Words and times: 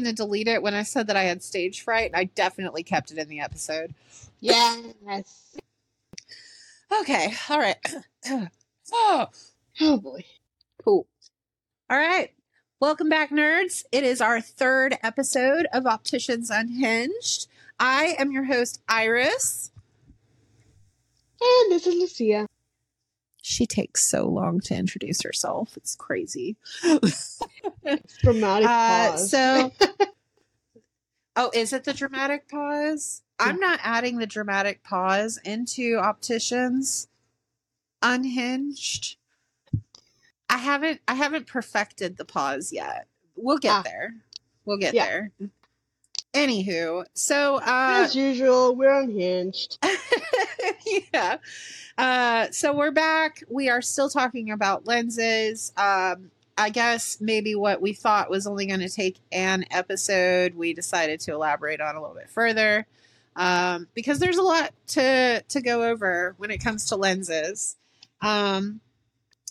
Going 0.00 0.16
to 0.16 0.22
delete 0.22 0.48
it 0.48 0.62
when 0.62 0.72
I 0.72 0.82
said 0.82 1.08
that 1.08 1.16
I 1.16 1.24
had 1.24 1.42
stage 1.42 1.82
fright, 1.82 2.06
and 2.06 2.16
I 2.16 2.24
definitely 2.24 2.82
kept 2.82 3.10
it 3.10 3.18
in 3.18 3.28
the 3.28 3.40
episode. 3.40 3.92
Yes. 4.40 5.58
Okay, 7.02 7.34
all 7.50 7.58
right. 7.58 7.76
oh, 8.94 9.26
Oh 9.78 9.98
boy. 9.98 10.24
cool. 10.82 11.06
All 11.90 11.98
right. 11.98 12.30
Welcome 12.80 13.10
back, 13.10 13.28
nerds. 13.28 13.84
It 13.92 14.02
is 14.02 14.22
our 14.22 14.40
third 14.40 14.96
episode 15.02 15.66
of 15.70 15.84
Opticians 15.84 16.48
Unhinged. 16.48 17.46
I 17.78 18.14
am 18.18 18.32
your 18.32 18.44
host, 18.44 18.80
Iris. 18.88 19.70
And 21.42 21.72
this 21.72 21.86
is 21.86 21.94
Lucia. 21.94 22.46
She 23.50 23.66
takes 23.66 24.04
so 24.06 24.28
long 24.28 24.60
to 24.60 24.76
introduce 24.76 25.22
herself. 25.22 25.76
It's 25.76 25.96
crazy. 25.96 26.54
Dramatic 28.22 28.68
Uh, 28.68 29.10
pause. 29.10 29.28
so, 29.28 29.72
oh, 31.36 31.50
is 31.52 31.72
it 31.72 31.82
the 31.82 31.92
dramatic 31.92 32.48
pause? 32.48 33.22
I'm 33.40 33.58
not 33.58 33.80
adding 33.82 34.18
the 34.18 34.26
dramatic 34.28 34.84
pause 34.84 35.40
into 35.44 35.96
opticians 35.98 37.08
unhinged. 38.02 39.16
I 40.48 40.58
haven't 40.58 41.00
I 41.08 41.14
haven't 41.14 41.48
perfected 41.48 42.18
the 42.18 42.24
pause 42.24 42.72
yet. 42.72 43.08
We'll 43.34 43.58
get 43.58 43.72
Ah. 43.72 43.82
there. 43.82 44.14
We'll 44.64 44.78
get 44.78 44.94
Yeah. 44.94 45.06
there. 45.06 45.30
Anywho, 46.32 47.04
so 47.14 47.56
uh 47.56 48.02
as 48.04 48.14
usual, 48.14 48.76
we're 48.76 49.00
unhinged. 49.00 49.78
yeah. 51.12 51.38
Uh, 51.98 52.46
so 52.52 52.72
we're 52.72 52.92
back. 52.92 53.42
We 53.48 53.68
are 53.68 53.82
still 53.82 54.08
talking 54.08 54.50
about 54.50 54.86
lenses. 54.86 55.72
Um, 55.76 56.30
I 56.56 56.70
guess 56.70 57.18
maybe 57.20 57.54
what 57.54 57.80
we 57.80 57.94
thought 57.94 58.30
was 58.30 58.46
only 58.46 58.66
going 58.66 58.80
to 58.80 58.88
take 58.88 59.18
an 59.32 59.64
episode, 59.70 60.54
we 60.54 60.72
decided 60.72 61.20
to 61.20 61.32
elaborate 61.32 61.80
on 61.80 61.96
a 61.96 62.00
little 62.00 62.14
bit 62.14 62.30
further 62.30 62.86
um, 63.36 63.88
because 63.94 64.18
there's 64.18 64.36
a 64.36 64.42
lot 64.42 64.72
to 64.88 65.42
to 65.48 65.60
go 65.60 65.84
over 65.84 66.34
when 66.38 66.50
it 66.50 66.62
comes 66.62 66.86
to 66.86 66.96
lenses. 66.96 67.76
Um, 68.20 68.80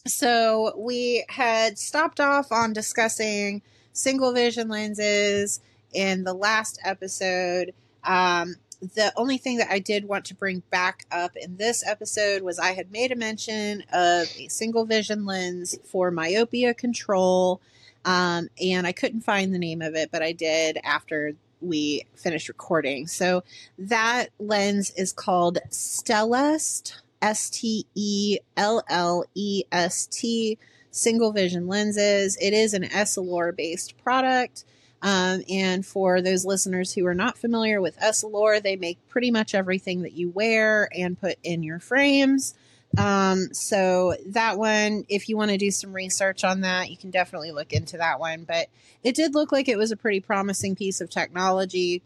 so 0.08 0.74
we 0.78 1.26
had 1.30 1.78
stopped 1.78 2.20
off 2.20 2.52
on 2.52 2.72
discussing 2.74 3.64
single 3.92 4.32
vision 4.32 4.70
lenses 4.70 5.60
in 5.94 6.24
the 6.24 6.34
last 6.34 6.80
episode. 6.84 7.74
Um, 8.04 8.56
the 8.82 9.12
only 9.18 9.38
thing 9.38 9.58
that 9.58 9.72
I 9.72 9.80
did 9.80 10.08
want 10.08 10.26
to 10.26 10.36
bring 10.36 10.64
back 10.70 11.06
up 11.12 11.36
in 11.36 11.58
this 11.58 11.86
episode 11.86 12.42
was 12.42 12.60
I 12.60 12.72
had 12.72 12.92
made 12.92 13.12
a 13.12 13.16
mention 13.16 13.84
of 13.92 14.28
a 14.38 14.48
single 14.48 14.86
vision 14.86 15.26
lens 15.26 15.78
for 15.86 16.12
myopia 16.12 16.74
control. 16.74 17.60
Um, 18.06 18.50
and 18.62 18.88
I 18.88 18.94
couldn't 18.94 19.22
find 19.22 19.54
the 19.54 19.60
name 19.60 19.82
of 19.82 19.96
it, 19.96 20.12
but 20.12 20.24
I 20.24 20.32
did 20.32 20.78
after 20.84 21.34
we 21.62 22.06
finished 22.16 22.48
recording. 22.48 23.08
So 23.08 23.44
that 23.78 24.28
lens 24.40 24.92
is 24.92 25.12
called 25.12 25.60
Stellest, 25.70 27.02
S 27.22 27.50
T 27.50 27.86
E 27.96 28.38
L 28.56 28.82
L 28.88 29.26
E 29.36 29.64
S 29.72 30.08
T, 30.08 30.58
single 30.92 31.34
vision 31.34 31.68
lenses. 31.68 32.38
It 32.40 32.54
is 32.54 32.74
an 32.74 32.84
Essilor 32.84 33.56
based 33.56 34.02
product. 34.02 34.64
Um, 35.02 35.44
and 35.50 35.86
for 35.86 36.22
those 36.22 36.46
listeners 36.46 36.94
who 36.94 37.06
are 37.06 37.14
not 37.14 37.38
familiar 37.38 37.82
with 37.82 37.98
Essilor, 38.00 38.62
they 38.62 38.76
make 38.76 38.98
pretty 39.08 39.32
much 39.32 39.56
everything 39.56 40.02
that 40.02 40.14
you 40.14 40.30
wear 40.30 40.90
and 40.94 41.20
put 41.20 41.38
in 41.44 41.64
your 41.64 41.80
frames. 41.80 42.54
Um, 42.98 43.54
so 43.54 44.16
that 44.28 44.58
one, 44.58 45.06
if 45.10 45.30
you 45.30 45.38
want 45.38 45.52
to 45.52 45.58
do 45.58 45.72
some 45.72 45.94
research 45.94 46.44
on 46.44 46.62
that, 46.62 46.90
you 46.90 46.98
can 46.98 47.12
definitely 47.12 47.52
look 47.52 47.72
into 47.72 47.98
that 47.98 48.20
one. 48.20 48.44
But 48.44 48.68
it 49.04 49.16
did 49.16 49.36
look 49.36 49.52
like 49.52 49.70
it 49.70 49.78
was 49.78 49.92
a 49.92 49.98
pretty 49.98 50.20
promising 50.20 50.76
piece 50.76 51.00
of 51.00 51.10
technology. 51.10 52.02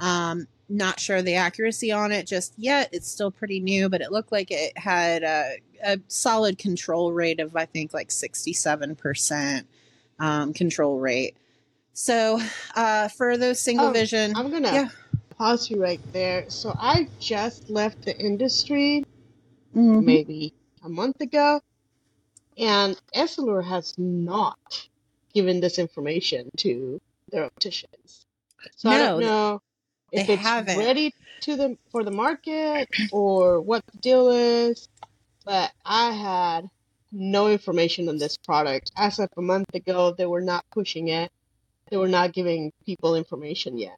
Um, 0.00 0.46
not 0.68 1.00
sure 1.00 1.22
the 1.22 1.34
accuracy 1.34 1.90
on 1.92 2.12
it 2.12 2.26
just 2.26 2.54
yet. 2.56 2.90
It's 2.92 3.10
still 3.10 3.30
pretty 3.30 3.58
new, 3.58 3.88
but 3.88 4.00
it 4.00 4.12
looked 4.12 4.32
like 4.32 4.50
it 4.50 4.76
had 4.76 5.22
a, 5.22 5.56
a 5.84 5.98
solid 6.08 6.58
control 6.58 7.12
rate 7.12 7.40
of, 7.40 7.56
I 7.56 7.64
think, 7.64 7.92
like 7.92 8.08
67% 8.08 9.64
um, 10.18 10.52
control 10.52 10.98
rate. 10.98 11.36
So, 11.98 12.40
uh, 12.76 13.08
for 13.08 13.36
those 13.36 13.58
single 13.60 13.88
Oh, 13.88 13.92
vision, 13.92 14.32
I'm 14.36 14.52
gonna 14.52 14.72
Yeah. 14.72 14.88
pause 15.36 15.68
you 15.68 15.80
right 15.82 16.00
there. 16.12 16.44
So 16.48 16.72
I 16.78 17.08
just 17.18 17.68
left 17.68 18.04
the 18.04 18.16
industry 18.16 19.02
Mhm. 19.74 20.04
maybe 20.06 20.52
a 20.84 20.88
month 20.88 21.20
ago, 21.20 21.60
and 22.56 22.96
Essilor 23.16 23.64
has 23.64 23.94
not 23.98 24.88
given 25.34 25.58
this 25.58 25.76
information 25.80 26.48
to 26.58 27.00
their 27.32 27.44
opticians. 27.46 28.24
So 28.76 28.90
I 28.90 28.98
don't 28.98 29.18
No, 29.18 29.20
know 29.26 29.60
if 30.12 30.28
they 30.28 30.34
it's 30.34 30.42
haven't. 30.42 30.78
ready 30.78 31.12
to 31.40 31.56
the 31.56 31.76
for 31.90 32.04
the 32.04 32.12
market 32.12 32.88
or 33.10 33.60
what 33.60 33.82
the 33.92 33.98
deal 33.98 34.28
is. 34.28 34.86
But 35.44 35.72
I 35.84 36.12
had 36.12 36.68
no 37.10 37.48
information 37.48 38.08
on 38.08 38.18
this 38.18 38.36
product 38.44 38.92
as 38.96 39.18
of 39.18 39.28
a 39.36 39.42
month 39.42 39.66
ago. 39.74 40.12
They 40.16 40.26
were 40.26 40.42
not 40.42 40.64
pushing 40.70 41.08
it. 41.08 41.28
They 41.90 41.96
were 41.96 42.08
not 42.08 42.32
giving 42.32 42.72
people 42.84 43.14
information 43.14 43.78
yet. 43.78 43.96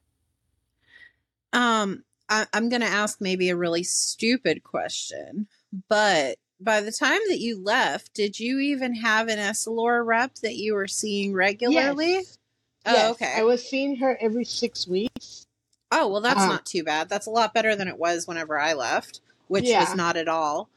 Um, 1.53 2.03
I, 2.29 2.45
I'm 2.53 2.69
going 2.69 2.81
to 2.81 2.87
ask 2.87 3.19
maybe 3.19 3.49
a 3.49 3.55
really 3.55 3.83
stupid 3.83 4.63
question, 4.63 5.47
but 5.89 6.37
by 6.59 6.81
the 6.81 6.91
time 6.91 7.19
that 7.29 7.39
you 7.39 7.61
left, 7.61 8.13
did 8.13 8.39
you 8.39 8.59
even 8.59 8.95
have 8.95 9.27
an 9.27 9.39
Essilor 9.39 10.05
rep 10.05 10.35
that 10.35 10.55
you 10.55 10.73
were 10.75 10.87
seeing 10.87 11.33
regularly? 11.33 12.13
Yes. 12.13 12.37
Oh, 12.85 12.93
Yes, 12.93 13.11
okay. 13.11 13.33
I 13.37 13.43
was 13.43 13.67
seeing 13.67 13.97
her 13.97 14.17
every 14.21 14.45
six 14.45 14.87
weeks. 14.87 15.45
Oh, 15.91 16.07
well, 16.07 16.21
that's 16.21 16.41
Um, 16.41 16.49
not 16.49 16.65
too 16.65 16.83
bad. 16.83 17.09
That's 17.09 17.27
a 17.27 17.31
lot 17.31 17.53
better 17.53 17.75
than 17.75 17.87
it 17.87 17.97
was 17.97 18.27
whenever 18.27 18.57
I 18.57 18.73
left, 18.73 19.19
which 19.49 19.65
Yeah. 19.67 19.81
was 19.81 19.95
not 19.95 20.15
at 20.15 20.27
all. 20.29 20.69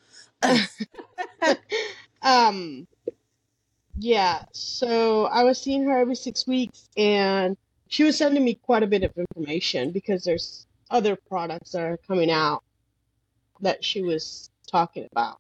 um, 2.23 2.87
yeah, 3.97 4.45
so 4.53 5.27
I 5.27 5.45
was 5.45 5.61
seeing 5.61 5.85
her 5.85 5.99
every 5.99 6.17
six 6.17 6.47
weeks, 6.47 6.89
and 6.97 7.57
she 7.89 8.05
was 8.05 8.19
sending 8.19 8.45
me 8.45 8.55
quite 8.55 8.83
a 8.83 8.89
bit 8.89 9.05
of 9.05 9.13
information 9.17 9.93
because 9.93 10.25
there's 10.25 10.67
other 10.91 11.17
products 11.17 11.73
that 11.73 11.83
are 11.83 11.97
coming 11.97 12.31
out 12.31 12.63
that 13.61 13.85
she 13.85 14.03
was 14.03 14.51
talking 14.67 15.07
about. 15.13 15.39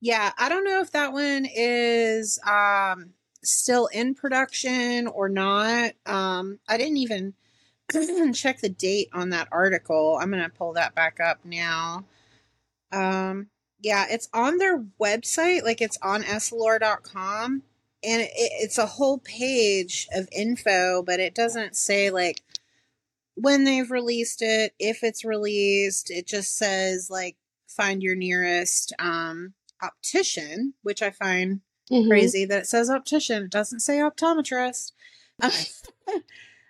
Yeah, 0.00 0.32
I 0.36 0.48
don't 0.48 0.64
know 0.64 0.80
if 0.80 0.92
that 0.92 1.12
one 1.12 1.46
is 1.46 2.38
um 2.46 3.14
still 3.42 3.86
in 3.86 4.14
production 4.14 5.06
or 5.06 5.28
not. 5.28 5.92
Um 6.04 6.58
I 6.68 6.76
didn't 6.76 6.98
even 6.98 7.34
check 8.34 8.60
the 8.60 8.68
date 8.68 9.08
on 9.12 9.30
that 9.30 9.48
article. 9.50 10.18
I'm 10.20 10.30
going 10.30 10.42
to 10.42 10.48
pull 10.50 10.74
that 10.74 10.94
back 10.94 11.20
up 11.20 11.40
now. 11.44 12.04
Um 12.92 13.48
yeah, 13.80 14.06
it's 14.08 14.28
on 14.32 14.58
their 14.58 14.84
website, 15.00 15.62
like 15.62 15.80
it's 15.80 15.98
on 16.02 16.22
essilor.com 16.22 17.62
and 18.02 18.22
it, 18.22 18.30
it's 18.34 18.78
a 18.78 18.86
whole 18.86 19.18
page 19.18 20.08
of 20.14 20.28
info, 20.32 21.02
but 21.02 21.20
it 21.20 21.34
doesn't 21.34 21.76
say 21.76 22.10
like 22.10 22.42
when 23.34 23.64
they've 23.64 23.90
released 23.90 24.42
it, 24.42 24.74
if 24.78 25.02
it's 25.02 25.24
released. 25.24 26.10
It 26.10 26.26
just 26.26 26.56
says 26.56 27.10
like 27.10 27.36
find 27.68 28.02
your 28.02 28.14
nearest 28.14 28.92
um 28.98 29.54
optician, 29.82 30.74
which 30.82 31.02
I 31.02 31.10
find 31.10 31.60
Mhm. 31.90 32.08
crazy 32.08 32.44
that 32.46 32.62
it 32.62 32.66
says 32.66 32.88
optician. 32.88 33.44
It 33.44 33.50
doesn't 33.50 33.80
say 33.80 33.98
optometrist. 33.98 34.92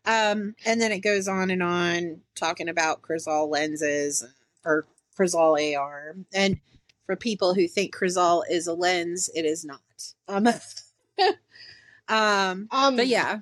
um, 0.04 0.56
and 0.64 0.80
then 0.80 0.90
it 0.90 1.00
goes 1.00 1.28
on 1.28 1.50
and 1.50 1.62
on 1.62 2.22
talking 2.34 2.68
about 2.68 3.02
Crizal 3.02 3.48
lenses 3.48 4.24
or 4.64 4.86
Crizal 5.16 5.56
AR. 5.56 6.16
And 6.32 6.58
for 7.06 7.16
people 7.16 7.54
who 7.54 7.68
think 7.68 7.92
Crizal 7.92 8.44
is 8.48 8.66
a 8.66 8.74
lens, 8.74 9.30
it 9.34 9.44
is 9.44 9.64
not. 9.64 9.80
Um, 10.28 10.46
um, 12.08 12.68
Um, 12.70 12.96
but 12.96 13.06
yeah, 13.06 13.40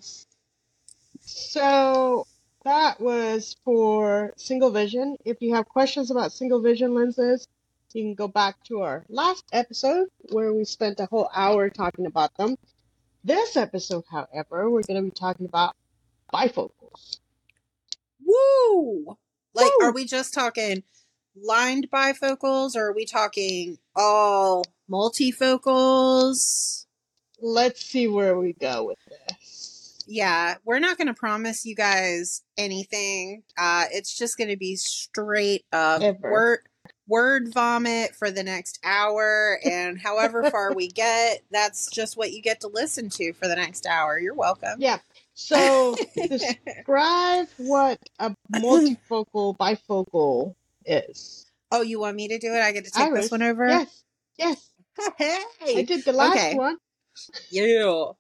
So 1.20 2.26
that 2.64 3.00
was 3.00 3.56
for 3.64 4.32
single 4.36 4.70
vision. 4.70 5.16
If 5.24 5.40
you 5.40 5.54
have 5.54 5.68
questions 5.68 6.10
about 6.10 6.32
single 6.32 6.60
vision 6.60 6.94
lenses, 6.94 7.46
you 7.92 8.04
can 8.04 8.14
go 8.14 8.28
back 8.28 8.62
to 8.64 8.80
our 8.80 9.04
last 9.08 9.44
episode 9.52 10.08
where 10.30 10.52
we 10.52 10.64
spent 10.64 11.00
a 11.00 11.06
whole 11.06 11.28
hour 11.34 11.68
talking 11.68 12.06
about 12.06 12.34
them. 12.36 12.56
This 13.24 13.56
episode, 13.56 14.04
however, 14.10 14.70
we're 14.70 14.82
going 14.82 14.96
to 14.96 15.02
be 15.02 15.10
talking 15.10 15.46
about 15.46 15.76
bifocals. 16.32 17.18
woo! 18.24 19.16
Like, 19.54 19.70
Woo! 19.78 19.86
are 19.86 19.92
we 19.92 20.06
just 20.06 20.32
talking 20.32 20.82
lined 21.40 21.88
bifocals 21.90 22.76
or 22.76 22.88
are 22.88 22.94
we 22.94 23.04
talking 23.04 23.78
all 23.96 24.64
multifocals? 24.90 26.86
Let's 27.40 27.84
see 27.84 28.06
where 28.08 28.38
we 28.38 28.52
go 28.52 28.84
with 28.84 28.98
this. 29.08 30.04
yeah, 30.06 30.56
we're 30.64 30.78
not 30.78 30.96
going 30.96 31.08
to 31.08 31.14
promise 31.14 31.64
you 31.64 31.74
guys 31.74 32.42
anything. 32.56 33.42
Uh, 33.58 33.86
it's 33.90 34.16
just 34.16 34.38
going 34.38 34.50
to 34.50 34.56
be 34.56 34.76
straight 34.76 35.64
up 35.72 36.02
Ever. 36.02 36.30
word 36.30 36.58
word 37.08 37.52
vomit 37.52 38.14
for 38.14 38.30
the 38.30 38.42
next 38.42 38.78
hour. 38.84 39.58
And 39.64 40.00
however 40.00 40.44
far 40.50 40.72
we 40.72 40.88
get, 40.88 41.40
that's 41.50 41.90
just 41.90 42.16
what 42.16 42.32
you 42.32 42.40
get 42.42 42.60
to 42.60 42.68
listen 42.68 43.10
to 43.10 43.32
for 43.32 43.48
the 43.48 43.56
next 43.56 43.86
hour. 43.86 44.18
You're 44.18 44.34
welcome. 44.34 44.76
Yeah. 44.78 44.98
So 45.34 45.96
describe 46.14 47.48
what 47.56 47.98
a 48.18 48.34
multifocal 48.54 49.56
bifocal 49.56 50.54
is. 50.86 51.46
Oh, 51.70 51.82
you 51.82 51.98
want 52.00 52.16
me 52.16 52.28
to 52.28 52.38
do 52.38 52.52
it? 52.52 52.60
I 52.60 52.72
get 52.72 52.84
to 52.84 52.90
take 52.90 53.06
Iris. 53.06 53.24
this 53.24 53.30
one 53.30 53.42
over? 53.42 53.66
Yes. 53.68 54.02
Yes. 54.38 54.68
Hey. 55.18 55.38
I 55.78 55.82
did 55.82 56.04
the 56.04 56.12
last 56.12 56.36
Okay. 56.36 56.54
one. 56.54 56.76
Yeah. 57.50 58.12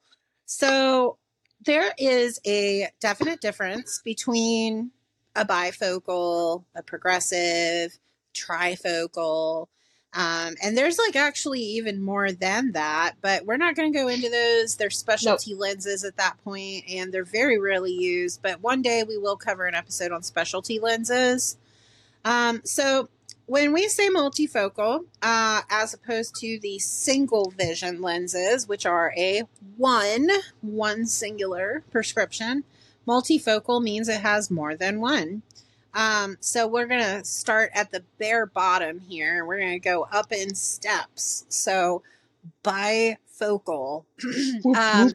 So 0.46 1.18
there 1.64 1.92
is 1.98 2.40
a 2.46 2.88
definite 3.00 3.40
difference 3.42 4.00
between 4.04 4.90
a 5.36 5.44
bifocal, 5.44 6.64
a 6.74 6.82
progressive, 6.82 7.98
trifocal. 8.34 9.66
Um, 10.14 10.54
and 10.62 10.76
there's 10.76 10.98
like 10.98 11.16
actually 11.16 11.60
even 11.60 12.02
more 12.02 12.32
than 12.32 12.72
that, 12.72 13.14
but 13.22 13.46
we're 13.46 13.56
not 13.56 13.76
going 13.76 13.92
to 13.92 13.98
go 13.98 14.08
into 14.08 14.28
those. 14.28 14.76
They're 14.76 14.90
specialty 14.90 15.54
lenses 15.54 16.04
at 16.04 16.16
that 16.18 16.36
point, 16.44 16.84
and 16.88 17.12
they're 17.12 17.24
very 17.24 17.58
rarely 17.58 17.92
used. 17.92 18.42
But 18.42 18.60
one 18.60 18.82
day 18.82 19.04
we 19.06 19.16
will 19.16 19.36
cover 19.36 19.66
an 19.66 19.74
episode 19.74 20.12
on 20.12 20.22
specialty 20.22 20.78
lenses. 20.80 21.56
Um, 22.24 22.62
so 22.64 23.08
when 23.46 23.72
we 23.72 23.88
say 23.88 24.08
multifocal, 24.08 25.06
uh, 25.20 25.62
as 25.68 25.94
opposed 25.94 26.36
to 26.36 26.58
the 26.60 26.78
single 26.78 27.50
vision 27.50 28.00
lenses, 28.00 28.68
which 28.68 28.86
are 28.86 29.12
a 29.16 29.42
one, 29.76 30.30
one 30.60 31.06
singular 31.06 31.84
prescription, 31.90 32.64
multifocal 33.06 33.82
means 33.82 34.08
it 34.08 34.20
has 34.20 34.50
more 34.50 34.76
than 34.76 35.00
one. 35.00 35.42
Um, 35.94 36.38
so 36.40 36.66
we're 36.66 36.86
going 36.86 37.02
to 37.02 37.24
start 37.24 37.70
at 37.74 37.90
the 37.90 38.02
bare 38.18 38.46
bottom 38.46 39.00
here. 39.00 39.38
and 39.38 39.46
We're 39.46 39.58
going 39.58 39.72
to 39.72 39.78
go 39.78 40.06
up 40.10 40.32
in 40.32 40.54
steps. 40.54 41.44
So 41.48 42.02
bifocal. 42.64 44.04
um, 44.76 45.12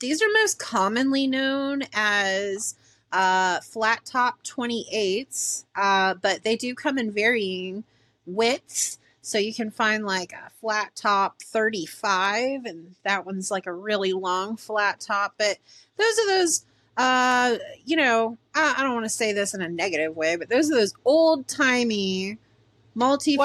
these 0.00 0.22
are 0.22 0.32
most 0.32 0.58
commonly 0.58 1.26
known 1.26 1.82
as 1.92 2.74
uh, 3.14 3.60
flat 3.60 4.04
top 4.04 4.42
28s, 4.42 5.64
uh, 5.76 6.14
but 6.14 6.42
they 6.42 6.56
do 6.56 6.74
come 6.74 6.98
in 6.98 7.12
varying 7.12 7.84
widths. 8.26 8.98
So 9.22 9.38
you 9.38 9.54
can 9.54 9.70
find 9.70 10.04
like 10.04 10.32
a 10.32 10.50
flat 10.60 10.94
top 10.96 11.40
35, 11.40 12.66
and 12.66 12.94
that 13.04 13.24
one's 13.24 13.50
like 13.50 13.66
a 13.66 13.72
really 13.72 14.12
long 14.12 14.56
flat 14.56 15.00
top. 15.00 15.34
But 15.38 15.58
those 15.96 16.18
are 16.18 16.26
those, 16.26 16.66
uh, 16.98 17.56
you 17.86 17.96
know, 17.96 18.36
I, 18.54 18.74
I 18.76 18.82
don't 18.82 18.94
want 18.94 19.06
to 19.06 19.10
say 19.10 19.32
this 19.32 19.54
in 19.54 19.62
a 19.62 19.68
negative 19.68 20.14
way, 20.14 20.36
but 20.36 20.50
those 20.50 20.70
are 20.70 20.74
those 20.74 20.92
old 21.06 21.46
timey 21.48 22.36
multifocals. 22.96 23.36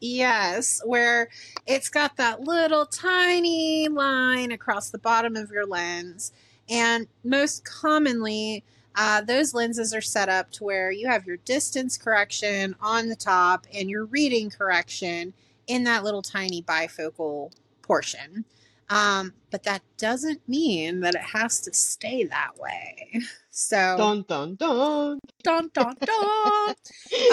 Yes, 0.00 0.82
where 0.84 1.28
it's 1.66 1.88
got 1.88 2.16
that 2.18 2.42
little 2.42 2.84
tiny 2.84 3.88
line 3.88 4.52
across 4.52 4.90
the 4.90 4.98
bottom 4.98 5.36
of 5.36 5.50
your 5.50 5.64
lens. 5.64 6.32
And 6.68 7.06
most 7.24 7.64
commonly, 7.64 8.64
uh, 8.96 9.20
those 9.20 9.54
lenses 9.54 9.94
are 9.94 10.00
set 10.00 10.28
up 10.28 10.50
to 10.52 10.64
where 10.64 10.90
you 10.90 11.06
have 11.06 11.26
your 11.26 11.36
distance 11.38 11.96
correction 11.98 12.74
on 12.80 13.08
the 13.08 13.16
top 13.16 13.66
and 13.74 13.90
your 13.90 14.06
reading 14.06 14.50
correction 14.50 15.34
in 15.66 15.84
that 15.84 16.04
little 16.04 16.22
tiny 16.22 16.62
bifocal 16.62 17.52
portion. 17.82 18.44
Um, 18.88 19.34
but 19.50 19.64
that 19.64 19.82
doesn't 19.98 20.48
mean 20.48 21.00
that 21.00 21.14
it 21.14 21.22
has 21.22 21.60
to 21.62 21.72
stay 21.74 22.24
that 22.24 22.52
way. 22.58 23.22
So, 23.50 23.96
Dun 23.96 24.24
dun 24.28 24.54
dun. 24.56 25.18
dun 25.42 25.70
dun 25.72 25.96
dun. 26.04 26.74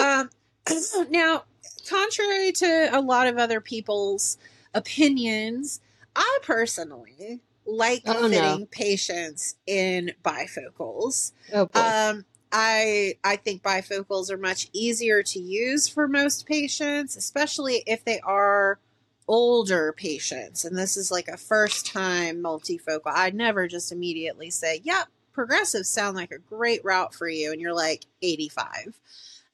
um, 0.02 0.30
now, 1.10 1.44
contrary 1.86 2.50
to 2.52 2.88
a 2.92 3.00
lot 3.00 3.26
of 3.26 3.36
other 3.36 3.60
people's 3.60 4.38
opinions, 4.72 5.80
I 6.16 6.38
personally 6.42 7.40
like 7.66 8.02
Oh, 8.06 8.26
no. 8.26 8.28
fitting 8.28 8.66
patients 8.66 9.56
in 9.66 10.12
bifocals. 10.24 11.32
Oh 11.52 11.66
boy. 11.66 11.80
Um, 11.80 12.24
I 12.52 13.14
I 13.24 13.36
think 13.36 13.62
bifocals 13.62 14.30
are 14.30 14.36
much 14.38 14.68
easier 14.72 15.22
to 15.24 15.38
use 15.40 15.88
for 15.88 16.06
most 16.06 16.46
patients, 16.46 17.16
especially 17.16 17.82
if 17.86 18.04
they 18.04 18.20
are 18.20 18.78
older 19.26 19.92
patients. 19.92 20.64
And 20.64 20.76
this 20.78 20.96
is 20.96 21.10
like 21.10 21.26
a 21.28 21.36
first 21.36 21.86
time 21.86 22.42
multifocal. 22.42 23.00
I'd 23.06 23.34
never 23.34 23.66
just 23.66 23.90
immediately 23.90 24.50
say, 24.50 24.80
"Yep, 24.84 25.08
progressives 25.32 25.88
sound 25.88 26.16
like 26.16 26.30
a 26.30 26.38
great 26.38 26.84
route 26.84 27.12
for 27.14 27.28
you," 27.28 27.50
and 27.50 27.60
you're 27.60 27.74
like 27.74 28.04
85. 28.22 29.00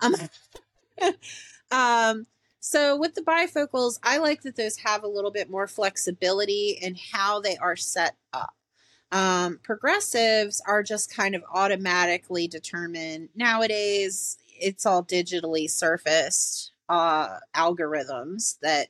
Um, 0.01 0.15
um, 1.71 2.27
so 2.61 2.97
with 2.97 3.15
the 3.15 3.23
bifocals, 3.23 3.99
I 4.03 4.19
like 4.19 4.43
that 4.43 4.57
those 4.57 4.77
have 4.79 5.03
a 5.03 5.09
little 5.09 5.31
bit 5.31 5.51
more 5.51 5.67
flexibility 5.67 6.79
in 6.81 6.97
how 7.13 7.41
they 7.41 7.57
are 7.57 7.77
set 7.77 8.17
up. 8.33 8.55
Um, 9.13 9.59
progressives 9.63 10.63
are 10.67 10.83
just 10.83 11.15
kind 11.15 11.35
of 11.35 11.43
automatically 11.53 12.47
determined. 12.47 13.31
Nowadays, 13.35 14.37
it's 14.61 14.87
all 14.87 15.03
digitally 15.03 15.69
surfaced 15.69 16.73
uh, 16.89 17.39
algorithms 17.57 18.59
that 18.63 18.89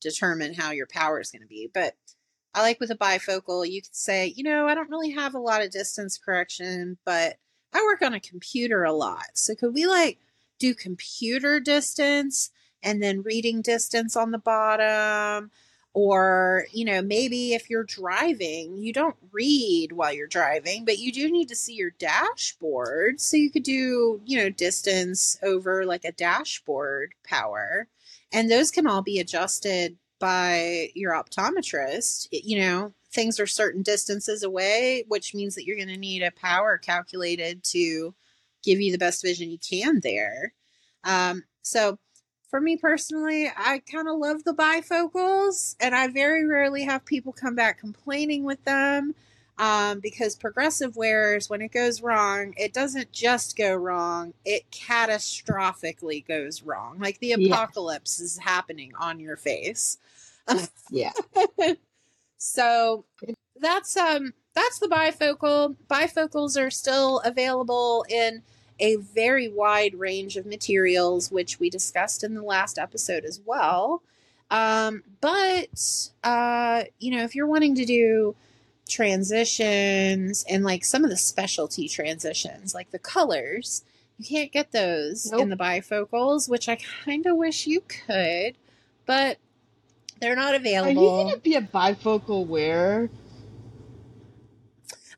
determine 0.00 0.54
how 0.54 0.70
your 0.70 0.86
power 0.86 1.18
is 1.18 1.30
going 1.30 1.42
to 1.42 1.48
be. 1.48 1.70
But 1.72 1.94
I 2.54 2.62
like 2.62 2.80
with 2.80 2.90
a 2.90 2.96
bifocal, 2.96 3.68
you 3.68 3.82
could 3.82 3.96
say, 3.96 4.32
you 4.36 4.44
know, 4.44 4.66
I 4.66 4.74
don't 4.74 4.90
really 4.90 5.10
have 5.10 5.34
a 5.34 5.40
lot 5.40 5.62
of 5.62 5.70
distance 5.70 6.18
correction, 6.18 6.98
but 7.04 7.36
I 7.72 7.82
work 7.82 8.02
on 8.02 8.14
a 8.14 8.20
computer 8.20 8.84
a 8.84 8.92
lot. 8.92 9.26
So 9.34 9.54
could 9.54 9.74
we 9.74 9.86
like 9.86 10.18
do 10.58 10.74
computer 10.74 11.60
distance 11.60 12.50
and 12.82 13.02
then 13.02 13.22
reading 13.22 13.62
distance 13.62 14.16
on 14.16 14.30
the 14.30 14.38
bottom? 14.38 15.50
Or, 15.92 16.66
you 16.74 16.84
know, 16.84 17.00
maybe 17.00 17.54
if 17.54 17.70
you're 17.70 17.82
driving, 17.82 18.76
you 18.76 18.92
don't 18.92 19.16
read 19.32 19.92
while 19.92 20.12
you're 20.12 20.26
driving, 20.26 20.84
but 20.84 20.98
you 20.98 21.10
do 21.10 21.30
need 21.30 21.48
to 21.48 21.56
see 21.56 21.72
your 21.72 21.92
dashboard. 21.98 23.18
So 23.18 23.38
you 23.38 23.50
could 23.50 23.62
do, 23.62 24.20
you 24.26 24.36
know, 24.36 24.50
distance 24.50 25.38
over 25.42 25.86
like 25.86 26.04
a 26.04 26.12
dashboard 26.12 27.14
power. 27.24 27.88
And 28.30 28.50
those 28.50 28.70
can 28.70 28.86
all 28.86 29.00
be 29.00 29.18
adjusted 29.18 29.96
by 30.18 30.90
your 30.94 31.12
optometrist. 31.12 32.28
You 32.30 32.60
know, 32.60 32.92
things 33.10 33.40
are 33.40 33.46
certain 33.46 33.82
distances 33.82 34.42
away, 34.42 35.04
which 35.08 35.34
means 35.34 35.54
that 35.54 35.64
you're 35.64 35.76
going 35.76 35.88
to 35.88 35.96
need 35.96 36.22
a 36.22 36.30
power 36.30 36.76
calculated 36.76 37.64
to 37.64 38.14
give 38.62 38.80
you 38.80 38.92
the 38.92 38.98
best 38.98 39.22
vision 39.22 39.50
you 39.50 39.58
can 39.58 40.00
there. 40.00 40.52
Um, 41.04 41.44
so, 41.62 41.98
for 42.48 42.60
me 42.60 42.76
personally, 42.76 43.48
I 43.56 43.80
kind 43.90 44.08
of 44.08 44.18
love 44.18 44.44
the 44.44 44.54
bifocals, 44.54 45.76
and 45.80 45.94
I 45.94 46.08
very 46.08 46.46
rarely 46.46 46.84
have 46.84 47.04
people 47.04 47.32
come 47.32 47.54
back 47.54 47.78
complaining 47.78 48.44
with 48.44 48.64
them 48.64 49.14
um, 49.58 50.00
because 50.00 50.36
progressive 50.36 50.96
wearers, 50.96 51.50
when 51.50 51.62
it 51.62 51.72
goes 51.72 52.02
wrong, 52.02 52.54
it 52.56 52.72
doesn't 52.72 53.12
just 53.12 53.56
go 53.56 53.74
wrong, 53.74 54.34
it 54.44 54.70
catastrophically 54.70 56.26
goes 56.26 56.62
wrong. 56.62 56.98
Like 56.98 57.18
the 57.20 57.32
Yeah. 57.34 57.56
apocalypse 57.56 58.20
is 58.20 58.38
happening 58.38 58.92
on 58.98 59.18
your 59.20 59.36
face. 59.36 59.98
yeah. 60.90 61.12
So 62.38 63.04
that's 63.56 63.96
um 63.96 64.34
that's 64.54 64.78
the 64.78 64.88
bifocal. 64.88 65.76
Bifocals 65.88 66.60
are 66.60 66.70
still 66.70 67.20
available 67.20 68.04
in 68.08 68.42
a 68.78 68.96
very 68.96 69.48
wide 69.48 69.94
range 69.94 70.36
of 70.36 70.46
materials, 70.46 71.30
which 71.30 71.58
we 71.58 71.70
discussed 71.70 72.22
in 72.22 72.34
the 72.34 72.42
last 72.42 72.78
episode 72.78 73.24
as 73.24 73.40
well. 73.44 74.02
Um, 74.50 75.02
but 75.20 76.10
uh, 76.22 76.84
you 76.98 77.16
know, 77.16 77.24
if 77.24 77.34
you're 77.34 77.46
wanting 77.46 77.74
to 77.76 77.84
do 77.84 78.36
transitions 78.88 80.44
and 80.48 80.62
like 80.64 80.84
some 80.84 81.04
of 81.04 81.10
the 81.10 81.16
specialty 81.16 81.88
transitions, 81.88 82.74
like 82.74 82.90
the 82.90 82.98
colors, 82.98 83.84
you 84.18 84.24
can't 84.24 84.52
get 84.52 84.72
those 84.72 85.30
in 85.32 85.50
the 85.50 85.56
bifocals, 85.56 86.48
which 86.48 86.68
I 86.68 86.78
kind 87.04 87.26
of 87.26 87.36
wish 87.36 87.66
you 87.66 87.82
could, 87.82 88.56
but 89.04 89.38
they're 90.20 90.36
not 90.36 90.54
available. 90.54 90.88
Are 90.88 90.92
you 90.92 90.98
available. 91.00 91.30
gonna 91.30 91.36
be 91.38 91.54
a 91.54 91.60
bifocal 91.60 92.46
wearer? 92.46 93.10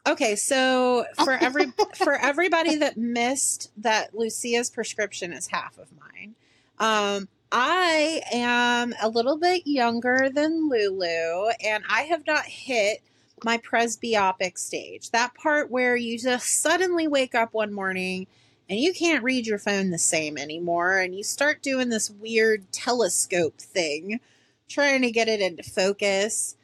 Okay, 0.08 0.36
so 0.36 1.04
for 1.22 1.32
every 1.32 1.66
for 1.94 2.14
everybody 2.14 2.76
that 2.76 2.96
missed 2.96 3.70
that 3.76 4.14
Lucia's 4.14 4.70
prescription 4.70 5.34
is 5.34 5.48
half 5.48 5.76
of 5.76 5.88
mine. 6.00 6.34
Um 6.78 7.28
I 7.52 8.22
am 8.32 8.94
a 9.02 9.08
little 9.10 9.36
bit 9.36 9.66
younger 9.66 10.30
than 10.32 10.70
Lulu 10.70 11.50
and 11.62 11.84
I 11.90 12.02
have 12.02 12.26
not 12.26 12.46
hit 12.46 13.02
my 13.44 13.58
presbyopic 13.58 14.56
stage. 14.56 15.10
That 15.10 15.34
part 15.34 15.70
where 15.70 15.94
you 15.94 16.18
just 16.18 16.62
suddenly 16.62 17.06
wake 17.06 17.34
up 17.34 17.52
one 17.52 17.72
morning 17.74 18.26
and 18.70 18.80
you 18.80 18.94
can't 18.94 19.24
read 19.24 19.46
your 19.46 19.58
phone 19.58 19.90
the 19.90 19.98
same 19.98 20.38
anymore 20.38 20.98
and 20.98 21.14
you 21.14 21.22
start 21.22 21.62
doing 21.62 21.90
this 21.90 22.10
weird 22.10 22.72
telescope 22.72 23.58
thing 23.58 24.20
trying 24.68 25.02
to 25.02 25.10
get 25.10 25.28
it 25.28 25.42
into 25.42 25.62
focus. 25.62 26.56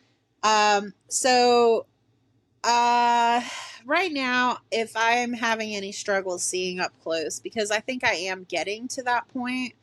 Um 0.42 0.94
so 1.08 1.84
uh 2.64 3.42
right 3.87 4.12
now, 4.12 4.59
if 4.71 4.97
I 4.97 5.12
am 5.16 5.33
having 5.33 5.75
any 5.75 5.92
struggles 5.92 6.42
seeing 6.42 6.80
up 6.80 6.92
close, 7.02 7.38
because 7.40 7.71
I 7.71 7.80
think 7.80 8.04
I 8.04 8.14
am 8.14 8.44
getting 8.44 8.88
to 8.88 9.02
that 9.02 9.28
point, 9.28 9.75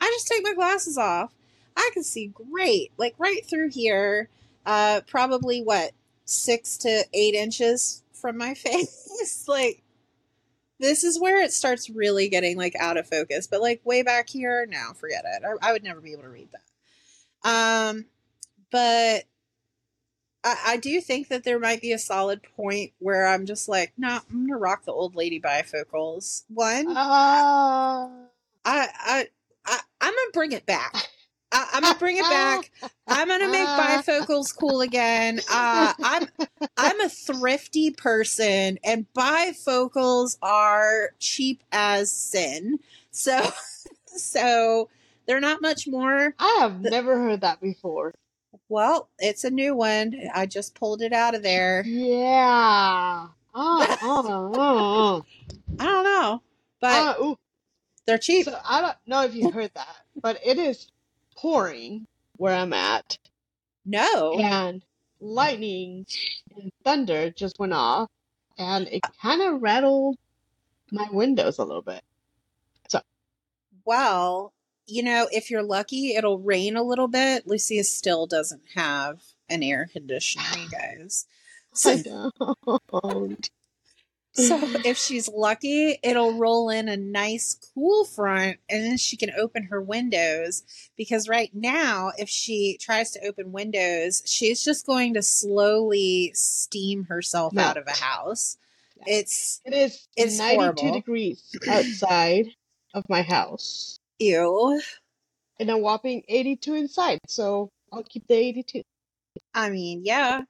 I 0.00 0.06
just 0.14 0.28
take 0.28 0.42
my 0.42 0.54
glasses 0.54 0.98
off. 0.98 1.32
I 1.76 1.90
can 1.92 2.02
see 2.02 2.28
great, 2.28 2.92
like 2.96 3.14
right 3.18 3.44
through 3.44 3.70
here. 3.70 4.28
Uh, 4.64 5.00
probably 5.06 5.62
what 5.62 5.92
six 6.24 6.76
to 6.78 7.04
eight 7.14 7.34
inches 7.34 8.02
from 8.12 8.36
my 8.36 8.54
face. 8.54 9.44
like 9.48 9.82
this 10.78 11.04
is 11.04 11.18
where 11.18 11.42
it 11.42 11.52
starts 11.52 11.88
really 11.88 12.28
getting 12.28 12.56
like 12.56 12.74
out 12.76 12.96
of 12.96 13.08
focus. 13.08 13.46
But 13.46 13.60
like 13.60 13.80
way 13.84 14.02
back 14.02 14.28
here, 14.28 14.66
now 14.68 14.92
forget 14.94 15.24
it. 15.24 15.42
I, 15.44 15.70
I 15.70 15.72
would 15.72 15.84
never 15.84 16.00
be 16.00 16.12
able 16.12 16.22
to 16.22 16.28
read 16.28 16.48
that. 16.52 16.60
Um, 17.48 18.06
but 18.70 19.24
I, 20.46 20.56
I 20.64 20.76
do 20.76 21.00
think 21.00 21.26
that 21.28 21.42
there 21.42 21.58
might 21.58 21.80
be 21.80 21.90
a 21.90 21.98
solid 21.98 22.40
point 22.56 22.92
where 23.00 23.26
I'm 23.26 23.46
just 23.46 23.68
like, 23.68 23.92
no, 23.98 24.08
nah, 24.08 24.20
I'm 24.30 24.46
gonna 24.46 24.58
rock 24.58 24.84
the 24.84 24.92
old 24.92 25.16
lady 25.16 25.40
bifocals. 25.40 26.44
One, 26.48 26.86
uh, 26.88 26.94
I, 26.94 28.08
I, 28.64 29.28
I, 29.66 29.80
I'm 30.00 30.12
gonna 30.12 30.32
bring 30.32 30.52
it 30.52 30.64
back. 30.64 30.94
I, 31.50 31.66
am 31.74 31.82
gonna 31.82 31.98
bring 31.98 32.18
it 32.18 32.28
back. 32.30 32.70
I'm 33.08 33.26
gonna 33.26 33.50
make 33.50 33.68
bifocals 33.70 34.56
cool 34.56 34.82
again. 34.82 35.40
Uh, 35.50 35.92
I'm 36.00 36.28
I'm 36.76 37.00
a 37.00 37.08
thrifty 37.08 37.90
person, 37.90 38.78
and 38.84 39.06
bifocals 39.14 40.38
are 40.42 41.10
cheap 41.18 41.64
as 41.72 42.12
sin. 42.12 42.78
So 43.10 43.50
so 44.06 44.90
they're 45.26 45.40
not 45.40 45.60
much 45.60 45.88
more. 45.88 46.34
I 46.38 46.58
have 46.60 46.82
never 46.82 47.18
heard 47.18 47.40
that 47.40 47.60
before. 47.60 48.14
Well, 48.68 49.08
it's 49.18 49.44
a 49.44 49.50
new 49.50 49.74
one. 49.74 50.14
I 50.34 50.46
just 50.46 50.74
pulled 50.74 51.02
it 51.02 51.12
out 51.12 51.34
of 51.34 51.42
there. 51.42 51.84
Yeah. 51.86 53.28
Oh, 53.54 53.96
oh, 54.02 54.52
oh. 54.54 55.24
I 55.78 55.84
don't 55.84 56.04
know, 56.04 56.42
but 56.80 57.20
uh, 57.20 57.34
they're 58.06 58.18
cheap. 58.18 58.46
So 58.46 58.58
I 58.64 58.80
don't 58.80 58.96
know 59.06 59.24
if 59.24 59.34
you 59.34 59.50
heard 59.50 59.70
that, 59.74 59.96
but 60.20 60.38
it 60.44 60.58
is 60.58 60.88
pouring 61.36 62.06
where 62.36 62.54
I'm 62.54 62.72
at. 62.72 63.18
No. 63.84 64.38
And 64.38 64.82
lightning 65.20 66.06
and 66.56 66.72
thunder 66.84 67.30
just 67.30 67.58
went 67.58 67.72
off, 67.72 68.10
and 68.58 68.88
it 68.88 69.02
kind 69.22 69.42
of 69.42 69.62
rattled 69.62 70.16
my 70.90 71.08
windows 71.10 71.58
a 71.58 71.64
little 71.64 71.82
bit. 71.82 72.02
So. 72.88 73.00
Well, 73.84 74.52
you 74.86 75.02
know, 75.02 75.28
if 75.30 75.50
you're 75.50 75.62
lucky, 75.62 76.14
it'll 76.14 76.38
rain 76.38 76.76
a 76.76 76.82
little 76.82 77.08
bit. 77.08 77.46
Lucia 77.46 77.84
still 77.84 78.26
doesn't 78.26 78.62
have 78.74 79.20
an 79.48 79.62
air 79.62 79.88
conditioner, 79.92 80.44
you 80.58 80.68
guys. 80.70 81.26
So, 81.72 81.92
I 81.92 82.30
don't. 82.90 83.50
So 84.36 84.60
if 84.84 84.98
she's 84.98 85.30
lucky, 85.30 85.98
it'll 86.02 86.34
roll 86.34 86.68
in 86.68 86.88
a 86.88 86.96
nice 86.96 87.56
cool 87.74 88.04
front 88.04 88.58
and 88.68 88.84
then 88.84 88.98
she 88.98 89.16
can 89.16 89.30
open 89.30 89.64
her 89.64 89.80
windows. 89.80 90.62
Because 90.94 91.26
right 91.26 91.50
now, 91.54 92.12
if 92.18 92.28
she 92.28 92.76
tries 92.78 93.10
to 93.12 93.26
open 93.26 93.50
windows, 93.50 94.22
she's 94.26 94.62
just 94.62 94.86
going 94.86 95.14
to 95.14 95.22
slowly 95.22 96.32
steam 96.34 97.04
herself 97.04 97.54
no. 97.54 97.62
out 97.62 97.78
of 97.78 97.86
a 97.86 97.96
house. 97.96 98.58
It's 99.06 99.62
it 99.64 99.72
is 99.72 100.06
it's 100.16 100.38
92 100.38 100.60
horrible. 100.60 100.92
degrees 100.92 101.56
outside 101.68 102.48
of 102.92 103.08
my 103.08 103.22
house. 103.22 104.00
Ew. 104.18 104.80
And 105.58 105.70
a 105.70 105.78
whopping 105.78 106.22
82 106.28 106.74
inside. 106.74 107.18
So 107.28 107.70
I'll 107.92 108.02
keep 108.02 108.26
the 108.26 108.34
82. 108.34 108.82
I 109.54 109.70
mean, 109.70 110.02
yeah. 110.04 110.42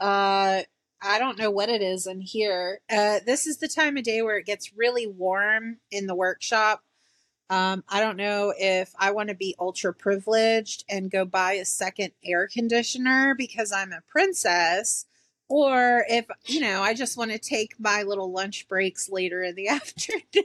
Uh 0.00 0.62
I 1.00 1.18
don't 1.18 1.38
know 1.38 1.50
what 1.50 1.68
it 1.68 1.80
is 1.82 2.06
in 2.06 2.20
here. 2.20 2.80
Uh, 2.90 3.20
this 3.24 3.46
is 3.46 3.58
the 3.58 3.68
time 3.68 3.96
of 3.96 4.02
day 4.04 4.22
where 4.22 4.38
it 4.38 4.46
gets 4.46 4.76
really 4.76 5.06
warm 5.06 5.78
in 5.90 6.06
the 6.06 6.14
workshop. 6.14 6.82
Um, 7.50 7.84
I 7.88 8.00
don't 8.00 8.16
know 8.16 8.52
if 8.56 8.92
I 8.98 9.12
want 9.12 9.28
to 9.30 9.34
be 9.34 9.54
ultra 9.58 9.94
privileged 9.94 10.84
and 10.88 11.10
go 11.10 11.24
buy 11.24 11.52
a 11.52 11.64
second 11.64 12.12
air 12.24 12.48
conditioner 12.48 13.34
because 13.34 13.72
I'm 13.72 13.92
a 13.92 14.02
princess, 14.08 15.06
or 15.48 16.04
if, 16.08 16.26
you 16.46 16.60
know, 16.60 16.82
I 16.82 16.94
just 16.94 17.16
want 17.16 17.30
to 17.30 17.38
take 17.38 17.74
my 17.78 18.02
little 18.02 18.30
lunch 18.32 18.68
breaks 18.68 19.08
later 19.08 19.42
in 19.42 19.54
the 19.54 19.68
afternoon. 19.68 20.42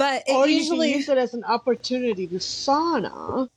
But 0.00 0.22
or 0.28 0.48
usually 0.48 0.94
use 0.94 1.10
it 1.10 1.18
as 1.18 1.34
an 1.34 1.44
opportunity 1.44 2.26
to 2.26 2.36
sauna. 2.36 3.50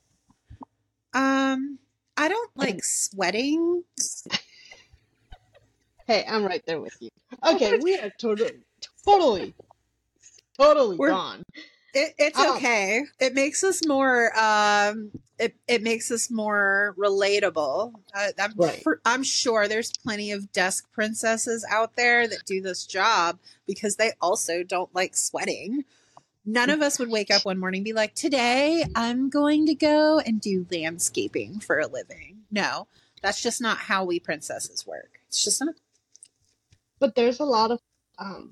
Um, 1.14 1.80
I 2.18 2.28
don't 2.28 2.52
like 2.58 2.84
sweating. 2.84 3.84
Hey, 6.06 6.26
I'm 6.28 6.44
right 6.44 6.62
there 6.66 6.82
with 6.82 6.98
you. 7.00 7.08
Okay, 7.48 7.78
we 7.78 7.98
are 7.98 8.12
totally, 8.20 8.52
totally, 9.06 9.54
totally 10.60 10.98
We're, 10.98 11.12
gone. 11.12 11.44
It, 11.94 12.14
it's 12.18 12.38
um, 12.38 12.58
okay. 12.58 13.06
It 13.22 13.34
makes 13.34 13.64
us 13.64 13.88
more. 13.88 14.38
Um, 14.38 15.12
it 15.40 15.56
it 15.66 15.82
makes 15.82 16.12
us 16.12 16.30
more 16.30 16.94
relatable. 16.98 17.94
Uh, 18.14 18.28
I'm 18.38 18.52
right. 18.58 18.84
for, 18.84 19.00
I'm 19.06 19.24
sure 19.24 19.70
there's 19.70 19.94
plenty 19.96 20.34
of 20.34 20.52
desk 20.52 20.92
princesses 20.92 21.66
out 21.70 21.96
there 21.96 22.28
that 22.28 22.44
do 22.46 22.60
this 22.60 22.86
job 22.86 23.40
because 23.66 23.96
they 23.96 24.12
also 24.20 24.62
don't 24.62 24.94
like 24.94 25.16
sweating. 25.16 25.86
None 26.46 26.70
of 26.70 26.82
us 26.82 27.00
would 27.00 27.10
wake 27.10 27.32
up 27.32 27.46
one 27.46 27.60
morning 27.60 27.80
and 27.80 27.86
be 27.86 27.94
like, 27.94 28.16
"Today 28.16 28.86
I'm 28.96 29.30
going 29.30 29.66
to 29.68 29.76
go 29.76 30.20
and 30.20 30.42
do 30.42 30.68
landscaping 30.72 31.60
for 31.60 31.80
a 31.80 31.88
living." 31.88 32.44
No, 32.52 32.88
that's 33.22 33.42
just 33.42 33.62
not 33.62 33.78
how 33.78 34.04
we 34.04 34.20
princesses 34.20 34.86
work. 34.86 35.20
It's 35.28 35.44
just 35.44 35.62
not. 35.62 35.76
But 37.00 37.16
there's 37.16 37.40
a 37.40 37.46
lot 37.46 37.72
of 37.72 37.80
um, 38.20 38.52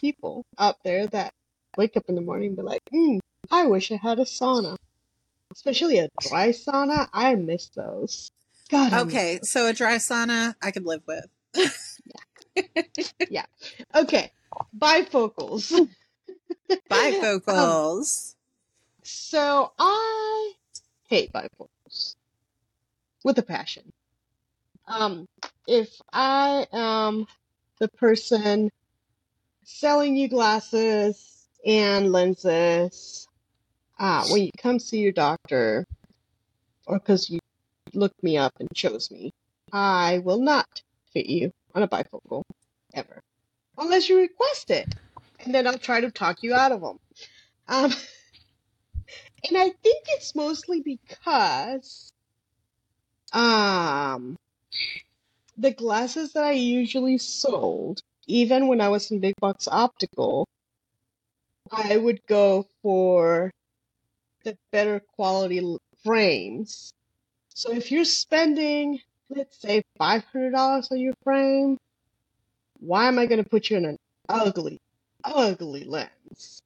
people 0.00 0.44
out 0.58 0.76
there 0.84 1.06
that 1.08 1.32
wake 1.76 1.96
up 1.96 2.04
in 2.08 2.14
the 2.14 2.20
morning 2.20 2.48
and 2.48 2.56
be 2.56 2.62
like, 2.62 2.82
hmm, 2.90 3.18
I 3.50 3.66
wish 3.66 3.90
I 3.90 3.96
had 3.96 4.18
a 4.18 4.24
sauna. 4.24 4.76
Especially 5.52 5.98
a 5.98 6.08
dry 6.20 6.50
sauna. 6.50 7.08
I 7.12 7.34
miss 7.34 7.68
those. 7.70 8.30
God. 8.70 8.92
Okay, 8.92 9.40
so 9.42 9.66
a 9.66 9.72
dry 9.72 9.96
sauna 9.96 10.54
I 10.62 10.70
could 10.70 10.86
live 10.86 11.02
with. 11.06 11.26
yeah. 12.54 12.82
yeah. 13.28 13.46
Okay. 13.94 14.30
Bifocals. 14.78 15.88
Bifocals. 16.90 18.34
Um, 18.34 18.36
so 19.02 19.72
I 19.78 20.52
hate 21.08 21.32
bifocals 21.32 22.16
with 23.24 23.38
a 23.38 23.42
passion. 23.42 23.90
Um, 24.86 25.26
if 25.66 26.00
I 26.12 26.66
am 26.72 27.26
the 27.78 27.88
person 27.88 28.70
selling 29.64 30.16
you 30.16 30.28
glasses 30.28 31.46
and 31.64 32.12
lenses 32.12 33.26
uh, 33.98 34.26
when 34.28 34.42
you 34.42 34.50
come 34.58 34.78
see 34.78 34.98
your 34.98 35.12
doctor 35.12 35.86
or 36.86 36.98
because 36.98 37.30
you 37.30 37.38
looked 37.94 38.22
me 38.22 38.36
up 38.36 38.52
and 38.58 38.68
chose 38.74 39.10
me, 39.10 39.32
I 39.72 40.18
will 40.18 40.40
not 40.40 40.82
fit 41.12 41.26
you 41.26 41.52
on 41.74 41.82
a 41.82 41.88
bifocal 41.88 42.42
ever 42.94 43.22
unless 43.78 44.08
you 44.08 44.18
request 44.18 44.70
it. 44.70 44.94
And 45.44 45.54
then 45.54 45.66
I'll 45.66 45.78
try 45.78 46.00
to 46.00 46.10
talk 46.10 46.42
you 46.42 46.54
out 46.54 46.72
of 46.72 46.80
them. 46.80 46.98
Um, 47.68 47.92
and 49.48 49.56
I 49.56 49.70
think 49.70 50.04
it's 50.08 50.34
mostly 50.34 50.80
because 50.80 52.12
um, 53.32 54.36
the 55.56 55.70
glasses 55.70 56.32
that 56.32 56.44
I 56.44 56.52
usually 56.52 57.18
sold, 57.18 58.00
even 58.26 58.68
when 58.68 58.80
I 58.80 58.88
was 58.88 59.10
in 59.10 59.20
Big 59.20 59.34
Box 59.40 59.68
Optical, 59.70 60.46
I 61.70 61.96
would 61.96 62.26
go 62.26 62.66
for 62.82 63.50
the 64.44 64.56
better 64.72 65.00
quality 65.16 65.76
frames. 66.02 66.92
So 67.54 67.72
if 67.72 67.92
you're 67.92 68.04
spending, 68.04 69.00
let's 69.28 69.60
say, 69.60 69.82
$500 70.00 70.90
on 70.90 70.98
your 70.98 71.14
frame, 71.22 71.78
why 72.80 73.06
am 73.06 73.18
I 73.18 73.26
going 73.26 73.42
to 73.42 73.48
put 73.48 73.70
you 73.70 73.76
in 73.76 73.84
an 73.84 73.96
ugly, 74.28 74.79
ugly 75.24 75.84
lens? 75.84 76.62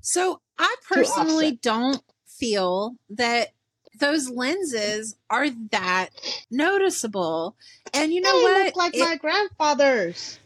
So 0.00 0.40
I 0.58 0.74
personally 0.88 1.58
don't 1.62 2.02
feel 2.26 2.96
that 3.10 3.52
those 3.98 4.28
lenses 4.28 5.16
are 5.30 5.48
that 5.70 6.08
noticeable. 6.50 7.56
And 7.94 8.12
you 8.12 8.20
know 8.20 8.36
they 8.36 8.42
what? 8.42 8.66
Look 8.66 8.76
like 8.76 8.96
it, 8.96 9.00
my 9.00 9.16
grandfather's. 9.16 10.38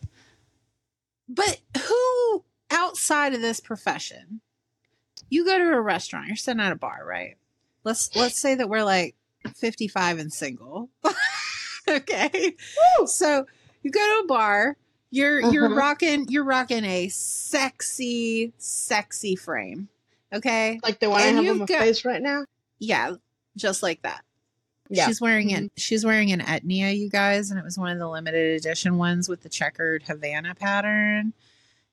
But 1.29 1.61
who 1.87 2.45
outside 2.71 3.35
of 3.35 3.41
this 3.41 3.61
profession? 3.61 4.41
You 5.29 5.45
go 5.45 5.59
to 5.59 5.65
a 5.65 5.81
restaurant, 5.81 6.29
you're 6.29 6.37
sitting 6.37 6.61
at 6.61 6.73
a 6.73 6.77
bar, 6.77 7.03
right? 7.05 7.37
Let's 7.83 8.15
let's 8.15 8.39
say 8.39 8.55
that 8.57 8.69
we're 8.69 8.85
like 8.85 9.17
55 9.55 10.19
and 10.19 10.33
single. 10.33 10.91
okay. 11.89 12.55
Woo! 12.99 13.07
So 13.07 13.47
you 13.83 13.91
go 13.91 14.01
to 14.01 14.25
a 14.25 14.27
bar, 14.27 14.77
you're 15.11 15.41
uh-huh. 15.41 15.51
you're 15.51 15.75
rocking 15.75 16.27
you're 16.29 16.45
rocking 16.45 16.85
a 16.85 17.09
sexy, 17.09 18.53
sexy 18.59 19.37
frame. 19.37 19.89
Okay. 20.33 20.81
Like 20.83 21.01
the 21.01 21.11
one 21.11 21.23
and 21.23 21.39
I 21.39 21.43
have 21.43 21.53
on 21.53 21.59
my 21.61 21.67
go, 21.67 21.79
face 21.79 22.05
right 22.05 22.21
now? 22.21 22.45
Yeah, 22.79 23.15
just 23.57 23.83
like 23.83 24.03
that. 24.03 24.23
Yeah. 24.89 25.07
She's 25.07 25.21
wearing 25.21 25.51
it. 25.51 25.73
She's 25.77 26.05
wearing 26.05 26.31
an 26.33 26.41
Etnia, 26.41 26.97
you 26.97 27.09
guys, 27.09 27.51
and 27.51 27.59
it 27.59 27.65
was 27.65 27.79
one 27.79 27.91
of 27.91 27.99
the 27.99 28.09
limited 28.09 28.57
edition 28.57 28.99
ones 28.99 29.29
with 29.29 29.43
the 29.43 29.49
checkered 29.49 30.05
Havana 30.05 30.55
pattern. 30.55 31.33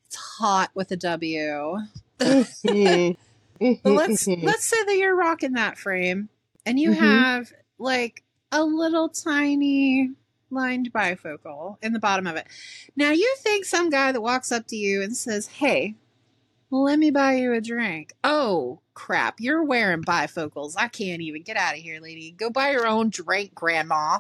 It's 0.08 0.16
hot 0.16 0.72
with 0.74 0.92
a 0.92 0.98
W. 0.98 1.78
Mhm. 2.20 3.18
But 3.60 3.94
let's 3.94 4.26
Mhm. 4.26 4.44
let's 4.44 4.66
say 4.66 4.84
that 4.84 4.98
you're 4.98 5.16
rocking 5.16 5.54
that 5.54 5.78
frame 5.78 6.28
and 6.66 6.78
you 6.80 6.90
Mhm. 6.92 6.98
have 6.98 7.54
like 7.78 8.24
a 8.52 8.64
little 8.64 9.08
tiny 9.10 10.12
lined 10.54 10.94
bifocal 10.94 11.78
in 11.82 11.94
the 11.94 12.00
bottom 12.00 12.28
of 12.28 12.36
it. 12.36 12.48
Now 12.96 13.12
you 13.12 13.36
think 13.40 13.66
some 13.66 13.90
guy 13.90 14.12
that 14.12 14.22
walks 14.22 14.52
up 14.52 14.68
to 14.68 14.76
you 14.76 15.02
and 15.02 15.16
says, 15.16 15.48
"Hey, 15.48 15.96
let 16.70 17.00
me 17.00 17.12
buy 17.12 17.36
you 17.36 17.54
a 17.54 17.62
drink." 17.62 18.14
Oh, 18.24 18.80
crap. 18.94 19.40
You're 19.40 19.64
wearing 19.64 20.04
bifocals. 20.04 20.76
I 20.78 20.88
can't 20.88 21.22
even 21.22 21.42
get 21.44 21.58
out 21.58 21.76
of 21.76 21.82
here, 21.82 22.00
lady. 22.00 22.32
Go 22.32 22.50
buy 22.50 22.72
your 22.72 22.88
own 22.88 23.10
drink, 23.10 23.54
grandma. 23.56 24.20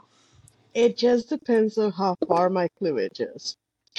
It 0.73 0.97
just 0.97 1.29
depends 1.29 1.77
on 1.77 1.91
how 1.91 2.15
far 2.27 2.49
my 2.49 2.67
cleavage 2.79 3.19
is. 3.19 3.57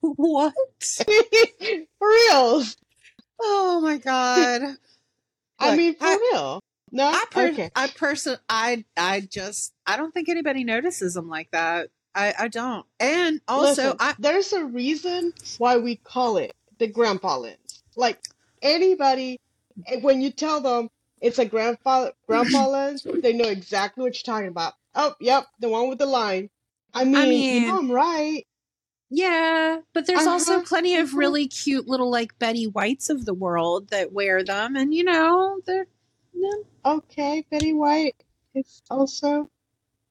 What? 0.00 0.52
for 1.04 2.08
real. 2.08 2.62
Oh 3.40 3.80
my 3.82 3.98
god. 3.98 4.76
I 5.58 5.76
mean, 5.76 5.96
for 5.96 6.04
I- 6.04 6.30
real. 6.32 6.60
No? 6.92 7.04
I 7.04 7.24
per- 7.30 7.48
okay. 7.50 7.70
I 7.74 7.88
person 7.88 8.36
I 8.48 8.84
I 8.96 9.20
just 9.20 9.72
I 9.86 9.96
don't 9.96 10.12
think 10.12 10.28
anybody 10.28 10.64
notices 10.64 11.14
them 11.14 11.28
like 11.28 11.50
that. 11.50 11.88
I 12.14 12.34
I 12.38 12.48
don't. 12.48 12.86
And 13.00 13.40
also 13.48 13.68
Listen, 13.68 13.96
I 14.00 14.14
there's 14.18 14.52
a 14.52 14.64
reason 14.64 15.32
why 15.58 15.76
we 15.78 15.96
call 15.96 16.36
it 16.36 16.54
the 16.78 16.86
grandpa 16.86 17.38
lens. 17.38 17.82
Like 17.96 18.18
anybody, 18.62 19.40
eh, 19.86 20.00
when 20.00 20.20
you 20.20 20.30
tell 20.30 20.60
them 20.60 20.88
it's 21.20 21.38
a 21.38 21.44
grandpa 21.44 22.10
grandpa 22.26 22.66
lens, 22.68 23.06
they 23.22 23.32
know 23.32 23.48
exactly 23.48 24.02
what 24.02 24.14
you're 24.14 24.34
talking 24.34 24.48
about. 24.48 24.74
Oh, 24.94 25.14
yep, 25.20 25.46
the 25.60 25.68
one 25.68 25.88
with 25.88 25.98
the 25.98 26.06
line. 26.06 26.50
I 26.94 27.04
mean, 27.04 27.28
mean- 27.28 27.62
you 27.62 27.68
know 27.68 27.78
I'm 27.78 27.90
right. 27.90 28.46
yeah, 29.10 29.80
but 29.92 30.06
there's 30.06 30.26
also 30.26 30.54
Uh-huh. 30.56 30.64
plenty 30.66 30.96
of 30.96 31.14
really 31.14 31.46
cute 31.48 31.86
little 31.86 32.10
like 32.10 32.38
Betty 32.38 32.66
Whites 32.66 33.10
of 33.10 33.24
the 33.24 33.34
world 33.34 33.88
that 33.90 34.12
wear 34.12 34.42
them 34.42 34.76
and 34.76 34.94
you 34.94 35.04
know, 35.04 35.60
they're 35.66 35.86
no, 36.36 36.64
Okay, 36.84 37.44
Betty 37.50 37.72
White 37.72 38.14
is 38.54 38.82
also 38.90 39.50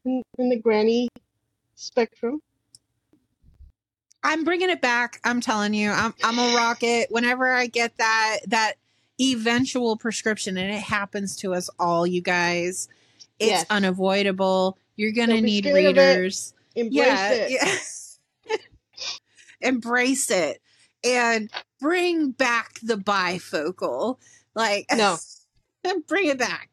in, 0.04 0.22
in 0.38 0.50
the 0.50 0.58
granny 0.60 1.08
spectrum. 1.76 2.42
I'm 4.24 4.44
bringing 4.44 4.70
it 4.72 4.82
back. 4.82 5.20
I'm 5.24 5.40
telling 5.40 5.74
you, 5.74 5.92
I'm 5.92 6.14
I'm 6.24 6.40
a 6.40 6.56
rocket. 6.56 7.08
Whenever 7.12 7.52
I 7.54 7.68
get 7.68 7.98
that 7.98 8.38
that 8.48 8.74
eventual 9.22 9.98
prescription, 9.98 10.58
and 10.58 10.74
it 10.74 10.82
happens 10.82 11.36
to 11.38 11.54
us 11.54 11.70
all, 11.80 12.08
you 12.08 12.22
guys, 12.22 12.88
it's 13.40 13.50
Yes. 13.52 13.66
unavoidable. 13.70 14.78
You're 14.96 15.12
gonna 15.12 15.34
Don't 15.36 15.44
be 15.44 15.48
need 15.48 15.64
scared 15.66 15.86
of 15.86 15.98
it. 15.98 16.18
readers. 16.18 16.54
Embrace 16.76 17.20
it. 17.30 17.52
yeah. 18.50 18.58
embrace 19.62 20.30
it 20.32 20.62
and 21.04 21.52
bring 21.80 22.32
back 22.32 22.80
the 22.82 22.96
bifocal. 22.98 24.18
Like 24.56 24.88
No. 24.92 25.18
bring 26.08 26.28
it 26.28 26.38
back. 26.38 26.70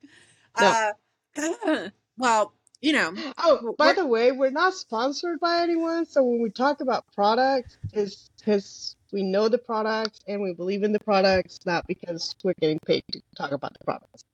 No. 0.60 0.92
Uh, 1.36 1.88
well, 2.16 2.54
you 2.80 2.92
know, 2.92 3.14
Oh, 3.38 3.74
by 3.78 3.92
the 3.92 4.04
way, 4.04 4.32
we're 4.32 4.50
not 4.50 4.74
sponsored 4.74 5.40
by 5.40 5.62
anyone, 5.62 6.04
so 6.04 6.22
when 6.22 6.42
we 6.42 6.50
talk 6.50 6.80
about 6.80 7.04
products, 7.14 7.78
it's 7.92 8.28
because 8.38 8.96
we 9.12 9.22
know 9.22 9.48
the 9.48 9.58
products 9.58 10.20
and 10.26 10.42
we 10.42 10.52
believe 10.52 10.82
in 10.82 10.92
the 10.92 11.00
products, 11.00 11.60
not 11.64 11.86
because 11.86 12.34
we're 12.42 12.54
getting 12.60 12.80
paid 12.84 13.04
to 13.12 13.22
talk 13.36 13.52
about 13.52 13.72
the 13.78 13.84
products. 13.84 14.24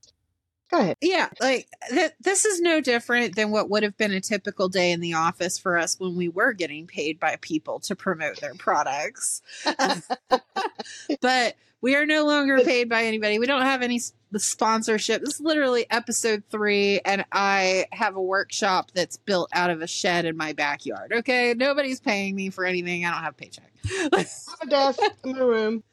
Go 0.71 0.81
ahead. 0.81 0.97
yeah, 1.01 1.31
like 1.41 1.67
th- 1.89 2.13
this 2.21 2.45
is 2.45 2.61
no 2.61 2.83
different 2.83 3.37
than 3.37 3.51
what 3.51 3.71
would 3.71 3.83
have 3.83 3.97
been 3.97 4.13
a 4.13 4.21
typical 4.21 4.69
day 4.69 4.93
in 4.93 5.01
the 5.01 5.15
office 5.15 5.59
for 5.59 5.79
us 5.79 5.99
when 5.99 6.15
we 6.15 6.29
were 6.29 6.53
getting 6.53 6.87
paid 6.87 7.19
by 7.19 7.37
people 7.41 7.81
to 7.81 7.97
promote 7.97 8.41
their 8.41 8.55
products. 8.55 9.41
but 11.23 11.57
we 11.81 11.95
are 11.95 12.07
no 12.07 12.27
longer 12.27 12.59
paid 12.61 12.89
by 12.89 13.05
anybody. 13.05 13.39
We 13.39 13.47
don't 13.47 13.63
have 13.63 13.83
any 13.83 14.01
sponsorship. 14.37 15.21
This 15.23 15.35
is 15.35 15.41
literally 15.41 15.87
episode 15.91 16.43
three, 16.51 17.01
and 17.05 17.25
I 17.33 17.87
have 17.93 18.17
a 18.17 18.23
workshop 18.23 18.91
that's 18.95 19.17
built 19.17 19.49
out 19.53 19.71
of 19.71 19.81
a 19.81 19.87
shed 19.87 20.25
in 20.25 20.37
my 20.37 20.53
backyard. 20.53 21.13
Okay, 21.13 21.55
nobody's 21.57 22.01
paying 22.01 22.35
me 22.35 22.51
for 22.51 22.65
anything. 22.65 23.05
I 23.05 23.13
don't 23.13 23.23
have 23.23 23.35
a 23.35 23.37
paycheck. 23.37 23.71
I 24.13 24.19
have 24.19 24.27
a 24.63 24.67
desk 24.67 25.01
in 25.25 25.33
my 25.33 25.39
room. 25.39 25.85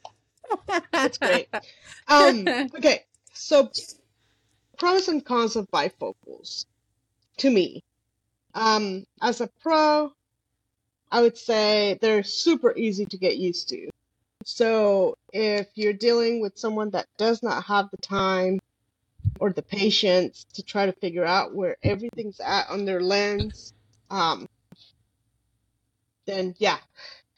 That's 0.92 1.18
great. 1.20 1.48
Um, 2.08 2.48
okay, 2.76 3.04
so 3.34 3.72
pros 4.78 5.08
and 5.08 5.24
cons 5.24 5.56
of 5.56 5.70
bifocals 5.72 6.66
to 7.38 7.50
me. 7.50 7.84
Um, 8.54 9.06
as 9.22 9.42
a 9.42 9.48
pro, 9.62 10.12
I 11.12 11.22
would 11.22 11.38
say 11.38 12.00
they're 12.02 12.24
super 12.24 12.76
easy 12.76 13.06
to 13.06 13.18
get 13.18 13.38
used 13.38 13.70
to. 13.70 13.90
So 14.46 15.18
if 15.34 15.68
you're 15.74 15.92
dealing 15.94 16.40
with 16.40 16.58
someone 16.58 16.92
that 16.92 17.08
does 17.18 17.42
not 17.42 17.64
have 17.66 17.90
the 17.90 17.98
time 17.98 18.60
or 19.40 19.52
the 19.52 19.64
patience 19.64 20.46
to 20.54 20.62
try 20.64 20.86
to 20.86 20.94
figure 20.94 21.26
out 21.26 21.54
where 21.56 21.76
everything's 21.84 22.40
at 22.40 22.70
on 22.70 22.86
their 22.86 23.02
lens, 23.02 23.74
um, 24.12 24.48
then 26.26 26.54
yeah, 26.60 26.78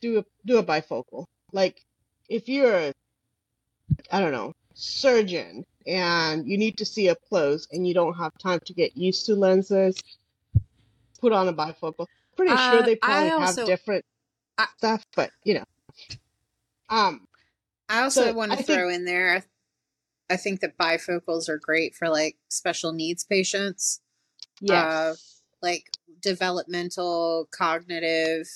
do 0.02 0.20
a 0.20 0.26
do 0.46 0.58
a 0.58 0.64
bifocal. 0.64 1.26
Like 1.54 1.82
if 2.28 2.50
you're 2.50 2.76
a 2.76 2.94
I 4.12 4.20
don't 4.20 4.34
know, 4.34 4.52
surgeon 4.74 5.66
and 5.88 6.46
you 6.46 6.58
need 6.58 6.78
to 6.80 6.86
see 6.86 7.10
up 7.10 7.20
close 7.30 7.70
and 7.72 7.88
you 7.88 7.94
don't 7.94 8.16
have 8.16 8.38
time 8.38 8.60
to 8.66 8.74
get 8.74 8.98
used 8.98 9.26
to 9.28 9.36
lenses, 9.36 9.96
put 11.22 11.32
on 11.32 11.48
a 11.48 11.54
bifocal. 11.54 12.06
Pretty 12.36 12.52
Uh, 12.52 12.72
sure 12.72 12.84
they 12.84 12.96
probably 12.98 13.32
also- 13.32 13.62
have 13.62 13.66
different 13.66 14.04
I- 14.58 14.68
stuff, 14.78 15.06
but 15.16 15.32
you 15.46 15.54
know. 15.54 15.64
Um, 16.90 17.28
I 17.90 18.02
also 18.02 18.26
So, 18.26 18.34
want 18.34 18.52
I 18.52 18.56
to 18.58 18.64
think- 18.64 18.78
throw 18.80 18.90
in 18.90 19.06
there. 19.06 19.44
I 20.30 20.36
think 20.38 20.60
that 20.60 20.78
bifocals 20.78 21.48
are 21.48 21.58
great 21.58 21.96
for 21.96 22.10
like 22.10 22.38
special 22.50 22.92
needs 22.92 23.24
patients. 23.24 24.02
yes. 24.60 25.42
like 25.62 25.92
developmental 26.22 27.48
cognitive 27.52 28.48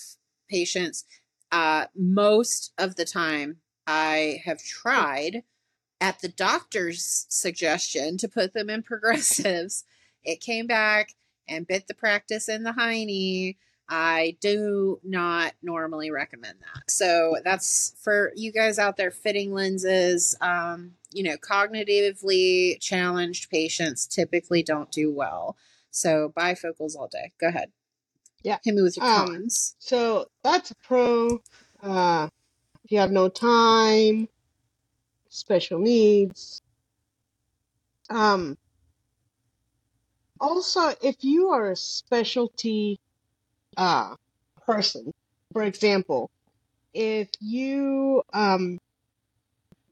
patients 0.49 1.05
uh 1.51 1.85
most 1.95 2.73
of 2.77 2.95
the 2.95 3.05
time 3.05 3.57
i 3.87 4.41
have 4.45 4.61
tried 4.63 5.43
at 5.99 6.19
the 6.21 6.27
doctor's 6.27 7.25
suggestion 7.29 8.17
to 8.17 8.27
put 8.27 8.53
them 8.53 8.69
in 8.69 8.81
progressives 8.91 9.83
it 10.23 10.41
came 10.41 10.65
back 10.67 11.13
and 11.47 11.67
bit 11.67 11.87
the 11.87 11.93
practice 11.93 12.47
in 12.49 12.63
the 12.63 12.71
hiney 12.73 13.57
i 13.91 14.35
do 14.41 14.99
not 15.03 15.53
normally 15.61 16.09
recommend 16.09 16.57
that 16.61 16.89
so 16.89 17.35
that's 17.43 17.93
for 18.01 18.31
you 18.35 18.51
guys 18.51 18.79
out 18.79 18.97
there 18.97 19.11
fitting 19.11 19.53
lenses 19.53 20.35
um 20.41 20.93
you 21.11 21.21
know 21.21 21.35
cognitively 21.37 22.79
challenged 22.79 23.51
patients 23.51 24.07
typically 24.07 24.63
don't 24.63 24.91
do 24.91 25.11
well 25.13 25.55
so 25.91 26.31
bifocals 26.37 26.95
all 26.95 27.09
day. 27.11 27.33
Go 27.39 27.49
ahead. 27.49 27.69
Yeah. 28.43 28.57
Hit 28.63 28.73
me 28.73 28.81
with 28.81 28.95
your 28.95 29.05
Um, 29.05 29.27
cons. 29.27 29.75
So 29.77 30.29
that's 30.41 30.71
a 30.71 30.75
pro. 30.75 31.41
Uh, 31.83 32.29
if 32.85 32.91
you 32.91 32.97
have 32.99 33.11
no 33.11 33.27
time, 33.27 34.29
special 35.27 35.79
needs. 35.79 36.61
Um, 38.09 38.57
also, 40.39 40.93
if 41.03 41.23
you 41.23 41.49
are 41.49 41.71
a 41.71 41.75
specialty 41.75 42.99
uh, 43.81 44.15
person, 44.67 45.11
for 45.53 45.63
example, 45.63 46.29
if 46.93 47.29
you 47.39 48.21
um, 48.31 48.77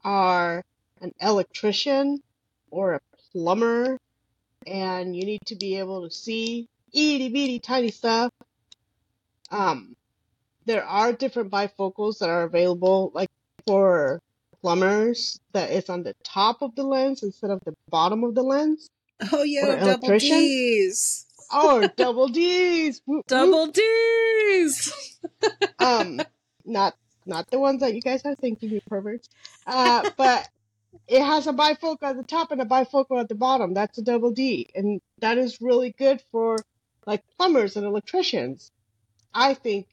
are 0.04 0.62
an 1.00 1.12
electrician 1.20 2.20
or 2.70 2.94
a 2.94 3.00
plumber 3.32 3.98
and 4.64 5.16
you 5.16 5.24
need 5.24 5.40
to 5.46 5.56
be 5.56 5.76
able 5.78 6.08
to 6.08 6.14
see 6.14 6.68
itty 6.94 7.30
bitty 7.30 7.58
tiny 7.58 7.90
stuff, 7.90 8.30
um, 9.50 9.92
there 10.66 10.84
are 10.84 11.12
different 11.12 11.50
bifocals 11.50 12.18
that 12.18 12.28
are 12.28 12.44
available, 12.44 13.10
like 13.12 13.28
for 13.66 14.20
plumbers, 14.62 15.40
that 15.52 15.72
is 15.72 15.88
on 15.88 16.04
the 16.04 16.14
top 16.22 16.62
of 16.62 16.76
the 16.76 16.84
lens 16.84 17.24
instead 17.24 17.50
of 17.50 17.58
the 17.64 17.74
bottom 17.88 18.22
of 18.22 18.36
the 18.36 18.42
lens, 18.42 18.88
Oh, 19.32 19.42
yeah, 19.42 19.84
double? 19.84 20.16
D's. 20.16 21.26
Or 21.54 21.88
double 21.88 22.28
D's. 22.28 23.00
Whoop, 23.06 23.18
whoop. 23.18 23.26
Double 23.26 23.66
D's. 23.68 25.18
um, 25.78 26.20
not 26.64 26.94
not 27.26 27.50
the 27.50 27.58
ones 27.58 27.80
that 27.80 27.94
you 27.94 28.00
guys 28.00 28.24
are 28.24 28.34
thinking, 28.34 28.70
you 28.70 28.80
perverts. 28.88 29.28
Uh, 29.66 30.08
but 30.16 30.48
it 31.06 31.22
has 31.22 31.46
a 31.46 31.52
bifocal 31.52 32.02
at 32.02 32.16
the 32.16 32.22
top 32.22 32.50
and 32.50 32.60
a 32.60 32.64
bifocal 32.64 33.20
at 33.20 33.28
the 33.28 33.34
bottom. 33.34 33.74
That's 33.74 33.98
a 33.98 34.02
double 34.02 34.32
D, 34.32 34.68
and 34.74 35.00
that 35.18 35.38
is 35.38 35.60
really 35.60 35.94
good 35.96 36.22
for 36.32 36.56
like 37.06 37.22
plumbers 37.36 37.76
and 37.76 37.86
electricians. 37.86 38.70
I 39.32 39.54
think 39.54 39.86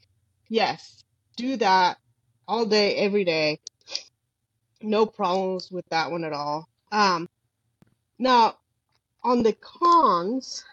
yes, 0.50 1.04
do 1.36 1.58
that 1.58 1.98
all 2.48 2.66
day, 2.66 2.96
every 2.96 3.24
day. 3.24 3.60
No 4.82 5.06
problems 5.06 5.72
with 5.72 5.86
that 5.90 6.12
one 6.12 6.24
at 6.24 6.34
all. 6.34 6.68
Um, 6.92 7.28
now 8.20 8.58
on 9.24 9.44
the 9.44 9.54
cons, 9.54 10.64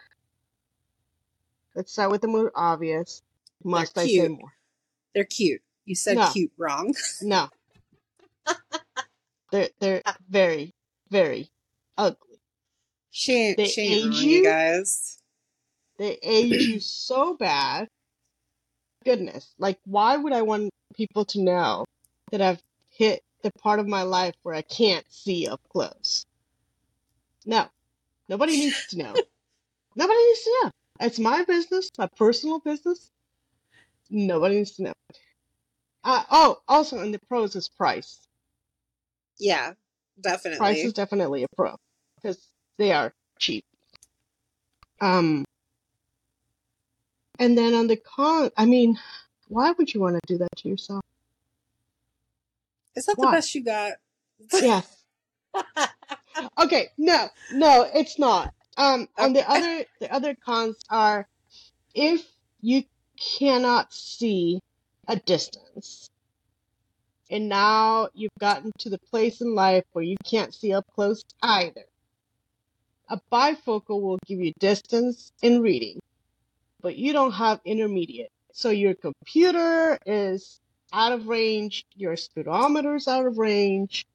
let's 1.75 1.93
start 1.93 2.11
with 2.11 2.21
the 2.21 2.29
more 2.29 2.53
obvious. 2.55 3.23
Must 3.63 3.97
I 3.97 4.07
say 4.07 4.29
more? 4.29 4.53
They're 5.15 5.25
cute. 5.25 5.63
You 5.85 5.95
said 5.95 6.17
No. 6.17 6.31
cute 6.33 6.53
wrong. 6.57 6.95
No. 7.23 7.49
they're 9.51 9.69
they're 9.81 10.03
uh. 10.05 10.13
very, 10.29 10.73
very 11.11 11.49
ugly. 11.97 12.41
Ain't, 13.29 13.57
They 13.57 13.65
ain't 13.65 14.15
age 14.15 14.23
you 14.23 14.31
you? 14.39 14.45
guys. 14.45 15.19
They 15.99 16.19
age 16.23 16.53
you 16.67 16.81
so 16.81 17.37
bad. 17.37 17.89
Goodness. 19.05 19.55
Like 19.59 19.79
why 19.85 20.17
would 20.17 20.33
I 20.33 20.43
want 20.43 20.71
people 20.97 21.25
to 21.27 21.41
know 21.41 21.85
that 22.33 22.41
I've 22.43 22.63
hit 22.91 23.23
the 23.43 23.51
part 23.63 23.79
of 23.79 23.87
my 23.87 24.03
life 24.03 24.35
where 24.43 24.55
I 24.55 24.63
can't 24.63 25.05
see 25.11 25.47
up 25.47 25.61
close? 25.71 26.27
No. 27.47 27.67
Nobody 28.29 28.57
needs 28.57 28.87
to 28.89 28.99
know. 28.99 29.15
Nobody 29.97 30.25
needs 30.27 30.43
to 30.43 30.61
know. 30.63 30.71
It's 31.01 31.19
my 31.19 31.45
business, 31.45 31.91
my 31.99 32.09
personal 32.17 32.61
business. 32.61 33.11
Nobody 34.11 34.57
needs 34.57 34.73
to 34.73 34.85
know. 34.85 34.93
Uh, 36.05 36.23
oh, 36.31 36.59
also 36.69 37.01
in 37.01 37.13
the 37.13 37.19
pros 37.29 37.57
is 37.57 37.69
price. 37.69 38.21
Yeah, 39.39 39.73
definitely. 40.21 40.59
Price 40.59 40.85
is 40.85 40.93
definitely 40.93 41.43
a 41.43 41.47
pro 41.57 41.75
because 42.17 42.49
they 42.79 42.93
are 42.93 43.13
cheap. 43.39 43.65
Um, 45.01 45.45
and 47.39 47.59
then 47.59 47.75
on 47.75 47.89
the 47.89 47.97
con, 47.97 48.51
I 48.57 48.65
mean, 48.65 48.99
why 49.49 49.73
would 49.73 49.93
you 49.93 50.01
want 50.01 50.15
to 50.15 50.21
do 50.27 50.39
that 50.39 50.57
to 50.59 50.69
yourself? 50.69 51.03
Is 52.95 53.07
that 53.07 53.17
Why? 53.17 53.31
the 53.31 53.37
best 53.37 53.55
you 53.55 53.65
got? 53.65 53.93
Yes. 54.53 55.03
Okay, 56.59 56.89
no, 56.99 57.29
no, 57.53 57.89
it's 57.95 58.19
not. 58.19 58.53
Um, 58.77 59.09
and 59.17 59.37
the 59.37 59.49
other, 59.49 59.85
the 60.01 60.13
other 60.13 60.35
cons 60.35 60.77
are 60.91 61.29
if 61.95 62.25
you 62.61 62.83
cannot 63.19 63.93
see 63.93 64.61
a 65.07 65.17
distance, 65.17 66.11
and 67.31 67.49
now 67.49 68.09
you've 68.15 68.31
gotten 68.39 68.73
to 68.79 68.91
the 68.91 68.99
place 68.99 69.41
in 69.41 69.55
life 69.55 69.85
where 69.93 70.05
you 70.05 70.17
can't 70.25 70.55
see 70.55 70.73
up 70.73 70.87
close 70.95 71.25
either. 71.43 71.85
A 73.09 73.21
bifocal 73.31 74.01
will 74.01 74.19
give 74.27 74.41
you 74.41 74.53
distance 74.59 75.31
in 75.43 75.61
reading, 75.61 76.01
but 76.81 76.97
you 76.97 77.13
don't 77.13 77.33
have 77.33 77.61
intermediate. 77.65 78.33
So 78.53 78.71
your 78.71 78.95
computer 78.95 79.99
is 80.07 80.61
out 80.93 81.13
of 81.13 81.27
range, 81.27 81.85
your 81.95 82.17
speedometer 82.17 82.95
is 82.95 83.09
out 83.09 83.27
of 83.27 83.37
range, 83.37 84.07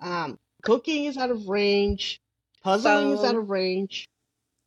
um, 0.00 0.38
cooking 0.62 1.04
is 1.04 1.16
out 1.16 1.30
of 1.30 1.48
range, 1.48 2.20
puzzling 2.62 3.10
is 3.10 3.24
out 3.24 3.36
of 3.36 3.50
range. 3.50 4.08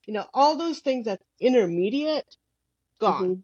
You 0.07 0.13
know, 0.13 0.27
all 0.33 0.57
those 0.57 0.79
things 0.79 1.05
that's 1.05 1.23
intermediate, 1.39 2.37
gone 2.99 3.37
Mhm. 3.37 3.43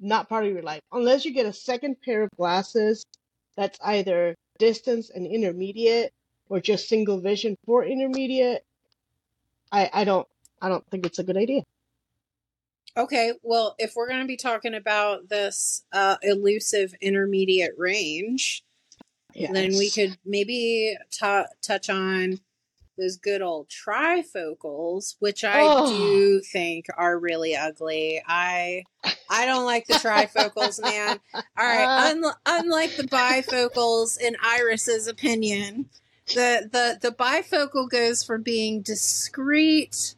not 0.00 0.28
part 0.28 0.44
of 0.44 0.52
your 0.52 0.62
life 0.62 0.80
unless 0.92 1.24
you 1.24 1.32
get 1.32 1.46
a 1.46 1.52
second 1.52 2.00
pair 2.02 2.22
of 2.24 2.30
glasses 2.36 3.04
that's 3.56 3.78
either 3.82 4.34
distance 4.58 5.10
and 5.10 5.26
intermediate 5.26 6.12
or 6.48 6.60
just 6.60 6.88
single 6.88 7.20
vision 7.20 7.56
for 7.66 7.84
intermediate 7.84 8.64
i 9.70 9.90
i 9.92 10.04
don't 10.04 10.26
i 10.60 10.68
don't 10.68 10.84
think 10.90 11.06
it's 11.06 11.18
a 11.20 11.24
good 11.24 11.36
idea 11.36 11.62
Okay, 12.96 13.32
well, 13.42 13.74
if 13.78 13.94
we're 13.96 14.08
going 14.08 14.20
to 14.20 14.26
be 14.26 14.36
talking 14.36 14.74
about 14.74 15.28
this 15.30 15.82
uh, 15.92 16.16
elusive 16.22 16.94
intermediate 17.00 17.72
range, 17.78 18.64
then 19.34 19.70
we 19.78 19.88
could 19.90 20.18
maybe 20.26 20.96
t- 21.10 21.44
touch 21.62 21.88
on 21.88 22.38
those 22.98 23.16
good 23.16 23.42
old 23.42 23.68
trifocals, 23.68 25.16
which 25.18 25.44
I 25.44 25.62
Oh. 25.62 25.88
do 25.88 26.40
think 26.40 26.86
are 26.96 27.18
really 27.18 27.56
ugly. 27.56 28.22
I 28.26 28.84
I 29.28 29.46
don't 29.46 29.64
like 29.64 29.86
the 29.86 29.94
trifocals, 29.94 30.80
man. 30.82 31.18
All 31.34 31.42
right, 31.56 32.10
un- 32.10 32.34
unlike 32.44 32.96
the 32.96 33.04
bifocals, 33.04 34.20
in 34.20 34.36
Iris's 34.42 35.06
opinion, 35.06 35.88
the 36.26 36.68
the 36.70 36.98
the 37.00 37.14
bifocal 37.14 37.88
goes 37.88 38.22
from 38.22 38.42
being 38.42 38.82
discreet 38.82 40.14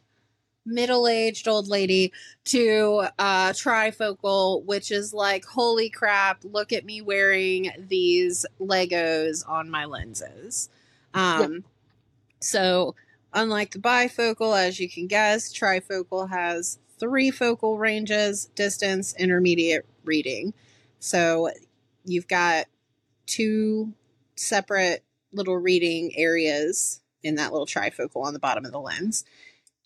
middle-aged 0.67 1.47
old 1.47 1.67
lady 1.67 2.11
to 2.43 3.05
uh 3.19 3.49
trifocal 3.51 4.63
which 4.65 4.91
is 4.91 5.13
like 5.13 5.45
holy 5.45 5.91
crap 5.91 6.43
look 6.43 6.73
at 6.73 6.83
me 6.83 7.01
wearing 7.01 7.69
these 7.87 8.47
legos 8.59 9.47
on 9.47 9.69
my 9.69 9.85
lenses 9.85 10.69
um 11.13 11.63
so 12.45 12.95
unlike 13.33 13.71
the 13.71 13.79
bifocal 13.79 14.57
as 14.57 14.79
you 14.79 14.89
can 14.89 15.07
guess 15.07 15.51
trifocal 15.51 16.29
has 16.29 16.79
three 16.99 17.31
focal 17.31 17.77
ranges 17.77 18.45
distance 18.55 19.13
intermediate 19.17 19.85
reading. 20.03 20.53
So 20.99 21.49
you've 22.05 22.27
got 22.27 22.65
two 23.25 23.93
separate 24.35 25.03
little 25.33 25.57
reading 25.57 26.13
areas 26.15 27.01
in 27.23 27.35
that 27.35 27.51
little 27.51 27.65
trifocal 27.65 28.23
on 28.23 28.33
the 28.33 28.39
bottom 28.39 28.65
of 28.65 28.71
the 28.71 28.79
lens. 28.79 29.25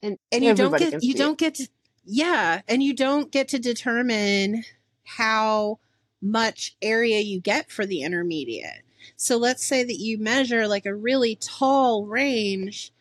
And, 0.03 0.17
and 0.31 0.43
you 0.43 0.53
don't 0.53 0.77
get 0.77 1.03
you 1.03 1.13
don't 1.13 1.37
get 1.37 1.55
to 1.55 1.67
yeah 2.05 2.61
and 2.67 2.81
you 2.81 2.93
don't 2.93 3.31
get 3.31 3.49
to 3.49 3.59
determine 3.59 4.63
how 5.03 5.79
much 6.21 6.75
area 6.81 7.19
you 7.19 7.39
get 7.39 7.71
for 7.71 7.85
the 7.85 8.03
intermediate 8.03 8.83
so 9.15 9.37
let's 9.37 9.65
say 9.65 9.83
that 9.83 9.99
you 9.99 10.17
measure 10.17 10.67
like 10.67 10.85
a 10.85 10.93
really 10.93 11.35
tall 11.35 12.05
range 12.05 12.91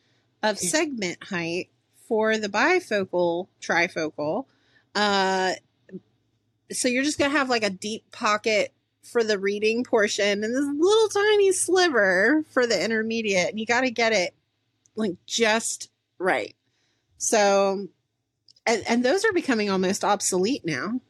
of 0.43 0.59
segment 0.59 1.23
height 1.25 1.69
for 2.07 2.39
the 2.39 2.49
bifocal 2.49 3.49
trifocal 3.61 4.45
uh 4.95 5.53
so 6.71 6.89
you're 6.89 7.05
just 7.05 7.19
gonna 7.19 7.31
have 7.31 7.49
like 7.49 7.65
a 7.65 7.71
deep 7.71 8.11
pocket 8.13 8.73
for 9.03 9.25
the 9.25 9.39
reading 9.39 9.85
portion 9.85 10.45
and 10.45 10.55
this 10.55 10.67
little 10.79 11.09
tiny 11.09 11.53
sliver 11.53 12.45
for 12.51 12.67
the 12.67 12.83
intermediate 12.83 13.51
and 13.51 13.59
you 13.59 13.65
got 13.65 13.81
to 13.81 13.91
get 13.91 14.13
it 14.13 14.35
like 14.97 15.15
just 15.25 15.91
right 16.19 16.55
so, 17.19 17.89
and, 18.65 18.83
and 18.89 19.05
those 19.05 19.25
are 19.25 19.33
becoming 19.33 19.71
almost 19.71 20.05
obsolete 20.05 20.65
now. 20.65 21.01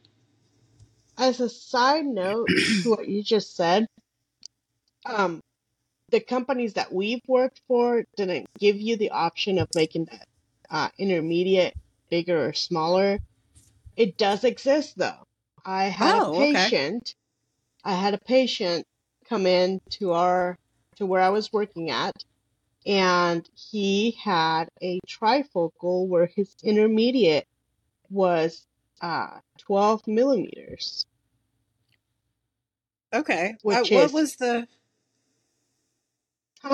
as 1.17 1.39
a 1.39 1.49
side 1.49 2.05
note 2.05 2.47
to 2.83 2.89
what 2.89 3.07
you 3.07 3.23
just 3.23 3.55
said 3.55 3.87
um 5.05 5.41
the 6.09 6.19
companies 6.19 6.73
that 6.73 6.91
we've 6.91 7.21
worked 7.27 7.61
for 7.67 8.03
didn't 8.17 8.47
give 8.59 8.79
you 8.79 8.97
the 8.97 9.11
option 9.11 9.59
of 9.59 9.67
making 9.75 10.05
that 10.05 10.27
uh, 10.71 10.89
intermediate 10.97 11.75
bigger 12.09 12.47
or 12.49 12.53
smaller 12.53 13.19
it 13.95 14.17
does 14.17 14.43
exist 14.43 14.97
though 14.97 15.23
i 15.65 15.85
had 15.85 16.15
Oh, 16.23 16.31
a 16.31 16.31
okay. 16.31 16.53
patient 16.53 17.13
i 17.83 17.93
had 17.93 18.13
a 18.13 18.19
patient 18.19 18.85
come 19.27 19.45
in 19.45 19.79
to 19.89 20.11
our 20.13 20.55
to 20.95 21.05
where 21.05 21.21
i 21.21 21.29
was 21.29 21.53
working 21.53 21.89
at 21.91 22.13
and 22.85 23.47
he 23.55 24.11
had 24.11 24.69
a 24.81 24.99
trifocal 25.07 26.07
where 26.07 26.27
his 26.27 26.55
intermediate 26.63 27.45
was 28.09 28.65
uh 29.01 29.39
12 29.59 30.07
millimeters 30.07 31.05
Okay. 33.13 33.55
Which 33.63 33.91
Uh, 33.91 33.95
what 33.95 34.05
is- 34.05 34.13
was 34.13 34.35
the? 34.35 34.67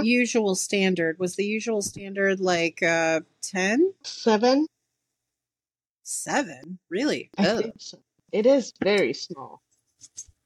Usual 0.02 0.56
standard? 0.56 1.20
Was 1.20 1.36
the 1.36 1.46
usual 1.46 1.82
standard 1.82 2.40
like 2.40 2.82
uh 2.84 3.22
10? 3.42 3.94
seven 4.04 4.68
7? 6.04 6.80
Really? 6.90 7.30
So. 7.78 8.00
It 8.32 8.46
is 8.46 8.74
very 8.84 9.14
small. 9.14 9.62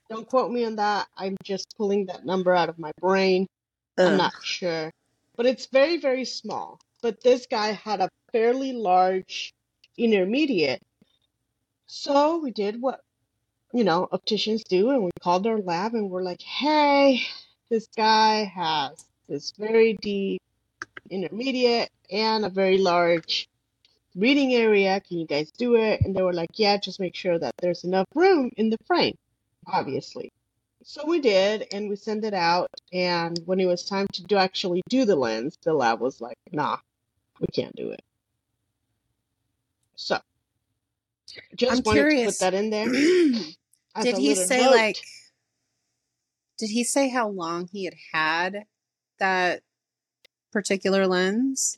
Don't 0.09 0.27
quote 0.27 0.51
me 0.51 0.65
on 0.65 0.75
that. 0.77 1.07
I'm 1.17 1.35
just 1.43 1.75
pulling 1.77 2.05
that 2.07 2.25
number 2.25 2.53
out 2.53 2.69
of 2.69 2.79
my 2.79 2.91
brain. 2.99 3.47
I'm 3.97 4.17
not 4.17 4.33
sure. 4.43 4.91
But 5.35 5.45
it's 5.45 5.67
very, 5.67 5.97
very 5.97 6.25
small. 6.25 6.79
But 7.01 7.21
this 7.21 7.45
guy 7.45 7.71
had 7.71 7.99
a 8.01 8.09
fairly 8.31 8.73
large 8.73 9.53
intermediate. 9.97 10.81
So 11.87 12.39
we 12.39 12.51
did 12.51 12.81
what, 12.81 13.01
you 13.73 13.83
know, 13.83 14.07
opticians 14.11 14.63
do, 14.63 14.91
and 14.91 15.03
we 15.03 15.11
called 15.21 15.47
our 15.47 15.59
lab 15.59 15.93
and 15.93 16.09
we're 16.09 16.23
like, 16.23 16.41
hey, 16.41 17.21
this 17.69 17.87
guy 17.95 18.45
has 18.45 19.03
this 19.29 19.53
very 19.57 19.93
deep 20.01 20.41
intermediate 21.09 21.89
and 22.11 22.45
a 22.45 22.49
very 22.49 22.77
large 22.77 23.47
reading 24.15 24.53
area. 24.53 24.99
Can 24.99 25.19
you 25.19 25.27
guys 25.27 25.51
do 25.51 25.75
it? 25.75 26.01
And 26.01 26.15
they 26.15 26.21
were 26.21 26.33
like, 26.33 26.49
yeah, 26.55 26.77
just 26.77 26.99
make 26.99 27.15
sure 27.15 27.37
that 27.37 27.53
there's 27.61 27.83
enough 27.83 28.07
room 28.15 28.51
in 28.57 28.69
the 28.69 28.77
frame, 28.85 29.15
obviously. 29.67 30.31
So 30.83 31.05
we 31.05 31.19
did, 31.19 31.67
and 31.73 31.89
we 31.89 31.95
sent 31.95 32.25
it 32.25 32.33
out. 32.33 32.69
And 32.91 33.39
when 33.45 33.59
it 33.59 33.65
was 33.65 33.83
time 33.83 34.07
to 34.13 34.23
do 34.23 34.37
actually 34.37 34.81
do 34.89 35.05
the 35.05 35.15
lens, 35.15 35.57
the 35.63 35.73
lab 35.73 35.99
was 35.99 36.19
like, 36.19 36.37
nah, 36.51 36.77
we 37.39 37.47
can't 37.53 37.75
do 37.75 37.91
it. 37.91 38.01
So 39.95 40.19
just 41.55 41.77
I'm 41.77 41.83
wanted 41.85 42.09
to 42.09 42.25
put 42.25 42.39
that 42.39 42.53
in 42.53 42.69
there. 42.69 42.85
did 44.01 44.17
he 44.17 44.33
say 44.35 44.63
note. 44.63 44.71
like 44.71 44.97
did 46.57 46.69
he 46.69 46.83
say 46.83 47.09
how 47.09 47.27
long 47.27 47.67
he 47.71 47.85
had 47.85 47.95
had 48.13 48.65
that 49.19 49.61
particular 50.51 51.07
lens 51.07 51.75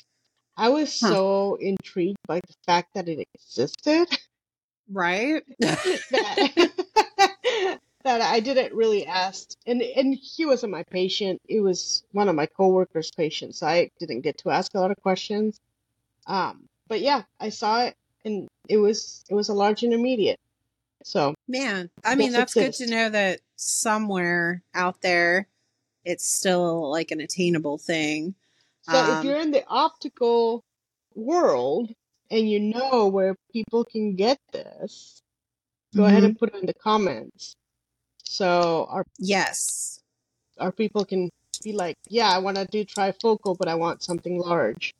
I 0.57 0.69
was 0.69 0.99
Huh. 0.99 1.13
so 1.13 1.55
intrigued 1.55 2.17
by 2.27 2.39
the 2.39 2.53
fact 2.65 2.93
that 2.93 3.07
it 3.07 3.27
existed 3.33 4.07
Right? 4.91 5.43
that, 5.59 6.71
that 8.03 8.21
I 8.21 8.39
didn't 8.39 8.73
really 8.73 9.05
ask. 9.05 9.51
And 9.65 9.81
and 9.81 10.13
he 10.13 10.45
wasn't 10.45 10.71
my 10.71 10.83
patient. 10.83 11.39
It 11.47 11.61
was 11.61 12.03
one 12.11 12.27
of 12.27 12.35
my 12.35 12.45
coworkers' 12.45 13.11
patients. 13.11 13.59
So 13.59 13.67
I 13.67 13.89
didn't 13.99 14.21
get 14.21 14.37
to 14.39 14.49
ask 14.49 14.73
a 14.73 14.79
lot 14.79 14.91
of 14.91 15.01
questions. 15.01 15.59
Um, 16.27 16.65
but 16.87 16.99
yeah, 16.99 17.23
I 17.39 17.49
saw 17.49 17.83
it, 17.85 17.95
and 18.25 18.47
it 18.67 18.77
was 18.77 19.23
it 19.29 19.33
was 19.33 19.49
a 19.49 19.53
large 19.53 19.83
intermediate. 19.83 20.39
So 21.03 21.33
Man, 21.47 21.89
I 22.03 22.15
mean, 22.15 22.33
that's 22.33 22.53
good 22.53 22.73
to 22.73 22.87
know 22.87 23.09
that 23.09 23.39
somewhere 23.55 24.61
out 24.73 25.01
there 25.01 25.47
it's 26.05 26.25
still 26.27 26.89
like 26.91 27.11
an 27.11 27.21
attainable 27.21 27.77
thing. 27.77 28.35
so 28.83 28.97
if 29.13 29.19
Um, 29.19 29.25
you're 29.25 29.39
in 29.39 29.51
the 29.51 29.65
optical 29.67 30.63
world 31.15 31.93
and 32.31 32.49
you 32.49 32.59
know 32.59 33.07
where 33.07 33.35
people 33.53 33.85
can 33.85 34.15
get 34.15 34.39
this, 34.53 35.21
go 35.95 36.05
ahead 36.05 36.23
mhm. 36.23 36.27
and 36.27 36.39
put 36.39 36.49
it 36.53 36.59
in 36.61 36.65
the 36.65 36.73
comments. 36.73 37.55
So 38.23 38.87
our 38.89 39.05
Yes. 39.19 39.99
our 40.59 40.71
people 40.71 41.05
can 41.05 41.29
be 41.63 41.73
like, 41.73 41.97
yeah, 42.09 42.29
I 42.29 42.39
want 42.39 42.57
to 42.57 42.65
do 42.65 42.85
trifocal, 42.85 43.57
but 43.57 43.67
I 43.67 43.75
want 43.75 44.03
something 44.03 44.37
large. 44.39 44.93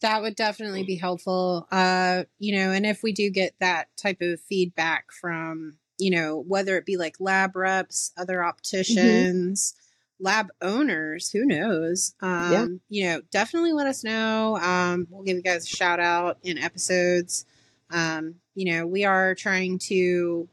That 0.00 0.22
would 0.22 0.36
definitely 0.36 0.84
be 0.84 0.96
helpful. 0.96 1.66
Uh, 1.70 2.24
you 2.38 2.56
know, 2.56 2.70
and 2.72 2.86
if 2.86 3.02
we 3.02 3.12
do 3.12 3.30
get 3.30 3.54
that 3.60 3.88
type 3.96 4.20
of 4.20 4.40
feedback 4.40 5.12
from, 5.12 5.78
you 5.98 6.10
know, 6.10 6.44
whether 6.46 6.76
it 6.76 6.86
be 6.86 6.96
like 6.96 7.16
lab 7.20 7.56
reps, 7.56 8.12
other 8.16 8.42
opticians, 8.42 9.74
lab 10.20 10.48
owners, 10.62 11.30
who 11.30 11.44
knows? 11.44 12.14
Um, 12.20 12.52
Yeah. 12.52 12.66
you 12.88 13.04
know, 13.04 13.22
definitely 13.30 13.72
let 13.72 13.86
us 13.86 14.04
know. 14.04 14.56
Um, 14.58 15.06
we'll 15.10 15.24
give 15.24 15.36
you 15.36 15.42
guys 15.42 15.64
a 15.64 15.76
shout 15.76 16.00
out 16.00 16.38
in 16.42 16.58
episodes. 16.58 17.44
Um, 17.90 18.36
you 18.54 18.72
know, 18.72 18.86
we 18.86 19.04
are 19.04 19.34
trying 19.34 19.78
to 19.80 20.48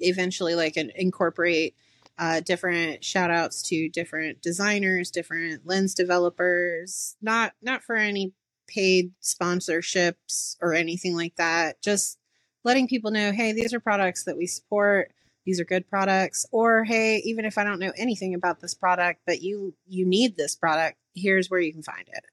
eventually 0.00 0.54
like 0.54 0.76
in- 0.76 0.92
incorporate 0.94 1.74
uh, 2.18 2.40
different 2.40 3.04
shout 3.04 3.30
outs 3.30 3.62
to 3.62 3.88
different 3.88 4.42
designers, 4.42 5.10
different 5.10 5.66
lens 5.66 5.94
developers, 5.94 7.16
not 7.22 7.52
not 7.62 7.82
for 7.82 7.94
any 7.94 8.32
paid 8.66 9.12
sponsorships 9.22 10.56
or 10.60 10.74
anything 10.74 11.14
like 11.16 11.36
that. 11.36 11.80
Just 11.80 12.18
letting 12.64 12.88
people 12.88 13.10
know, 13.10 13.32
hey, 13.32 13.52
these 13.52 13.72
are 13.74 13.80
products 13.80 14.24
that 14.24 14.36
we 14.36 14.46
support. 14.46 15.10
These 15.46 15.60
are 15.60 15.64
good 15.64 15.88
products. 15.88 16.44
Or 16.52 16.84
hey, 16.84 17.18
even 17.24 17.44
if 17.44 17.56
I 17.58 17.64
don't 17.64 17.78
know 17.78 17.92
anything 17.96 18.34
about 18.34 18.60
this 18.60 18.74
product, 18.74 19.20
but 19.26 19.40
you 19.42 19.74
you 19.86 20.04
need 20.06 20.36
this 20.36 20.54
product, 20.54 20.96
here's 21.14 21.48
where 21.50 21.60
you 21.60 21.72
can 21.72 21.82
find 21.82 22.04
it. 22.08 22.24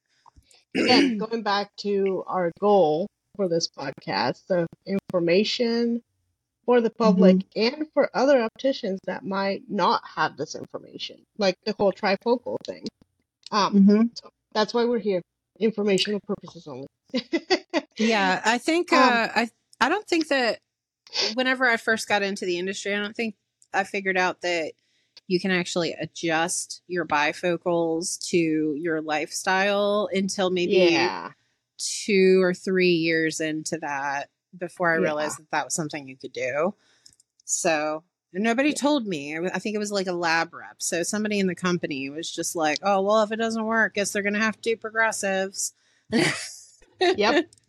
Again, 0.83 1.17
going 1.29 1.41
back 1.41 1.69
to 1.77 2.23
our 2.27 2.51
goal 2.59 3.07
for 3.35 3.47
this 3.47 3.67
podcast, 3.69 4.41
the 4.47 4.67
information 4.85 6.01
for 6.65 6.81
the 6.81 6.89
public 6.89 7.45
and 7.55 7.85
for 7.93 8.09
other 8.13 8.41
opticians 8.41 8.99
that 9.05 9.23
might 9.23 9.61
not 9.69 10.01
have 10.15 10.35
this 10.35 10.55
information, 10.55 11.17
like 11.37 11.55
the 11.63 11.73
whole 11.77 11.93
trifocal 11.93 12.57
thing. 12.65 12.83
Um, 13.51 13.73
Mm-hmm. 13.75 14.01
that's 14.53 14.73
why 14.73 14.83
we're 14.85 14.97
here, 14.99 15.21
informational 15.59 16.19
purposes 16.27 16.67
only. 16.67 16.87
Yeah, 17.97 18.41
I 18.43 18.57
think 18.57 18.91
Um, 18.91 18.99
uh, 19.13 19.27
I 19.35 19.49
I 19.79 19.89
don't 19.89 20.07
think 20.07 20.27
that 20.29 20.59
whenever 21.33 21.65
I 21.65 21.77
first 21.77 22.07
got 22.07 22.23
into 22.23 22.45
the 22.45 22.57
industry, 22.57 22.93
I 22.93 22.99
don't 22.99 23.15
think 23.15 23.35
I 23.73 23.83
figured 23.83 24.17
out 24.17 24.41
that 24.41 24.73
you 25.27 25.39
can 25.39 25.51
actually 25.51 25.93
adjust 25.93 26.81
your 26.87 27.05
bifocals 27.05 28.23
to 28.29 28.37
your 28.77 29.01
lifestyle 29.01 30.07
until 30.13 30.49
maybe 30.49 30.73
yeah. 30.73 31.31
two 31.77 32.41
or 32.41 32.53
three 32.53 32.91
years 32.93 33.39
into 33.39 33.77
that 33.79 34.29
before 34.57 34.91
I 34.91 34.95
Yeah. 34.97 35.03
realized 35.03 35.39
that 35.39 35.51
that 35.51 35.65
was 35.65 35.73
something 35.73 36.07
you 36.07 36.15
could 36.15 36.33
do. 36.33 36.75
So 37.43 38.03
nobody 38.33 38.69
Yeah. 38.69 38.75
told 38.75 39.07
me. 39.07 39.37
I 39.37 39.59
think 39.59 39.75
it 39.75 39.79
was 39.79 39.91
like 39.91 40.07
a 40.07 40.13
lab 40.13 40.53
rep. 40.53 40.81
So 40.81 41.03
somebody 41.03 41.39
in 41.39 41.47
the 41.47 41.55
company 41.55 42.09
was 42.09 42.31
just 42.31 42.55
like, 42.55 42.79
"Oh 42.81 43.01
well, 43.01 43.23
if 43.23 43.31
it 43.31 43.37
doesn't 43.37 43.65
work, 43.65 43.95
guess 43.95 44.11
they're 44.11 44.23
gonna 44.23 44.39
have 44.39 44.55
to 44.57 44.61
do 44.61 44.77
progressives." 44.77 45.73
Yep. 47.01 47.49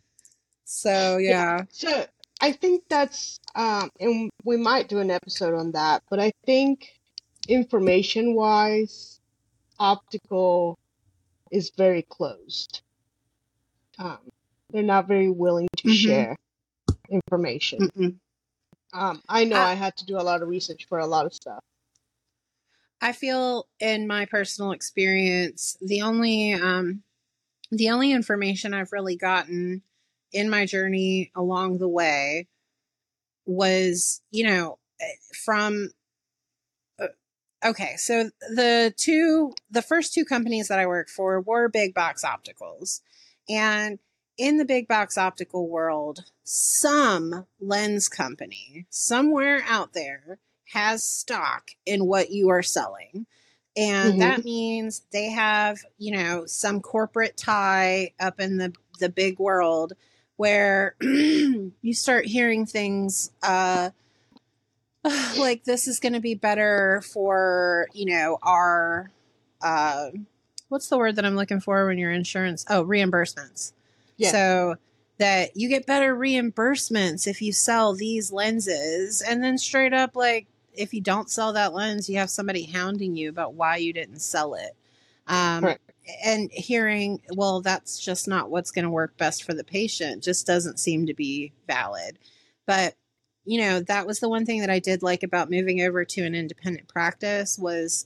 So 0.69 1.15
yeah. 1.17 1.63
So 1.69 2.05
I 2.41 2.51
think 2.51 2.83
that's, 2.89 3.39
um, 3.55 3.89
and 4.01 4.29
we 4.43 4.57
might 4.57 4.89
do 4.89 4.99
an 4.99 5.09
episode 5.09 5.55
on 5.55 5.71
that, 5.71 6.03
but 6.09 6.19
I 6.19 6.31
think 6.45 6.93
information 7.47 8.35
wise, 8.35 9.19
optical 9.79 10.77
is 11.51 11.71
very 11.77 12.01
closed. 12.01 12.81
Um, 13.97 14.19
they're 14.69 14.83
not 14.83 15.07
very 15.07 15.29
willing 15.29 15.69
to 15.77 15.87
Mhm. 15.87 15.95
share 15.95 16.35
information. 17.09 17.89
Mm-mm. 17.95 18.19
Um, 18.91 19.23
I 19.29 19.45
know 19.45 19.55
I- 19.55 19.71
I 19.71 19.73
had 19.75 19.95
to 19.97 20.05
do 20.05 20.17
a 20.17 20.21
lot 20.21 20.41
of 20.41 20.49
research 20.49 20.85
for 20.85 20.99
a 20.99 21.07
lot 21.07 21.25
of 21.25 21.33
stuff. 21.33 21.63
I 22.99 23.13
feel 23.13 23.67
in 23.79 24.05
my 24.05 24.25
personal 24.25 24.73
experience, 24.73 25.77
the 25.79 26.01
only 26.01 26.53
um 26.53 27.03
the 27.71 27.89
only 27.89 28.11
information 28.11 28.73
I've 28.73 28.91
really 28.91 29.15
gotten 29.15 29.83
in 30.31 30.49
my 30.49 30.65
journey 30.65 31.31
along 31.35 31.77
the 31.77 31.87
way 31.87 32.47
was, 33.45 34.21
you 34.31 34.45
know, 34.47 34.77
eh, 34.99 35.05
from 35.45 35.89
uh, 36.99 37.07
okay, 37.65 37.95
so 37.97 38.29
the 38.49 38.93
two 38.97 39.53
the 39.69 39.81
first 39.81 40.13
two 40.13 40.25
companies 40.25 40.67
that 40.67 40.79
I 40.79 40.87
worked 40.87 41.09
for 41.09 41.39
were 41.41 41.69
big 41.69 41.93
box 41.93 42.23
opticals. 42.23 43.01
And 43.49 43.99
in 44.37 44.57
the 44.57 44.65
big 44.65 44.87
box 44.87 45.17
optical 45.17 45.67
world, 45.67 46.25
some 46.43 47.47
lens 47.59 48.07
company 48.09 48.85
somewhere 48.89 49.63
out 49.67 49.93
there 49.93 50.39
has 50.73 51.07
stock 51.07 51.71
in 51.85 52.05
what 52.05 52.29
you 52.29 52.49
are 52.49 52.61
selling. 52.63 53.25
And 53.75 54.15
Mhm. 54.15 54.19
that 54.19 54.43
means 54.43 55.01
they 55.11 55.29
have, 55.29 55.79
you 55.97 56.11
know, 56.11 56.45
some 56.45 56.81
corporate 56.81 57.37
tie 57.37 58.13
up 58.19 58.39
in 58.39 58.57
the, 58.57 58.73
the 58.99 59.09
big 59.09 59.39
world 59.39 59.93
where 60.37 60.95
you 61.01 61.93
start 61.93 62.25
hearing 62.25 62.65
things 62.65 63.31
uh, 63.43 63.89
like 65.37 65.63
this 65.63 65.87
is 65.87 65.99
going 65.99 66.13
to 66.13 66.19
be 66.19 66.35
better 66.35 67.01
for, 67.13 67.87
you 67.93 68.05
know, 68.05 68.37
our, 68.41 69.11
uh, 69.61 70.09
what's 70.69 70.87
the 70.87 70.97
word 70.97 71.15
that 71.17 71.25
I'm 71.25 71.35
looking 71.35 71.59
for 71.59 71.85
when 71.85 71.97
your 71.97 72.11
insurance? 72.11 72.65
Oh, 72.69 72.83
reimbursements. 72.83 73.73
Yeah. 74.17 74.31
So 74.31 74.75
that 75.17 75.55
you 75.55 75.69
get 75.69 75.85
better 75.85 76.15
reimbursements 76.15 77.27
if 77.27 77.41
you 77.41 77.51
sell 77.51 77.93
these 77.93 78.31
lenses. 78.31 79.21
And 79.21 79.43
then 79.43 79.57
straight 79.57 79.93
up, 79.93 80.15
like, 80.15 80.47
if 80.73 80.93
you 80.93 81.01
don't 81.01 81.29
sell 81.29 81.53
that 81.53 81.73
lens, 81.73 82.07
you 82.07 82.17
have 82.17 82.29
somebody 82.29 82.65
hounding 82.65 83.15
you 83.15 83.29
about 83.29 83.55
why 83.55 83.77
you 83.77 83.93
didn't 83.93 84.19
sell 84.19 84.53
it. 84.53 84.75
Um, 85.27 85.61
Correct. 85.61 85.86
And 86.23 86.51
hearing, 86.51 87.21
well, 87.35 87.61
that's 87.61 87.99
just 87.99 88.27
not 88.27 88.49
what's 88.49 88.71
going 88.71 88.83
to 88.83 88.89
work 88.89 89.17
best 89.17 89.43
for 89.43 89.53
the 89.53 89.63
patient, 89.63 90.23
just 90.23 90.47
doesn't 90.47 90.79
seem 90.79 91.05
to 91.05 91.13
be 91.13 91.53
valid. 91.67 92.17
But 92.65 92.95
you 93.45 93.61
know, 93.61 93.79
that 93.79 94.05
was 94.05 94.19
the 94.19 94.27
one 94.27 94.45
thing 94.45 94.59
that 94.59 94.69
I 94.69 94.79
did 94.79 95.01
like 95.01 95.23
about 95.23 95.49
moving 95.49 95.81
over 95.81 96.03
to 96.03 96.21
an 96.25 96.35
independent 96.35 96.89
practice 96.89 97.57
was 97.57 98.05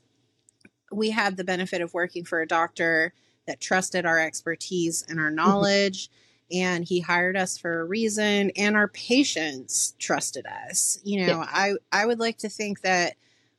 we 0.91 1.09
had 1.09 1.35
the 1.35 1.43
benefit 1.43 1.81
of 1.81 1.95
working 1.95 2.23
for 2.23 2.41
a 2.41 2.47
doctor 2.47 3.13
that 3.47 3.59
trusted 3.59 4.05
our 4.05 4.19
expertise 4.19 5.03
and 5.07 5.19
our 5.19 5.27
mm-hmm. 5.27 5.35
knowledge 5.37 6.09
and 6.51 6.85
he 6.85 6.99
hired 6.99 7.37
us 7.37 7.57
for 7.57 7.79
a 7.79 7.85
reason 7.85 8.51
and 8.55 8.75
our 8.75 8.87
patients 8.89 9.95
trusted 9.99 10.45
us 10.45 10.99
you 11.03 11.25
know 11.25 11.39
Yeah. 11.39 11.45
i 11.47 11.73
i 11.91 12.05
would 12.05 12.19
like 12.19 12.37
to 12.39 12.49
think 12.49 12.81
that 12.81 13.15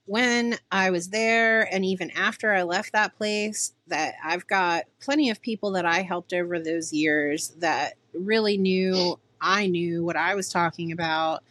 when 0.06 0.56
i 0.70 0.90
was 0.90 1.08
there 1.10 1.62
and 1.72 1.84
even 1.84 2.10
after 2.12 2.52
i 2.52 2.62
left 2.62 2.92
that 2.92 3.16
place 3.16 3.72
that 3.86 4.14
i've 4.24 4.46
got 4.46 4.84
plenty 5.00 5.30
of 5.30 5.40
people 5.40 5.70
that 5.72 5.86
i 5.86 6.02
helped 6.02 6.32
over 6.32 6.58
those 6.58 6.92
years 6.92 7.50
that 7.58 7.94
really 8.14 8.58
knew 8.58 9.18
i 9.40 9.66
knew 9.66 10.04
what 10.04 10.16
i 10.16 10.34
was 10.34 10.48
talking 10.48 10.92
about 10.92 11.42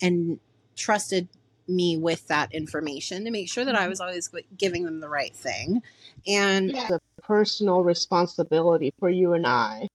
and 0.00 0.38
trusted 0.76 1.28
me 1.68 1.96
with 1.96 2.28
that 2.28 2.52
information 2.54 3.24
to 3.24 3.30
make 3.30 3.50
sure 3.50 3.64
that 3.64 3.74
i 3.74 3.88
was 3.88 4.00
always 4.00 4.30
giving 4.56 4.84
them 4.84 5.00
the 5.00 5.08
right 5.08 5.34
thing. 5.34 5.82
And 6.26 6.70
It's 6.70 6.90
a 6.90 7.00
personal 7.22 7.82
responsibility 7.82 8.92
for 8.98 9.10
you 9.10 9.32
and 9.32 9.46
I 9.46 9.88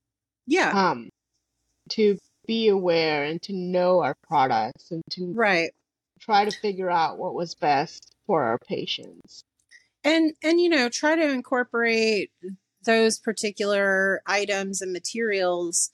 yeah. 0.48 0.72
um, 0.90 1.10
to 1.90 2.18
be 2.46 2.70
aware 2.70 3.24
and 3.24 3.42
to 3.44 3.54
know 3.54 4.02
our 4.02 4.16
products 4.28 4.92
and 4.92 5.02
to 5.12 5.32
right 5.34 5.72
try 6.22 6.46
to 6.46 6.52
figure 6.52 6.90
out 6.90 7.18
what 7.18 7.34
was 7.34 7.56
best 7.56 8.16
for 8.26 8.44
our 8.44 8.58
patients. 8.60 9.44
and 10.04 10.34
and 10.44 10.60
you 10.60 10.70
know 10.70 10.90
try 10.90 11.16
to 11.16 11.30
incorporate 11.30 12.32
those 12.86 13.20
particular 13.20 14.22
items 14.26 14.82
and 14.82 14.92
materials 14.94 15.92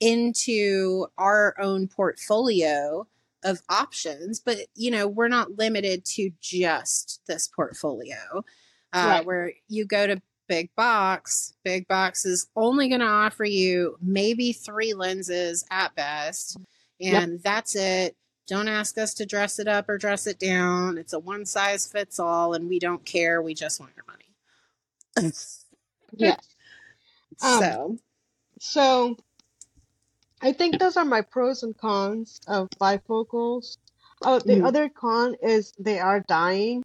into 0.00 1.06
our 1.16 1.54
own 1.58 1.88
portfolio 1.88 3.06
of 3.44 3.62
options 3.68 4.40
but 4.40 4.58
you 4.74 4.90
know 4.90 5.06
we're 5.06 5.28
not 5.28 5.56
limited 5.58 6.04
to 6.04 6.30
just 6.40 7.20
this 7.26 7.48
portfolio 7.48 8.44
uh, 8.92 9.06
Right. 9.06 9.26
where 9.26 9.52
you 9.68 9.84
go 9.86 10.06
to 10.06 10.20
big 10.48 10.70
box. 10.76 11.54
Big 11.64 11.88
box 11.88 12.24
is 12.24 12.46
only 12.56 12.88
going 12.88 13.00
to 13.00 13.06
offer 13.06 13.44
you 13.44 13.96
maybe 14.00 14.52
three 14.52 14.94
lenses 14.94 15.64
at 15.70 15.94
best, 15.94 16.56
and 17.00 17.32
yep. 17.32 17.40
that's 17.42 17.74
it. 17.76 18.16
Don't 18.46 18.68
ask 18.68 18.96
us 18.98 19.14
to 19.14 19.26
dress 19.26 19.58
it 19.58 19.66
up 19.66 19.88
or 19.88 19.98
dress 19.98 20.26
it 20.26 20.38
down. 20.38 20.98
It's 20.98 21.12
a 21.12 21.18
one 21.18 21.44
size 21.44 21.86
fits 21.86 22.20
all, 22.20 22.54
and 22.54 22.68
we 22.68 22.78
don't 22.78 23.04
care. 23.04 23.42
We 23.42 23.54
just 23.54 23.80
want 23.80 23.92
your 23.96 24.04
money. 24.06 25.32
yes. 26.12 26.40
Um, 27.42 27.60
so, 27.60 27.98
so 28.58 29.16
I 30.40 30.52
think 30.52 30.78
those 30.78 30.96
are 30.96 31.04
my 31.04 31.20
pros 31.20 31.62
and 31.62 31.76
cons 31.76 32.40
of 32.46 32.70
bifocals. 32.80 33.76
Oh, 34.22 34.38
the 34.38 34.54
mm. 34.54 34.66
other 34.66 34.88
con 34.88 35.36
is 35.42 35.74
they 35.78 35.98
are 35.98 36.20
dying. 36.20 36.82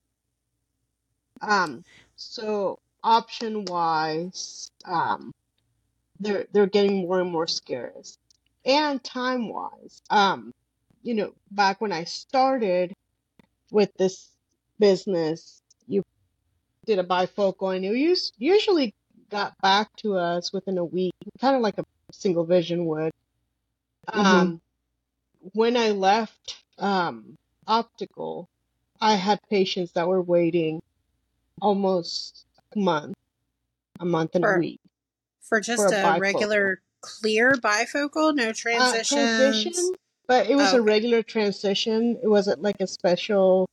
Um, 1.41 1.85
so 2.15 2.79
option 3.03 3.65
wise, 3.65 4.71
um, 4.85 5.31
they're 6.19 6.47
they're 6.51 6.67
getting 6.67 7.03
more 7.03 7.21
and 7.21 7.31
more 7.31 7.47
scarce. 7.47 8.17
And 8.65 9.03
time 9.03 9.49
wise, 9.49 10.01
um, 10.09 10.53
you 11.03 11.13
know, 11.13 11.33
back 11.49 11.81
when 11.81 11.91
I 11.91 12.03
started 12.03 12.93
with 13.71 13.93
this 13.97 14.29
business, 14.79 15.61
you 15.87 16.03
did 16.85 16.99
a 16.99 17.03
bifocal 17.03 17.75
and 17.75 17.83
you 17.83 18.15
usually 18.37 18.93
got 19.29 19.59
back 19.61 19.95
to 19.97 20.17
us 20.17 20.51
within 20.51 20.77
a 20.77 20.85
week, 20.85 21.13
kind 21.39 21.55
of 21.55 21.61
like 21.61 21.77
a 21.77 21.85
single 22.11 22.43
vision 22.43 22.85
would. 22.85 23.11
Mm-hmm. 24.09 24.19
Um, 24.19 24.61
when 25.53 25.77
I 25.77 25.89
left 25.89 26.57
um, 26.77 27.37
optical, 27.67 28.49
I 28.99 29.15
had 29.15 29.39
patients 29.49 29.93
that 29.93 30.07
were 30.07 30.21
waiting 30.21 30.81
almost 31.61 32.45
a 32.75 32.79
month, 32.79 33.15
a 33.99 34.05
month 34.05 34.35
and 34.35 34.43
for, 34.43 34.55
a 34.55 34.59
week. 34.59 34.79
For 35.41 35.61
just 35.61 35.81
for 35.81 35.95
a, 35.95 36.15
a 36.15 36.19
regular 36.19 36.81
clear 37.01 37.53
bifocal, 37.53 38.35
no 38.35 38.51
transition. 38.51 39.17
Uh, 39.17 39.21
transition, 39.21 39.93
but 40.31 40.49
it 40.49 40.55
was 40.55 40.73
oh, 40.73 40.77
a 40.77 40.81
regular 40.81 41.21
transition. 41.21 42.17
It 42.23 42.27
wasn't 42.29 42.61
like 42.61 42.77
a 42.79 42.87
special 42.87 43.67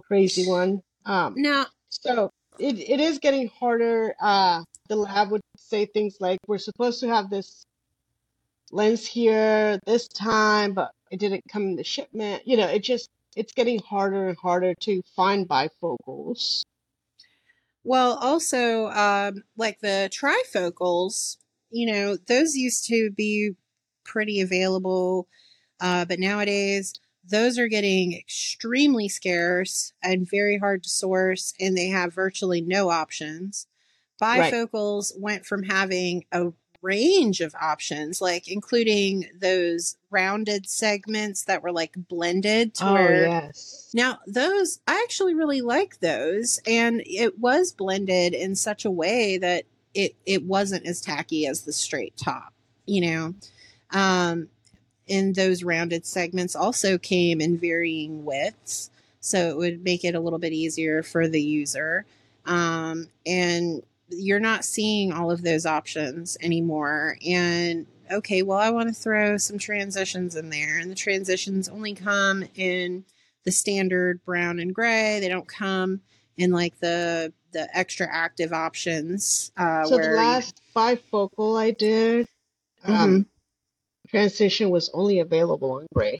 crazy 0.00 0.48
one. 0.48 0.80
Um, 1.04 1.34
no. 1.36 1.66
So 1.90 2.30
it, 2.58 2.78
it 2.78 3.00
is 3.00 3.18
getting 3.18 3.48
harder. 3.48 4.14
Uh, 4.18 4.64
the 4.88 4.96
lab 4.96 5.30
would 5.30 5.42
say 5.58 5.84
things 5.84 6.16
like, 6.20 6.38
"We're 6.46 6.56
supposed 6.56 7.00
to 7.00 7.08
have 7.08 7.28
this 7.28 7.66
lens 8.72 9.04
here 9.04 9.78
this 9.84 10.08
time, 10.08 10.72
but 10.72 10.90
it 11.10 11.20
didn't 11.20 11.44
come 11.52 11.64
in 11.64 11.76
the 11.76 11.84
shipment." 11.84 12.48
You 12.48 12.56
know, 12.56 12.66
it 12.66 12.82
just 12.82 13.10
it's 13.36 13.52
getting 13.52 13.78
harder 13.80 14.28
and 14.28 14.38
harder 14.38 14.72
to 14.86 15.02
find 15.14 15.46
bifocals. 15.46 16.62
Well, 17.82 18.16
also, 18.22 18.86
um, 18.86 19.42
like 19.58 19.80
the 19.80 20.08
trifocals, 20.10 21.36
you 21.70 21.92
know, 21.92 22.16
those 22.16 22.56
used 22.56 22.86
to 22.86 23.10
be 23.10 23.50
pretty 24.02 24.40
available, 24.40 25.28
uh, 25.80 26.04
but 26.04 26.18
nowadays 26.18 26.94
those 27.28 27.58
are 27.58 27.68
getting 27.68 28.12
extremely 28.12 29.08
scarce 29.08 29.92
and 30.02 30.28
very 30.28 30.58
hard 30.58 30.82
to 30.82 30.90
source, 30.90 31.54
and 31.58 31.76
they 31.76 31.88
have 31.88 32.12
virtually 32.12 32.60
no 32.60 32.90
options. 32.90 33.66
Bifocals 34.22 35.12
right. 35.12 35.22
went 35.22 35.46
from 35.46 35.64
having 35.64 36.24
a 36.32 36.52
range 36.84 37.40
of 37.40 37.54
options, 37.60 38.20
like 38.20 38.46
including 38.46 39.24
those 39.40 39.96
rounded 40.10 40.68
segments 40.68 41.44
that 41.44 41.62
were 41.62 41.72
like 41.72 41.94
blended 41.96 42.74
to 42.74 42.86
oh, 42.86 42.92
where 42.92 43.26
yes. 43.26 43.90
now 43.94 44.18
those 44.26 44.80
I 44.86 45.00
actually 45.02 45.34
really 45.34 45.62
like 45.62 45.98
those 46.00 46.60
and 46.66 47.02
it 47.06 47.38
was 47.38 47.72
blended 47.72 48.34
in 48.34 48.54
such 48.54 48.84
a 48.84 48.90
way 48.90 49.38
that 49.38 49.64
it 49.94 50.14
it 50.26 50.44
wasn't 50.44 50.86
as 50.86 51.00
tacky 51.00 51.46
as 51.46 51.62
the 51.62 51.72
straight 51.72 52.16
top, 52.16 52.52
you 52.86 53.00
know. 53.00 53.34
Um 53.90 54.48
and 55.08 55.34
those 55.34 55.62
rounded 55.62 56.06
segments 56.06 56.56
also 56.56 56.98
came 56.98 57.40
in 57.40 57.58
varying 57.58 58.24
widths, 58.24 58.90
so 59.20 59.48
it 59.48 59.56
would 59.56 59.84
make 59.84 60.04
it 60.04 60.14
a 60.14 60.20
little 60.20 60.38
bit 60.38 60.52
easier 60.52 61.02
for 61.02 61.28
the 61.28 61.42
user. 61.42 62.06
Um, 62.46 63.08
and 63.26 63.82
you're 64.08 64.40
not 64.40 64.64
seeing 64.64 65.12
all 65.12 65.30
of 65.30 65.42
those 65.42 65.66
options 65.66 66.36
anymore. 66.40 67.16
And 67.26 67.86
okay, 68.10 68.42
well, 68.42 68.58
I 68.58 68.70
want 68.70 68.88
to 68.88 68.94
throw 68.94 69.36
some 69.36 69.58
transitions 69.58 70.36
in 70.36 70.50
there, 70.50 70.78
and 70.78 70.90
the 70.90 70.94
transitions 70.94 71.68
only 71.68 71.94
come 71.94 72.44
in 72.54 73.04
the 73.44 73.52
standard 73.52 74.24
brown 74.24 74.58
and 74.58 74.74
gray. 74.74 75.20
They 75.20 75.28
don't 75.28 75.48
come 75.48 76.00
in 76.36 76.50
like 76.50 76.78
the 76.80 77.32
the 77.52 77.68
extra 77.76 78.08
active 78.10 78.52
options. 78.52 79.52
Uh, 79.56 79.84
so 79.84 79.96
the 79.96 80.08
last 80.08 80.60
you... 80.66 80.80
bifocal 80.80 81.58
I 81.58 81.70
did, 81.70 82.26
um, 82.84 82.94
mm-hmm. 82.94 83.22
Transition 84.14 84.70
was 84.70 84.90
only 84.94 85.18
available 85.18 85.72
on 85.72 85.86
gray. 85.94 86.16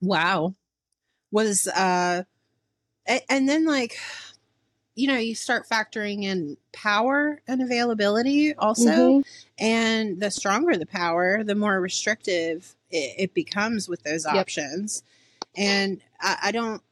Wow, 0.00 0.54
was 1.30 1.66
uh, 1.68 2.22
and 3.06 3.48
then 3.48 3.66
like 3.66 3.98
you 4.98 5.06
know, 5.06 5.16
you 5.16 5.36
start 5.36 5.68
factoring 5.68 6.24
in 6.24 6.56
power 6.72 7.40
and 7.46 7.62
availability 7.62 8.52
also. 8.54 8.90
Mm-hmm. 8.90 9.20
And 9.64 10.20
the 10.20 10.28
stronger 10.28 10.76
the 10.76 10.86
power, 10.86 11.44
the 11.44 11.54
more 11.54 11.80
restrictive 11.80 12.74
it, 12.90 13.14
it 13.16 13.34
becomes 13.34 13.88
with 13.88 14.02
those 14.02 14.24
yep. 14.24 14.34
options. 14.34 15.04
And 15.56 16.00
I, 16.20 16.38
I 16.44 16.50
don't, 16.50 16.82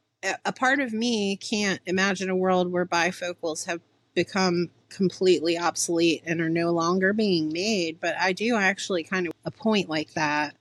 a 0.45 0.53
part 0.53 0.79
of 0.79 0.93
me 0.93 1.35
can't 1.35 1.81
imagine 1.85 2.29
a 2.29 2.35
world 2.35 2.71
where 2.71 2.85
bifocals 2.85 3.65
have 3.65 3.81
become 4.17 4.71
completely 4.89 5.59
obsolete 5.59 6.23
and 6.25 6.41
are 6.41 6.49
no 6.49 6.71
longer 6.71 7.13
being 7.13 7.53
made. 7.53 7.99
But 8.01 8.15
I 8.19 8.33
do 8.33 8.55
actually 8.55 9.03
kind 9.03 9.27
of 9.27 9.33
a 9.45 9.51
point 9.51 9.89
like 9.89 10.11
that. 10.15 10.55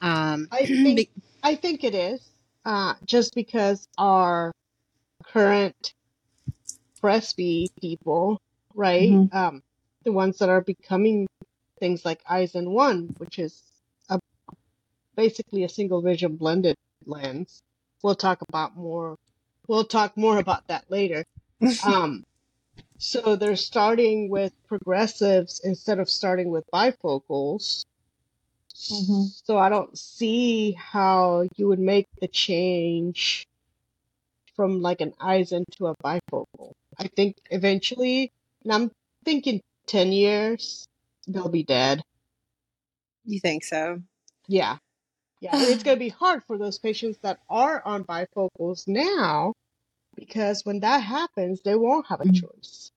Um, 0.00 0.46
I 0.52 0.64
think 0.64 0.96
be- 0.96 1.10
I 1.42 1.56
think 1.56 1.82
it 1.82 1.96
is 1.96 2.20
uh, 2.64 2.94
just 3.04 3.34
because 3.34 3.88
our 3.98 4.52
current 5.24 5.92
Presby 7.00 7.72
people, 7.80 8.40
right? 8.74 9.10
Mm-hmm. 9.10 9.36
Um, 9.36 9.62
the 10.04 10.12
ones 10.12 10.38
that 10.38 10.48
are 10.48 10.60
becoming 10.60 11.26
things 11.80 12.04
like 12.04 12.22
Eyezen 12.24 12.68
One, 12.68 13.12
which 13.18 13.40
is 13.40 13.60
a, 14.08 14.20
basically 15.16 15.64
a 15.64 15.68
single 15.68 16.00
vision 16.00 16.36
blended 16.36 16.76
lens. 17.06 17.60
We'll 18.04 18.14
talk 18.14 18.38
about 18.48 18.76
more. 18.76 19.16
We'll 19.66 19.84
talk 19.84 20.16
more 20.16 20.38
about 20.38 20.68
that 20.68 20.84
later. 20.88 21.24
um, 21.84 22.22
so 23.00 23.34
they're 23.34 23.56
starting 23.56 24.28
with 24.28 24.52
progressives 24.68 25.62
instead 25.64 25.98
of 25.98 26.10
starting 26.10 26.50
with 26.50 26.64
bifocals. 26.70 27.82
Mm-hmm. 28.74 29.22
So 29.44 29.56
I 29.56 29.70
don't 29.70 29.96
see 29.96 30.72
how 30.72 31.48
you 31.56 31.66
would 31.68 31.78
make 31.78 32.08
the 32.20 32.28
change 32.28 33.46
from 34.54 34.82
like 34.82 35.00
an 35.00 35.12
Eyezen 35.18 35.64
to 35.78 35.86
a 35.86 35.94
bifocal. 36.04 36.72
I 36.98 37.06
think 37.08 37.36
eventually, 37.50 38.32
and 38.64 38.72
I'm 38.72 38.90
thinking 39.24 39.62
10 39.86 40.12
years, 40.12 40.86
they'll 41.26 41.48
be 41.48 41.62
dead. 41.62 42.02
You 43.24 43.40
think 43.40 43.64
so? 43.64 44.02
Yeah. 44.46 44.76
Yeah. 45.40 45.52
it's 45.54 45.82
going 45.82 45.96
to 45.96 46.04
be 46.04 46.10
hard 46.10 46.42
for 46.46 46.58
those 46.58 46.78
patients 46.78 47.16
that 47.22 47.38
are 47.48 47.82
on 47.82 48.04
bifocals 48.04 48.86
now 48.86 49.54
because 50.14 50.64
when 50.64 50.80
that 50.80 51.02
happens, 51.02 51.60
they 51.62 51.76
won't 51.76 52.06
have 52.08 52.20
a 52.20 52.24
mm. 52.24 52.40
choice. 52.40 52.92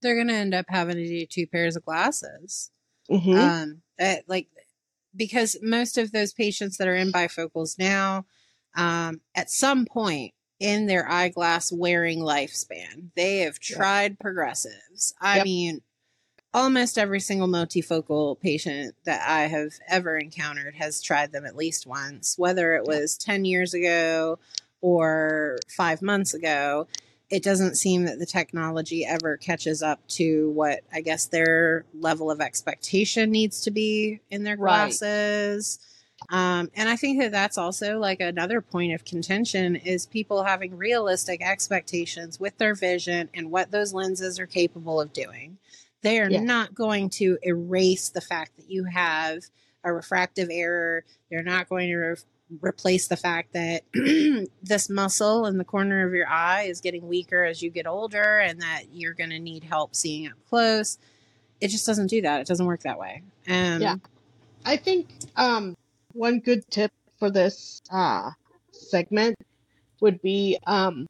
They're 0.00 0.16
going 0.16 0.28
to 0.28 0.34
end 0.34 0.54
up 0.54 0.66
having 0.68 0.96
to 0.96 1.06
do 1.06 1.26
two 1.26 1.46
pairs 1.46 1.76
of 1.76 1.84
glasses. 1.84 2.70
Mm-hmm. 3.10 3.38
Um, 3.38 3.82
at, 3.98 4.28
like, 4.28 4.48
because 5.14 5.56
most 5.62 5.98
of 5.98 6.12
those 6.12 6.32
patients 6.32 6.78
that 6.78 6.88
are 6.88 6.96
in 6.96 7.12
bifocals 7.12 7.78
now, 7.78 8.24
um, 8.74 9.20
at 9.34 9.50
some 9.50 9.84
point 9.84 10.32
in 10.62 10.86
their 10.86 11.10
eyeglass 11.10 11.72
wearing 11.72 12.20
lifespan. 12.20 13.08
They 13.16 13.38
have 13.38 13.58
tried 13.58 14.20
progressives. 14.20 15.12
I 15.20 15.38
yep. 15.38 15.44
mean, 15.44 15.80
almost 16.54 16.98
every 16.98 17.18
single 17.18 17.48
multifocal 17.48 18.38
patient 18.40 18.94
that 19.04 19.28
I 19.28 19.48
have 19.48 19.72
ever 19.88 20.16
encountered 20.16 20.76
has 20.76 21.02
tried 21.02 21.32
them 21.32 21.44
at 21.44 21.56
least 21.56 21.84
once, 21.84 22.36
whether 22.38 22.76
it 22.76 22.84
was 22.84 23.18
10 23.18 23.44
years 23.44 23.74
ago 23.74 24.38
or 24.82 25.58
five 25.74 26.02
months 26.02 26.34
ago. 26.34 26.86
It 27.30 27.42
doesn't 27.42 27.76
seem 27.76 28.04
that 28.04 28.18
the 28.18 28.26
technology 28.26 29.06
ever 29.06 29.38
catches 29.38 29.82
up 29.82 30.06
to 30.08 30.50
what 30.50 30.80
I 30.92 31.00
guess 31.00 31.24
their 31.24 31.86
level 31.94 32.30
of 32.30 32.42
expectation 32.42 33.30
needs 33.30 33.62
to 33.62 33.70
be 33.70 34.20
in 34.30 34.42
their 34.44 34.56
glasses. 34.56 35.78
Right 35.80 35.88
um, 36.30 36.70
and 36.74 36.88
I 36.88 36.96
think 36.96 37.20
that 37.20 37.32
that's 37.32 37.58
also 37.58 37.98
like 37.98 38.20
another 38.20 38.60
point 38.60 38.92
of 38.92 39.04
contention 39.04 39.76
is 39.76 40.06
people 40.06 40.44
having 40.44 40.76
realistic 40.76 41.42
expectations 41.42 42.38
with 42.38 42.56
their 42.58 42.74
vision 42.74 43.28
and 43.34 43.50
what 43.50 43.70
those 43.70 43.92
lenses 43.92 44.38
are 44.38 44.46
capable 44.46 45.00
of 45.00 45.12
doing. 45.12 45.58
They 46.02 46.20
are 46.20 46.30
yeah. 46.30 46.40
not 46.40 46.74
going 46.74 47.10
to 47.10 47.38
erase 47.42 48.08
the 48.08 48.20
fact 48.20 48.56
that 48.56 48.70
you 48.70 48.84
have 48.84 49.42
a 49.84 49.92
refractive 49.92 50.48
error. 50.50 51.04
They're 51.30 51.42
not 51.42 51.68
going 51.68 51.88
to 51.88 52.16
replace 52.60 53.08
the 53.08 53.16
fact 53.16 53.52
that 53.52 53.82
this 54.62 54.90
muscle 54.90 55.46
in 55.46 55.58
the 55.58 55.64
corner 55.64 56.06
of 56.06 56.12
your 56.12 56.28
eye 56.28 56.62
is 56.62 56.80
getting 56.80 57.08
weaker 57.08 57.44
as 57.44 57.62
you 57.62 57.70
get 57.70 57.86
older 57.86 58.38
and 58.38 58.60
that 58.60 58.84
you're 58.92 59.14
going 59.14 59.30
to 59.30 59.38
need 59.38 59.64
help 59.64 59.94
seeing 59.94 60.26
up 60.26 60.34
close. 60.48 60.98
It 61.60 61.68
just 61.68 61.86
doesn't 61.86 62.08
do 62.08 62.22
that. 62.22 62.40
It 62.40 62.46
doesn't 62.46 62.66
work 62.66 62.80
that 62.80 62.98
way. 62.98 63.22
Um, 63.48 63.80
Yeah. 63.80 63.96
I 64.64 64.76
think 64.76 65.08
um, 65.36 65.76
one 66.12 66.40
good 66.40 66.68
tip 66.70 66.92
for 67.18 67.30
this 67.30 67.82
uh, 67.90 68.30
segment 68.72 69.36
would 70.00 70.20
be 70.22 70.58
um, 70.66 71.06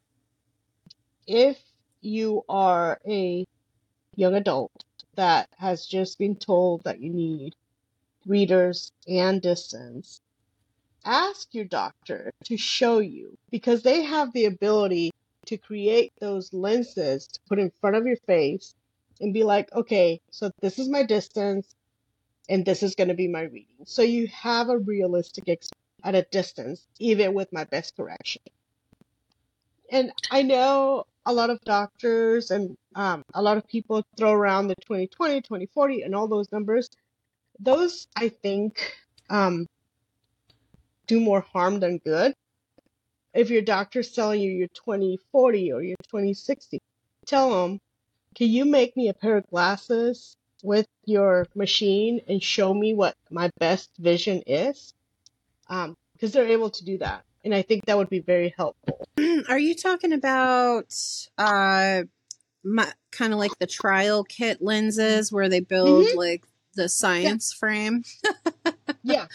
if 1.27 1.59
you 2.01 2.45
are 2.49 2.99
a 3.07 3.47
young 4.17 4.35
adult 4.35 4.73
that 5.15 5.49
has 5.59 5.87
just 5.87 6.19
been 6.19 6.37
told 6.37 6.85
that 6.85 7.01
you 7.01 7.13
need 7.13 7.55
readers 8.27 8.93
and 9.09 9.41
distance, 9.43 10.21
ask 11.05 11.49
your 11.55 11.65
doctor 11.65 12.33
to 12.45 12.57
show 12.57 12.99
you 12.99 13.37
because 13.51 13.83
they 13.83 14.03
have 14.03 14.33
the 14.33 14.47
ability 14.47 15.11
to 15.47 15.57
create 15.57 16.13
those 16.21 16.53
lenses 16.53 17.27
to 17.27 17.41
put 17.49 17.59
in 17.59 17.73
front 17.81 17.97
of 17.97 18.07
your 18.07 18.17
face 18.27 18.75
and 19.21 19.35
be 19.35 19.45
like, 19.45 19.73
okay, 19.73 20.21
so 20.31 20.51
this 20.61 20.79
is 20.79 20.89
my 20.89 21.03
distance 21.03 21.75
and 22.49 22.65
this 22.65 22.83
is 22.83 22.95
going 22.95 23.09
to 23.09 23.15
be 23.15 23.29
my 23.29 23.43
reading. 23.43 23.85
So 23.87 24.03
you 24.03 24.29
have 24.29 24.69
a 24.69 24.79
realistic 24.79 25.49
ex- 25.49 25.71
at 26.05 26.15
a 26.15 26.23
distance, 26.31 26.87
even 26.99 27.35
with 27.35 27.53
my 27.53 27.65
best 27.65 27.97
correction. 27.97 28.43
And 29.91 30.13
I 30.31 30.43
know 30.43 31.05
a 31.27 31.33
lot 31.33 31.51
of 31.51 31.61
doctors 31.65 32.51
and 32.51 32.77
um, 32.95 33.23
a 33.35 33.43
lot 33.43 33.57
of 33.57 33.67
people 33.67 34.03
throw 34.17 34.33
around 34.33 34.69
the 34.69 34.75
2020, 34.77 35.43
2040, 35.43 36.03
and 36.03 36.15
all 36.15 36.27
those 36.27 36.51
numbers. 36.51 36.91
Those, 37.61 38.09
I 38.17 38.29
think, 38.29 38.97
um, 39.31 39.67
do 41.07 41.21
more 41.21 41.41
harm 41.41 41.81
than 41.81 41.99
good. 41.99 42.35
If 43.35 43.51
your 43.51 43.63
doctor's 43.63 44.13
telling 44.13 44.41
you 44.41 44.51
you're 44.51 44.69
2040 44.69 45.73
or 45.73 45.83
you're 45.83 45.97
2060, 46.05 46.79
tell 47.27 47.51
them, 47.51 47.81
can 48.35 48.49
you 48.49 48.65
make 48.65 48.97
me 48.97 49.09
a 49.09 49.15
pair 49.15 49.37
of 49.37 49.47
glasses 49.49 50.37
with 50.63 50.87
your 51.07 51.47
machine 51.55 52.21
and 52.29 52.43
show 52.43 52.73
me 52.75 52.95
what 52.95 53.17
my 53.31 53.51
best 53.59 53.91
vision 53.99 54.43
is? 54.47 54.93
Um, 55.69 55.97
because 56.13 56.33
they're 56.33 56.47
able 56.49 56.71
to 56.71 56.85
do 56.85 56.99
that. 56.99 57.25
And 57.45 57.55
I 57.55 57.63
think 57.63 57.87
that 57.87 57.97
would 57.97 58.11
be 58.11 58.21
very 58.21 58.55
helpful. 58.57 59.09
Are 59.49 59.59
you 59.59 59.75
talking 59.75 60.13
about 60.13 60.95
uh, 61.37 62.03
kind 63.11 63.33
of 63.33 63.39
like 63.39 63.59
the 63.59 63.67
trial 63.67 64.25
kit 64.25 64.63
lenses 64.63 65.33
where 65.33 65.49
they 65.49 65.61
build 65.61 66.07
Mhm. 66.07 66.15
like 66.15 66.45
the 66.75 66.89
science 66.89 67.53
frame? 67.53 68.05
Yeah. 69.05 69.27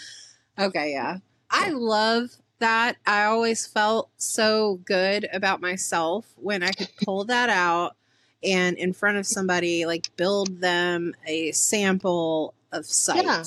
Okay, 0.58 0.92
yeah. 0.94 1.18
I 1.50 1.70
love 1.70 2.30
that. 2.60 2.98
I 3.06 3.26
always 3.26 3.66
felt 3.68 4.10
so 4.18 4.80
good 4.86 5.28
about 5.32 5.62
myself 5.62 6.26
when 6.38 6.64
I 6.64 6.72
could 6.72 6.90
pull 7.04 7.26
that 7.26 7.50
out 7.50 7.96
and 8.44 8.78
in 8.78 8.94
front 8.94 9.18
of 9.18 9.26
somebody, 9.26 9.86
like 9.86 10.16
build 10.16 10.60
them 10.62 11.16
a 11.26 11.52
sample 11.52 12.54
of 12.72 12.86
sight. 12.86 13.24
Yeah. 13.24 13.44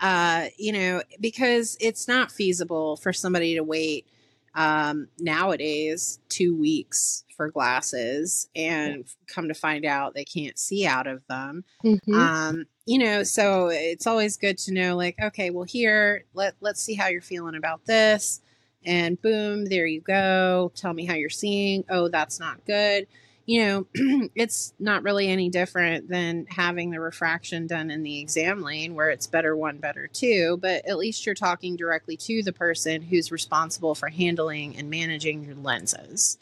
Uh, 0.00 0.48
you 0.58 0.72
know, 0.72 1.02
because 1.20 1.76
it's 1.80 2.08
not 2.08 2.32
feasible 2.32 2.96
for 2.96 3.12
somebody 3.12 3.54
to 3.54 3.62
wait 3.62 4.06
um, 4.54 5.08
nowadays 5.18 6.18
two 6.28 6.56
weeks 6.56 7.24
for 7.36 7.48
glasses 7.50 8.48
and 8.54 9.04
come 9.26 9.48
to 9.48 9.54
find 9.54 9.84
out 9.86 10.14
they 10.14 10.24
can't 10.24 10.58
see 10.58 10.86
out 10.86 11.06
of 11.06 11.26
them 11.28 11.64
Mhm. 11.82 12.14
um 12.14 12.66
you 12.86 12.98
know 12.98 13.22
so 13.22 13.68
it's 13.68 14.06
always 14.06 14.36
good 14.36 14.58
to 14.58 14.72
know 14.72 14.96
like 14.96 15.16
okay 15.22 15.50
well 15.50 15.64
here 15.64 16.24
let 16.34 16.54
let's 16.60 16.82
see 16.82 16.94
how 16.94 17.08
you're 17.08 17.20
feeling 17.20 17.54
about 17.54 17.84
this. 17.86 18.40
And 18.84 19.20
boom 19.22 19.66
there 19.66 19.86
you 19.86 20.00
go. 20.00 20.72
Tell 20.74 20.92
me 20.92 21.04
how 21.04 21.14
you're 21.14 21.30
seeing. 21.30 21.84
Oh 21.88 22.08
that's 22.08 22.40
not 22.40 22.64
good. 22.66 23.06
You 23.46 23.64
know 23.64 23.86
it's 24.34 24.74
not 24.80 25.04
really 25.04 25.28
any 25.28 25.48
different 25.48 26.08
than 26.08 26.46
having 26.48 26.90
the 26.90 26.98
refraction 27.00 27.68
done 27.68 27.90
in 27.90 28.02
the 28.02 28.20
exam 28.20 28.62
lane 28.62 28.94
where 28.96 29.10
it's 29.10 29.28
better 29.28 29.56
one 29.56 29.78
better 29.78 30.08
two. 30.08 30.58
But 30.60 30.88
at 30.88 30.98
least 30.98 31.24
you're 31.24 31.36
talking 31.36 31.76
directly 31.76 32.16
to 32.16 32.42
the 32.42 32.52
person 32.52 33.02
who's 33.02 33.30
responsible 33.30 33.94
for 33.94 34.08
handling 34.08 34.76
and 34.76 34.90
managing 34.90 35.44
your 35.44 35.54
lenses. 35.54 36.38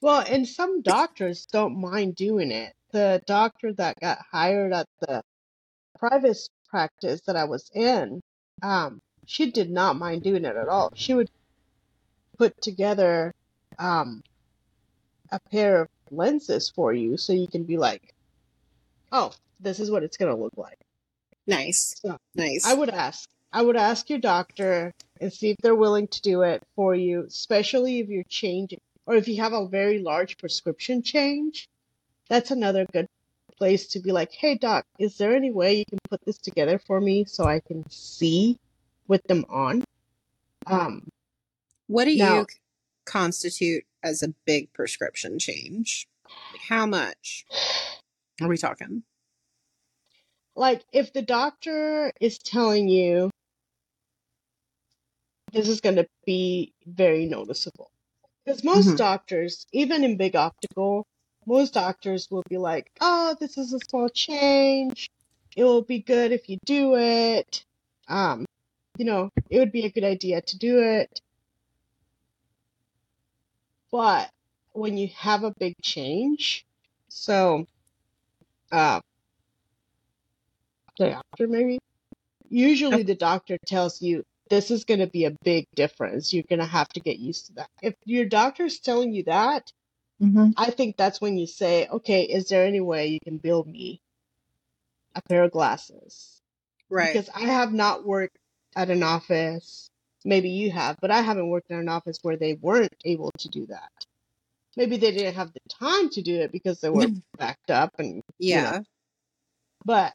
Well, 0.00 0.24
and 0.28 0.46
some 0.46 0.82
doctors 0.82 1.46
don't 1.46 1.80
mind 1.80 2.16
doing 2.16 2.50
it. 2.50 2.74
The 2.92 3.22
doctor 3.26 3.72
that 3.74 4.00
got 4.00 4.18
hired 4.30 4.72
at 4.72 4.86
the 5.00 5.22
private 6.02 6.36
practice 6.68 7.20
that 7.28 7.36
I 7.36 7.44
was 7.44 7.70
in, 7.74 8.20
um, 8.60 9.00
she 9.24 9.52
did 9.52 9.70
not 9.70 9.94
mind 9.96 10.24
doing 10.24 10.44
it 10.44 10.56
at 10.56 10.68
all. 10.68 10.92
She 10.96 11.14
would 11.14 11.30
put 12.38 12.60
together 12.60 13.32
um, 13.78 14.22
a 15.30 15.38
pair 15.38 15.82
of 15.82 15.88
lenses 16.10 16.72
for 16.74 16.92
you 16.92 17.16
so 17.16 17.32
you 17.32 17.46
can 17.46 17.62
be 17.62 17.78
like, 17.78 18.14
oh, 19.12 19.32
this 19.60 19.78
is 19.78 19.92
what 19.92 20.02
it's 20.02 20.16
going 20.16 20.34
to 20.34 20.42
look 20.42 20.56
like. 20.56 20.78
nice 21.46 21.94
So 22.02 22.18
nice 22.34 22.66
I 22.66 22.74
would 22.74 22.90
ask. 22.90 23.28
I 23.52 23.62
would 23.62 23.76
ask 23.76 24.10
your 24.10 24.18
doctor 24.18 24.92
and 25.20 25.32
see 25.32 25.50
if 25.50 25.58
they're 25.58 25.74
willing 25.74 26.08
to 26.08 26.22
do 26.22 26.42
it 26.42 26.62
for 26.74 26.94
you, 26.96 27.26
especially 27.28 28.00
if 28.00 28.08
you're 28.08 28.24
changing 28.24 28.80
or 29.06 29.14
if 29.14 29.28
you 29.28 29.36
have 29.36 29.52
a 29.52 29.68
very 29.68 30.00
large 30.00 30.36
prescription 30.38 31.02
change. 31.02 31.68
That's 32.28 32.50
another 32.50 32.86
good 32.92 33.08
place 33.62 33.86
to 33.86 34.00
be 34.00 34.10
like, 34.10 34.32
hey, 34.32 34.56
doc, 34.58 34.84
is 34.98 35.18
there 35.18 35.36
any 35.36 35.52
way 35.52 35.72
you 35.74 35.84
can 35.88 36.00
put 36.10 36.20
this 36.24 36.36
together 36.36 36.80
for 36.80 37.00
me 37.00 37.24
so 37.24 37.44
I 37.44 37.60
can 37.60 37.88
see 37.88 38.58
with 39.06 39.22
them 39.28 39.44
on? 39.48 39.84
Um, 40.66 41.06
What 41.86 42.06
do 42.06 42.16
Now- 42.16 42.38
you 42.40 42.46
constitute 43.04 43.84
as 44.02 44.20
a 44.24 44.34
big 44.46 44.72
prescription 44.72 45.38
change? 45.38 46.08
Like 46.50 46.62
how 46.68 46.86
much 46.86 47.44
are 48.40 48.48
we 48.48 48.56
talking? 48.56 49.04
like 50.54 50.82
if 50.92 51.14
the 51.14 51.22
doctor 51.22 52.12
is 52.20 52.36
telling 52.36 52.86
you 52.86 53.30
this 55.52 55.66
is 55.66 55.80
going 55.80 55.96
to 55.96 56.06
be 56.26 56.74
very 56.84 57.24
noticeable 57.24 57.90
because 58.44 58.62
most 58.62 58.88
Mhm. 58.88 58.96
doctors 58.98 59.64
even 59.72 60.04
in 60.04 60.18
big 60.18 60.36
optical 60.36 61.06
most 61.46 61.74
doctors 61.74 62.28
will 62.30 62.44
be 62.48 62.58
like 62.58 62.90
oh 63.00 63.36
this 63.40 63.58
is 63.58 63.72
a 63.72 63.78
small 63.88 64.08
change. 64.08 65.10
It 65.56 65.64
will 65.64 65.82
be 65.82 66.00
good 66.00 66.32
if 66.32 66.48
you 66.48 66.58
do 66.64 66.96
it. 66.96 67.64
Um 68.08 68.46
you 68.98 69.04
know 69.04 69.30
it 69.50 69.58
would 69.58 69.72
be 69.72 69.84
a 69.86 69.90
good 69.90 70.04
idea 70.04 70.40
to 70.42 70.58
do 70.58 70.80
it. 70.80 71.20
But 73.90 74.30
when 74.72 74.96
you 74.96 75.08
have 75.16 75.44
a 75.44 75.52
big 75.58 75.74
change 75.82 76.64
so 77.08 77.66
uh 78.70 79.00
the 80.98 81.10
doctor 81.10 81.48
maybe? 81.48 81.78
Usually 82.48 83.02
the 83.02 83.14
doctor 83.14 83.56
tells 83.66 84.02
you 84.02 84.24
this 84.50 84.70
is 84.70 84.84
going 84.84 85.00
to 85.00 85.06
be 85.06 85.24
a 85.24 85.34
big 85.42 85.64
difference. 85.74 86.34
You're 86.34 86.44
going 86.48 86.58
to 86.58 86.66
have 86.66 86.88
to 86.90 87.00
get 87.00 87.18
used 87.18 87.46
to 87.46 87.52
that. 87.54 87.68
If 87.80 87.94
your 88.04 88.26
doctor's 88.26 88.78
telling 88.78 89.14
you 89.14 89.24
that 89.24 89.72
Mm-hmm. 90.22 90.50
i 90.56 90.70
think 90.70 90.96
that's 90.96 91.20
when 91.20 91.36
you 91.38 91.46
say 91.46 91.86
okay 91.88 92.22
is 92.22 92.48
there 92.48 92.64
any 92.66 92.80
way 92.80 93.06
you 93.08 93.18
can 93.24 93.38
build 93.38 93.66
me 93.66 94.00
a 95.14 95.22
pair 95.28 95.44
of 95.44 95.52
glasses 95.52 96.40
Right. 96.90 97.12
because 97.12 97.28
i 97.34 97.40
have 97.40 97.72
not 97.72 98.06
worked 98.06 98.36
at 98.76 98.90
an 98.90 99.02
office 99.02 99.88
maybe 100.24 100.50
you 100.50 100.70
have 100.70 100.96
but 101.00 101.10
i 101.10 101.20
haven't 101.22 101.48
worked 101.48 101.70
in 101.70 101.78
an 101.78 101.88
office 101.88 102.18
where 102.22 102.36
they 102.36 102.54
weren't 102.54 102.94
able 103.04 103.30
to 103.38 103.48
do 103.48 103.66
that 103.66 103.90
maybe 104.76 104.96
they 104.96 105.10
didn't 105.12 105.34
have 105.34 105.52
the 105.52 105.60
time 105.68 106.08
to 106.10 106.22
do 106.22 106.40
it 106.40 106.52
because 106.52 106.80
they 106.80 106.90
were 106.90 107.06
backed 107.38 107.70
up 107.70 107.90
and 107.98 108.22
you 108.48 108.62
know, 108.62 108.72
yeah. 108.72 108.80
but 109.84 110.14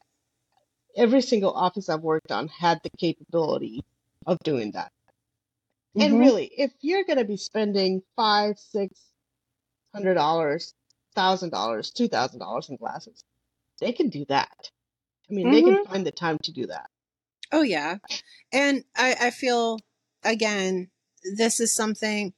every 0.96 1.22
single 1.22 1.52
office 1.52 1.88
I've 1.88 2.02
worked 2.02 2.32
on 2.32 2.48
had 2.48 2.80
the 2.82 2.90
capability 2.98 3.82
of 4.26 4.38
doing 4.40 4.72
that. 4.72 4.90
And 5.98 6.14
Mhm. 6.14 6.20
really, 6.20 6.46
if 6.46 6.72
you're 6.80 7.04
going 7.04 7.18
to 7.18 7.24
be 7.24 7.36
spending 7.36 8.02
five, 8.16 8.58
six 8.58 9.00
hundred 9.94 10.14
dollars, 10.14 10.74
thousand 11.14 11.50
dollars, 11.50 11.90
two 11.90 12.08
thousand 12.08 12.40
dollars 12.40 12.68
in 12.68 12.76
glasses, 12.76 13.24
they 13.80 13.92
can 13.92 14.08
do 14.08 14.24
that. 14.28 14.70
I 15.30 15.34
mean, 15.34 15.50
they 15.50 15.62
can 15.62 15.84
find 15.84 16.06
the 16.06 16.10
time 16.12 16.38
to 16.44 16.52
do 16.52 16.66
that. 16.66 16.90
Oh 17.52 17.62
yeah. 17.62 17.96
And 18.52 18.84
I, 18.96 19.16
I 19.20 19.30
feel 19.30 19.78
again, 20.24 20.90
this 21.36 21.60
is 21.60 21.74
something 21.74 22.32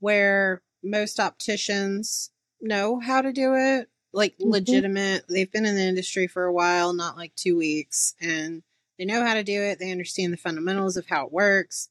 where 0.00 0.62
most 0.82 1.18
opticians 1.18 2.30
know 2.60 3.00
how 3.00 3.22
to 3.22 3.32
do 3.32 3.54
it. 3.54 3.88
Like 4.12 4.36
Mhm. 4.38 4.50
legitimate. 4.50 5.24
They've 5.28 5.50
been 5.50 5.66
in 5.66 5.74
the 5.74 5.82
industry 5.82 6.26
for 6.26 6.44
a 6.44 6.52
while, 6.52 6.92
not 6.92 7.16
like 7.16 7.34
two 7.34 7.56
weeks, 7.56 8.14
and 8.20 8.62
they 8.98 9.04
know 9.04 9.24
how 9.26 9.34
to 9.34 9.42
do 9.42 9.60
it. 9.60 9.78
They 9.78 9.90
understand 9.90 10.32
the 10.32 10.36
fundamentals 10.36 10.96
of 10.96 11.06
how 11.08 11.26
it 11.26 11.32
works. 11.32 11.88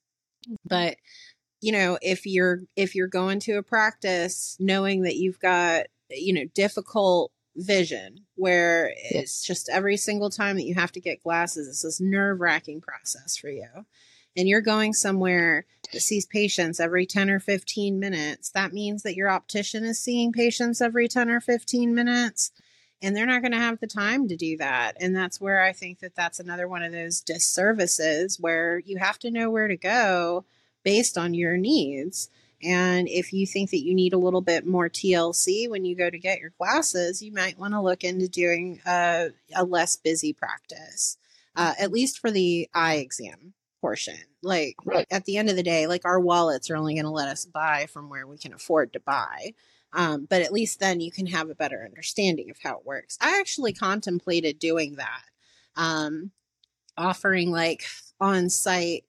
But 0.66 0.98
you 1.64 1.72
know, 1.72 1.98
if 2.02 2.26
you're 2.26 2.60
if 2.76 2.94
you're 2.94 3.08
going 3.08 3.40
to 3.40 3.54
a 3.54 3.64
practice 3.64 4.58
knowing 4.60 5.04
that 5.04 5.16
you've 5.16 5.40
got, 5.40 5.86
you 6.10 6.34
know, 6.34 6.44
difficult 6.54 7.32
vision 7.56 8.26
where 8.36 8.92
it's 8.98 9.46
just 9.46 9.70
every 9.70 9.96
single 9.96 10.30
time 10.30 10.58
that 10.58 10.66
you 10.66 10.76
have 10.76 10.92
to 10.92 11.00
get 11.00 11.24
glasses, 11.24 11.70
it's 11.70 11.84
this 11.84 12.02
nerve 12.02 12.42
wracking 12.42 12.82
process 12.82 13.38
for 13.38 13.48
you. 13.48 13.86
and 14.36 14.50
you're 14.50 14.62
going 14.62 14.92
somewhere 14.92 15.66
that 15.94 16.02
sees 16.02 16.26
patients 16.26 16.82
every 16.82 17.06
10 17.06 17.30
or 17.30 17.40
15 17.40 17.98
minutes, 17.98 18.50
that 18.50 18.74
means 18.74 19.04
that 19.04 19.16
your 19.16 19.30
optician 19.30 19.86
is 19.86 20.00
seeing 20.00 20.34
patients 20.34 20.82
every 20.82 21.08
10 21.08 21.30
or 21.30 21.40
15 21.40 21.96
minutes. 21.96 22.52
And 23.02 23.16
they're 23.16 23.26
not 23.26 23.42
going 23.42 23.52
to 23.52 23.58
have 23.58 23.80
the 23.80 23.88
time 23.88 24.28
to 24.30 24.36
do 24.36 24.58
that. 24.58 24.98
And 25.00 25.16
that's 25.16 25.40
where 25.40 25.62
I 25.62 25.72
think 25.72 26.00
that 26.00 26.16
that's 26.16 26.40
another 26.40 26.68
one 26.68 26.84
of 26.84 26.92
those 26.92 27.22
disservices 27.22 28.38
where 28.40 28.80
you 28.80 28.98
have 28.98 29.20
to 29.20 29.32
know 29.32 29.50
where 29.50 29.68
to 29.68 29.78
go 29.78 30.46
based 30.84 31.18
on 31.18 31.34
your 31.34 31.58
needs. 31.58 32.30
And 32.62 33.10
if 33.10 33.34
you 33.34 33.46
think 33.46 33.72
that 33.72 33.84
you 33.84 33.94
need 33.94 34.14
a 34.14 34.18
little 34.18 34.42
bit 34.42 34.66
more 34.66 34.90
TLC 34.90 35.70
when 35.70 35.84
you 35.84 35.96
go 35.96 36.10
to 36.10 36.18
get 36.18 36.40
your 36.40 36.54
glasses, 36.58 37.22
you 37.22 37.32
might 37.34 37.60
want 37.60 37.74
to 37.74 37.82
look 37.82 38.04
into 38.04 38.30
doing 38.30 38.80
a, 38.86 39.30
a 39.54 39.66
less 39.66 39.98
busy 39.98 40.32
practice, 40.32 41.18
uh, 41.56 41.74
at 41.78 41.92
least 41.92 42.20
for 42.20 42.32
the 42.32 42.70
eye 42.74 42.96
exam 42.96 43.54
portion. 43.82 44.18
Like 44.42 44.78
Right. 44.86 45.06
at 45.12 45.26
the 45.26 45.38
end 45.38 45.50
of 45.50 45.58
the 45.58 45.64
day, 45.64 45.88
like 45.88 46.06
our 46.06 46.20
wallets 46.20 46.70
are 46.70 46.78
only 46.78 46.94
going 46.94 47.04
to 47.04 47.10
let 47.10 47.28
us 47.28 47.46
buy 47.46 47.88
from 47.88 48.10
where 48.10 48.26
we 48.26 48.38
can 48.38 48.54
afford 48.54 48.94
to 48.94 49.00
buy. 49.02 49.54
Um, 49.92 50.26
but 50.30 50.42
at 50.42 50.54
least 50.54 50.80
then 50.80 51.02
you 51.02 51.12
can 51.12 51.28
have 51.28 51.50
a 51.50 51.56
better 51.56 51.84
understanding 51.84 52.50
of 52.50 52.58
how 52.64 52.78
it 52.78 52.86
works. 52.86 53.18
I 53.22 53.40
actually 53.40 53.74
contemplated 53.74 54.58
doing 54.58 54.96
that, 54.96 55.24
um, 55.76 56.32
offering 56.98 57.52
like 57.52 57.84
on 58.20 58.50
site 58.50 59.04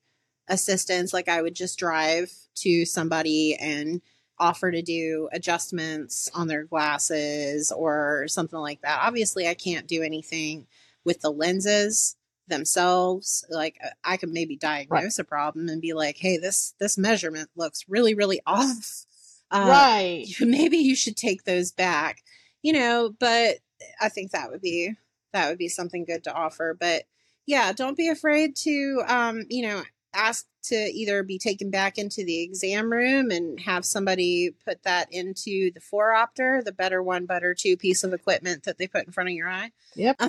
assistance. 0.49 1.13
Like 1.13 1.29
I 1.29 1.43
would 1.43 1.55
just 1.55 1.79
drive 1.79 2.33
to 2.57 2.85
somebody 2.85 3.57
and 3.57 4.01
offer 4.39 4.71
to 4.71 4.83
do 4.83 5.29
adjustments 5.33 6.29
on 6.35 6.49
their 6.49 6.65
glasses 6.65 7.73
or 7.73 8.27
something 8.29 8.59
like 8.59 8.81
that. 8.83 9.01
Obviously, 9.03 9.47
I 9.49 9.55
can't 9.55 9.87
do 9.87 10.03
anything 10.03 10.67
with 11.05 11.21
the 11.21 11.31
lenses 11.31 12.17
themselves 12.49 13.45
like 13.49 13.79
uh, 13.83 13.89
i 14.05 14.17
could 14.17 14.29
maybe 14.29 14.57
diagnose 14.57 15.19
a 15.19 15.25
problem 15.25 15.69
and 15.69 15.81
be 15.81 15.95
like 15.95 16.17
hey 16.19 16.37
this 16.37 16.75
this 16.79 16.99
measurement 16.99 17.49
looks 17.57 17.85
really 17.89 18.15
really 18.15 18.41
off 18.47 19.07
uh, 19.51 19.67
right. 19.69 20.27
maybe 20.41 20.79
you 20.79 20.95
should 20.95 21.17
take 21.17 21.45
those 21.45 21.73
back 21.73 22.23
you 22.63 22.73
know 22.73 23.15
but 23.19 23.57
i 24.01 24.09
think 24.09 24.31
that 24.31 24.51
would 24.51 24.61
be 24.61 24.93
that 25.33 25.49
would 25.49 25.59
be 25.59 25.69
something 25.69 26.05
good 26.05 26.25
to 26.25 26.33
offer 26.33 26.77
but 26.79 27.05
yeah 27.47 27.73
don't 27.73 27.97
be 27.97 28.09
afraid 28.09 28.55
to 28.55 29.03
um 29.07 29.45
you 29.49 29.67
know 29.67 29.83
ask 30.15 30.47
to 30.65 30.75
either 30.75 31.23
be 31.23 31.39
taken 31.39 31.71
back 31.71 31.99
into 31.99 32.25
the 32.25 32.43
exam 32.43 32.91
room 32.91 33.31
and 33.31 33.61
have 33.61 33.85
somebody 33.85 34.55
put 34.65 34.83
that 34.85 35.13
into 35.13 35.71
the 35.73 35.81
phoropter 35.81 36.65
the 36.65 36.73
better 36.73 37.03
one 37.03 37.27
better 37.27 37.55
two 37.55 37.77
piece 37.77 38.05
of 38.05 38.13
equipment 38.13 38.65
that 38.65 38.79
they 38.79 38.87
put 38.87 39.07
in 39.07 39.13
front 39.13 39.29
of 39.29 39.35
your 39.35 39.49
eye. 39.49 39.71
Yep. 39.95 40.21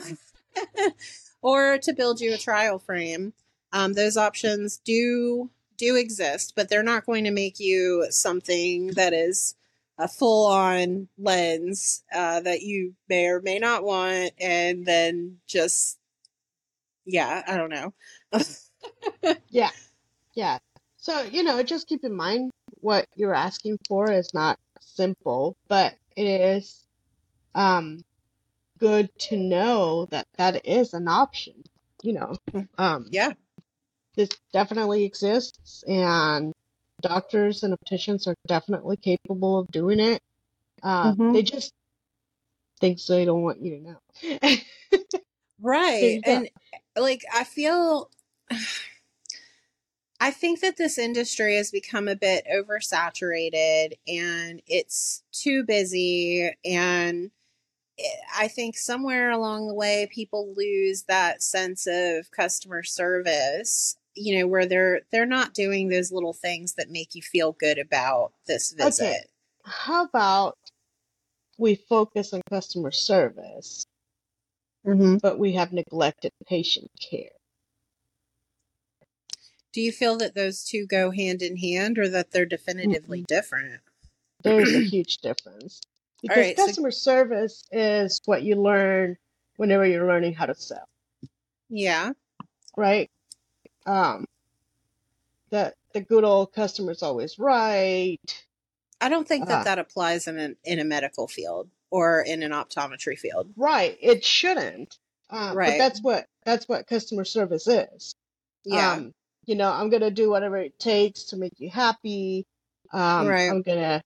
or 1.42 1.78
to 1.78 1.94
build 1.94 2.20
you 2.20 2.34
a 2.34 2.38
trial 2.38 2.80
frame. 2.80 3.34
Um, 3.72 3.94
those 3.94 4.18
options 4.18 4.78
do 4.78 5.50
do 5.78 5.96
exist 5.96 6.54
but 6.56 6.70
they're 6.70 6.84
not 6.84 7.06
going 7.06 7.26
to 7.26 7.32
make 7.32 7.60
you 7.60 8.08
something 8.10 8.88
that 8.88 9.14
is 9.14 9.56
a 9.98 10.08
full 10.08 10.48
on 10.48 11.08
lens 11.18 12.04
uh, 12.14 12.42
that 12.42 12.62
you 12.62 12.96
may 13.08 13.28
or 13.28 13.42
may 13.42 13.60
not 13.60 13.84
want 13.84 14.32
and 14.40 14.86
then 14.86 15.38
just 15.48 16.00
yeah 17.06 17.44
i 17.48 17.58
don't 17.58 17.70
know 17.70 17.94
Yeah. 19.50 19.72
Yeah. 20.34 20.60
So, 20.98 21.22
you 21.24 21.44
know, 21.44 21.62
just 21.64 21.88
keep 21.88 22.04
in 22.04 22.16
mind 22.16 22.52
what 22.82 23.06
you're 23.16 23.34
asking 23.34 23.78
for 23.88 24.12
is 24.12 24.34
not 24.34 24.58
simple, 24.80 25.56
but 25.68 25.96
it 26.16 26.26
is 26.26 26.86
um 27.56 28.02
good 28.80 29.10
to 29.18 29.38
know 29.38 30.06
that 30.12 30.28
that 30.38 30.66
is 30.66 30.94
an 30.94 31.08
option, 31.08 31.64
you 32.04 32.14
know. 32.14 32.36
Um 32.78 33.08
yeah 33.12 33.32
this 34.16 34.30
definitely 34.54 35.04
exists 35.06 35.84
and 35.88 36.54
doctors 37.02 37.64
and 37.64 37.74
opticians 37.74 38.28
are 38.28 38.36
definitely 38.48 38.98
capable 38.98 39.60
of 39.60 39.68
doing 39.72 40.00
it. 40.00 40.22
Uh 40.84 41.16
Mhm. 41.16 41.34
they 41.34 41.44
just 41.44 41.72
think 42.80 43.00
so 43.00 43.14
they 43.16 43.26
don't 43.26 43.44
want 43.44 43.62
you 43.62 43.78
to 43.78 43.82
know. 43.82 44.48
right 45.62 46.20
and 46.26 46.50
like 46.98 47.22
i 47.34 47.44
feel 47.44 48.10
i 50.20 50.32
think 50.32 50.62
that 50.62 50.78
this 50.78 50.98
industry 50.98 51.56
has 51.56 51.72
become 51.72 52.08
a 52.08 52.16
bit 52.16 52.46
oversaturated 52.54 53.94
and 54.08 54.62
it's 54.68 55.24
too 55.32 55.64
busy 55.64 56.52
and 56.64 57.32
it- 57.98 58.20
i 58.38 58.48
think 58.48 58.78
somewhere 58.78 59.32
along 59.32 59.68
the 59.68 59.74
way 59.74 60.08
people 60.12 60.54
lose 60.56 61.04
that 61.04 61.42
sense 61.42 61.88
of 61.90 62.30
customer 62.32 62.84
service 62.84 63.98
you 64.16 64.38
know 64.38 64.48
where 64.48 64.66
they're 64.66 65.02
they're 65.12 65.26
not 65.26 65.54
doing 65.54 65.90
those 65.90 66.12
little 66.12 66.34
things 66.34 66.74
that 66.76 66.90
make 66.90 67.16
you 67.16 67.22
feel 67.22 67.52
good 67.54 67.78
about 67.78 68.32
this 68.48 68.72
visit 68.72 69.30
How 69.66 70.06
about 70.06 70.58
we 71.58 71.76
focus 71.76 72.34
on 72.34 72.42
customer 72.50 72.92
service, 72.92 73.86
mm-hmm. 74.86 75.18
but 75.18 75.40
we 75.40 75.54
have 75.54 75.74
neglected 75.74 76.32
patient 76.48 76.90
care? 77.00 77.35
Do 79.76 79.82
you 79.82 79.92
feel 79.92 80.18
that 80.18 80.34
those 80.34 80.64
two 80.64 80.88
go 80.88 81.12
hand 81.12 81.42
in 81.44 81.58
hand 81.58 82.00
or 82.00 82.08
that 82.10 82.32
they're 82.32 82.46
definitively 82.46 83.26
different 83.28 83.82
There's 84.42 84.74
a 84.74 84.80
huge 84.96 85.18
difference. 85.18 85.82
Because 86.22 86.38
right, 86.38 86.58
so- 86.58 86.66
customer 86.66 86.92
service 86.92 87.64
is 87.72 88.22
what 88.26 88.42
you 88.42 88.56
learn 88.56 89.18
whenever 89.58 89.86
you're 89.86 90.08
learning 90.08 90.34
how 90.34 90.46
to 90.48 90.56
sell, 90.56 90.88
yeah 91.70 92.12
right? 92.78 93.10
Um, 93.86 94.26
the 95.52 95.74
the 95.94 96.02
good 96.02 96.24
old 96.24 96.52
customer's 96.54 97.04
always 97.04 97.38
right. 97.38 98.18
I 99.02 99.10
don't 99.10 99.28
think 99.28 99.48
that 99.48 99.60
Ah. 99.62 99.64
that 99.64 99.80
applies 99.80 100.28
in 100.28 100.40
a, 100.40 100.56
in 100.64 100.80
a 100.80 100.84
medical 100.86 101.28
field 101.28 101.70
or 101.92 102.22
in 102.22 102.44
an 102.44 102.52
optometry 102.52 103.18
field. 103.18 103.52
Right. 103.56 103.98
It 104.02 104.24
shouldn't. 104.26 104.98
Um, 105.30 105.56
Right. 105.56 105.72
But 105.74 105.78
that's 105.78 106.02
what 106.02 106.28
that's 106.44 106.68
what 106.68 106.88
customer 106.88 107.24
service 107.26 107.68
is. 107.68 108.16
Yeah. 108.64 108.94
Um, 108.94 109.14
you 109.46 109.56
know, 109.56 109.72
I'm 109.72 109.90
gonna 109.90 110.12
do 110.12 110.30
whatever 110.30 110.58
it 110.58 110.80
takes 110.80 111.24
to 111.26 111.38
make 111.38 111.54
you 111.60 111.70
happy. 111.70 112.46
Um, 112.94 113.28
Right. 113.28 113.48
I'm 113.48 113.62
gonna, 113.64 114.04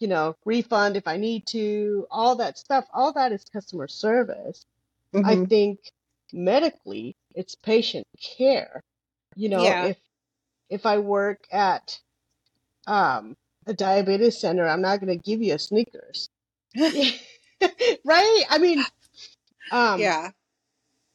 you 0.00 0.08
know, 0.08 0.36
refund 0.44 0.96
if 0.96 1.08
I 1.08 1.16
need 1.18 1.46
to. 1.48 2.06
All 2.10 2.36
that 2.36 2.58
stuff. 2.58 2.86
All 2.94 3.12
that 3.14 3.32
is 3.32 3.44
customer 3.52 3.88
service. 3.88 4.64
I 5.22 5.36
Mhm. 5.36 5.48
think 5.48 5.80
medically, 6.32 7.16
it's 7.34 7.54
patient 7.56 8.06
care. 8.20 8.82
You 9.36 9.48
know, 9.50 9.76
Yeah. 9.76 9.80
if 9.80 9.98
if 10.70 10.86
I 10.86 10.98
work 10.98 11.46
at 11.52 12.00
um, 12.86 13.36
a 13.66 13.74
diabetes 13.74 14.40
center, 14.40 14.66
I'm 14.68 14.82
not 14.82 15.00
gonna 15.00 15.16
give 15.16 15.42
you 15.42 15.54
a 15.54 15.58
Snickers, 15.58 16.28
right? 18.04 18.44
I 18.50 18.58
mean, 18.60 18.86
um, 19.70 20.12
yeah. 20.12 20.30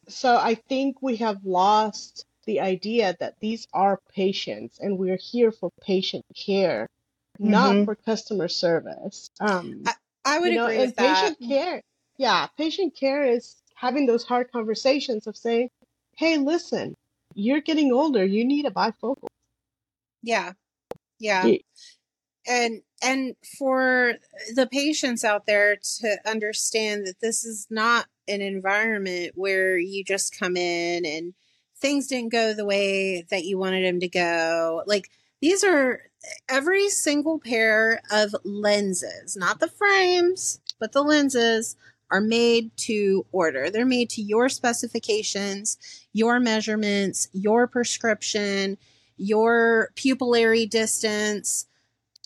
so 0.10 0.38
I 0.38 0.56
think 0.56 1.02
we 1.02 1.18
have 1.18 1.46
lost 1.46 2.26
the 2.50 2.60
idea 2.62 3.16
that 3.20 3.36
these 3.40 3.68
are 3.74 4.00
patients 4.16 4.80
and 4.80 4.98
we're 4.98 5.18
here 5.18 5.52
for 5.52 5.70
patient 5.82 6.26
care, 6.36 6.90
not 7.38 7.76
Mhm. 7.76 7.86
for 7.86 7.94
customer 7.94 8.48
service. 8.48 9.30
Um, 9.40 9.84
I 10.26 10.40
would 10.40 10.50
you 10.50 10.56
know, 10.58 10.66
agree 10.66 10.78
and 10.78 10.88
with 10.88 10.96
that. 10.96 11.36
patient 11.38 11.48
care, 11.48 11.82
yeah, 12.18 12.48
patient 12.58 12.96
care 12.96 13.24
is 13.24 13.56
having 13.76 14.08
those 14.08 14.24
hard 14.24 14.52
conversations 14.52 15.28
of 15.28 15.38
saying, 15.38 15.70
"Hey, 16.18 16.38
listen, 16.38 16.96
you're 17.36 17.62
getting 17.62 17.94
older. 17.94 18.26
You 18.26 18.44
need 18.46 18.66
a 18.66 18.72
bifocal." 18.72 19.28
Yeah. 20.24 20.54
Yeah. 21.20 21.46
Ye- 21.46 21.64
And 22.48 22.82
and 23.04 23.36
for 23.60 24.16
the 24.56 24.66
patients 24.66 25.24
out 25.24 25.46
there 25.46 25.76
to 26.00 26.18
understand 26.26 27.06
that 27.06 27.20
this 27.22 27.46
is 27.46 27.68
not 27.70 28.08
an 28.28 28.42
environment 28.42 29.34
where 29.36 29.78
you 29.78 30.04
just 30.04 30.36
come 30.38 30.58
in 30.58 31.06
and 31.06 31.36
things 31.80 32.08
didn't 32.08 32.32
go 32.32 32.54
the 32.54 32.66
way 32.66 33.26
that 33.30 33.46
you 33.46 33.58
wanted 33.58 33.86
them 33.86 34.00
to 34.00 34.08
go. 34.08 34.84
Like 34.86 35.10
these 35.42 35.64
are 35.64 36.02
every 36.50 36.90
single 36.90 37.40
pair 37.40 38.02
of 38.12 38.36
lenses, 38.44 39.38
not 39.38 39.60
the 39.60 39.70
frames, 39.70 40.60
but 40.80 40.92
the 40.92 41.04
lenses 41.04 41.76
are 42.12 42.22
made 42.22 42.76
to 42.76 43.26
order. 43.32 43.70
They're 43.70 43.86
made 43.86 44.10
to 44.12 44.22
your 44.22 44.50
specifications, 44.50 45.78
your 46.12 46.40
measurements, 46.40 47.30
your 47.34 47.68
prescription, 47.68 48.78
your 49.18 49.92
pupillary 49.96 50.70
distance, 50.70 51.68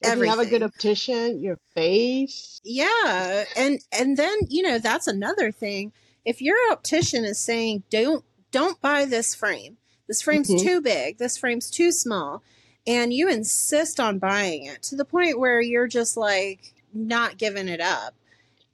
If 0.02 0.18
you 0.18 0.24
have 0.26 0.40
a 0.40 0.46
good 0.46 0.64
optician, 0.64 1.40
your 1.40 1.58
face, 1.74 2.62
yeah 2.64 3.44
and 3.58 3.80
and 3.92 4.18
then 4.18 4.38
you 4.50 4.64
know 4.64 4.80
that's 4.80 5.08
another 5.08 5.52
thing 5.52 5.92
if 6.26 6.42
your 6.42 6.58
optician 6.72 7.26
is 7.26 7.38
saying 7.40 7.84
don't 7.90 8.24
don't 8.54 8.80
buy 8.80 9.04
this 9.04 9.36
frame 9.36 9.76
this 10.08 10.22
frame's 10.22 10.50
Mhm. 10.50 10.64
too 10.64 10.80
big 10.82 11.18
this 11.18 11.38
frame's 11.38 11.70
too 11.70 11.92
small 11.92 12.42
and 12.88 13.14
you 13.14 13.28
insist 13.30 14.00
on 14.00 14.20
buying 14.20 14.64
it 14.66 14.82
to 14.84 14.96
the 14.96 15.04
point 15.06 15.38
where 15.40 15.60
you're 15.60 15.88
just 15.88 16.16
like 16.16 16.74
not 16.94 17.38
giving 17.38 17.68
it 17.68 17.82
up 17.82 18.14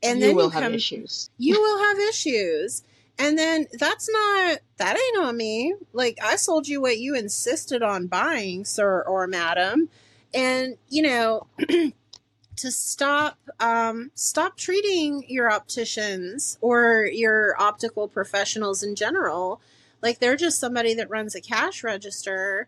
and 0.04 0.22
then 0.22 0.30
you 0.30 0.36
then 0.36 0.36
will 0.36 0.44
you 0.54 0.62
have 0.62 0.74
issues. 0.74 1.30
you 1.40 1.60
will 1.60 1.80
have 1.90 1.98
issues 2.10 2.84
And 3.22 3.38
then 3.38 3.68
that's 3.78 4.08
not 4.10 4.60
that 4.78 4.96
ain't 4.98 5.26
on 5.26 5.36
me. 5.36 5.76
Like 5.92 6.18
I 6.24 6.38
sold 6.38 6.70
you 6.70 6.80
what 6.80 7.00
you 7.00 7.16
insisted 7.16 7.84
on 7.84 8.08
buying, 8.08 8.64
sir 8.64 9.02
or 9.02 9.28
madam. 9.28 9.90
And 10.34 10.78
you 10.88 11.02
know, 11.02 11.48
to 12.60 12.72
stop 12.72 13.38
um, 13.60 14.12
stop 14.16 14.58
treating 14.58 15.24
your 15.28 15.52
opticians 15.52 16.58
or 16.62 17.06
your 17.06 17.60
optical 17.62 18.08
professionals 18.08 18.84
in 18.84 18.96
general. 18.96 19.62
Like 20.02 20.20
they're 20.20 20.36
just 20.36 20.60
somebody 20.60 20.94
that 20.96 21.10
runs 21.10 21.36
a 21.36 21.42
cash 21.42 21.84
register 21.84 22.68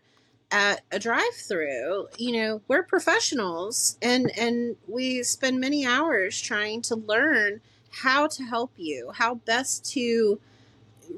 at 0.50 0.82
a 0.90 0.98
drive-through. 0.98 2.08
You 2.18 2.32
know 2.32 2.62
we're 2.68 2.82
professionals 2.82 3.98
and 4.02 4.30
and 4.38 4.76
we 4.86 5.22
spend 5.22 5.60
many 5.60 5.86
hours 5.86 6.40
trying 6.40 6.82
to 6.82 6.96
learn 6.96 7.60
how 7.90 8.26
to 8.26 8.42
help 8.42 8.72
you 8.76 9.12
how 9.14 9.34
best 9.34 9.84
to 9.92 10.40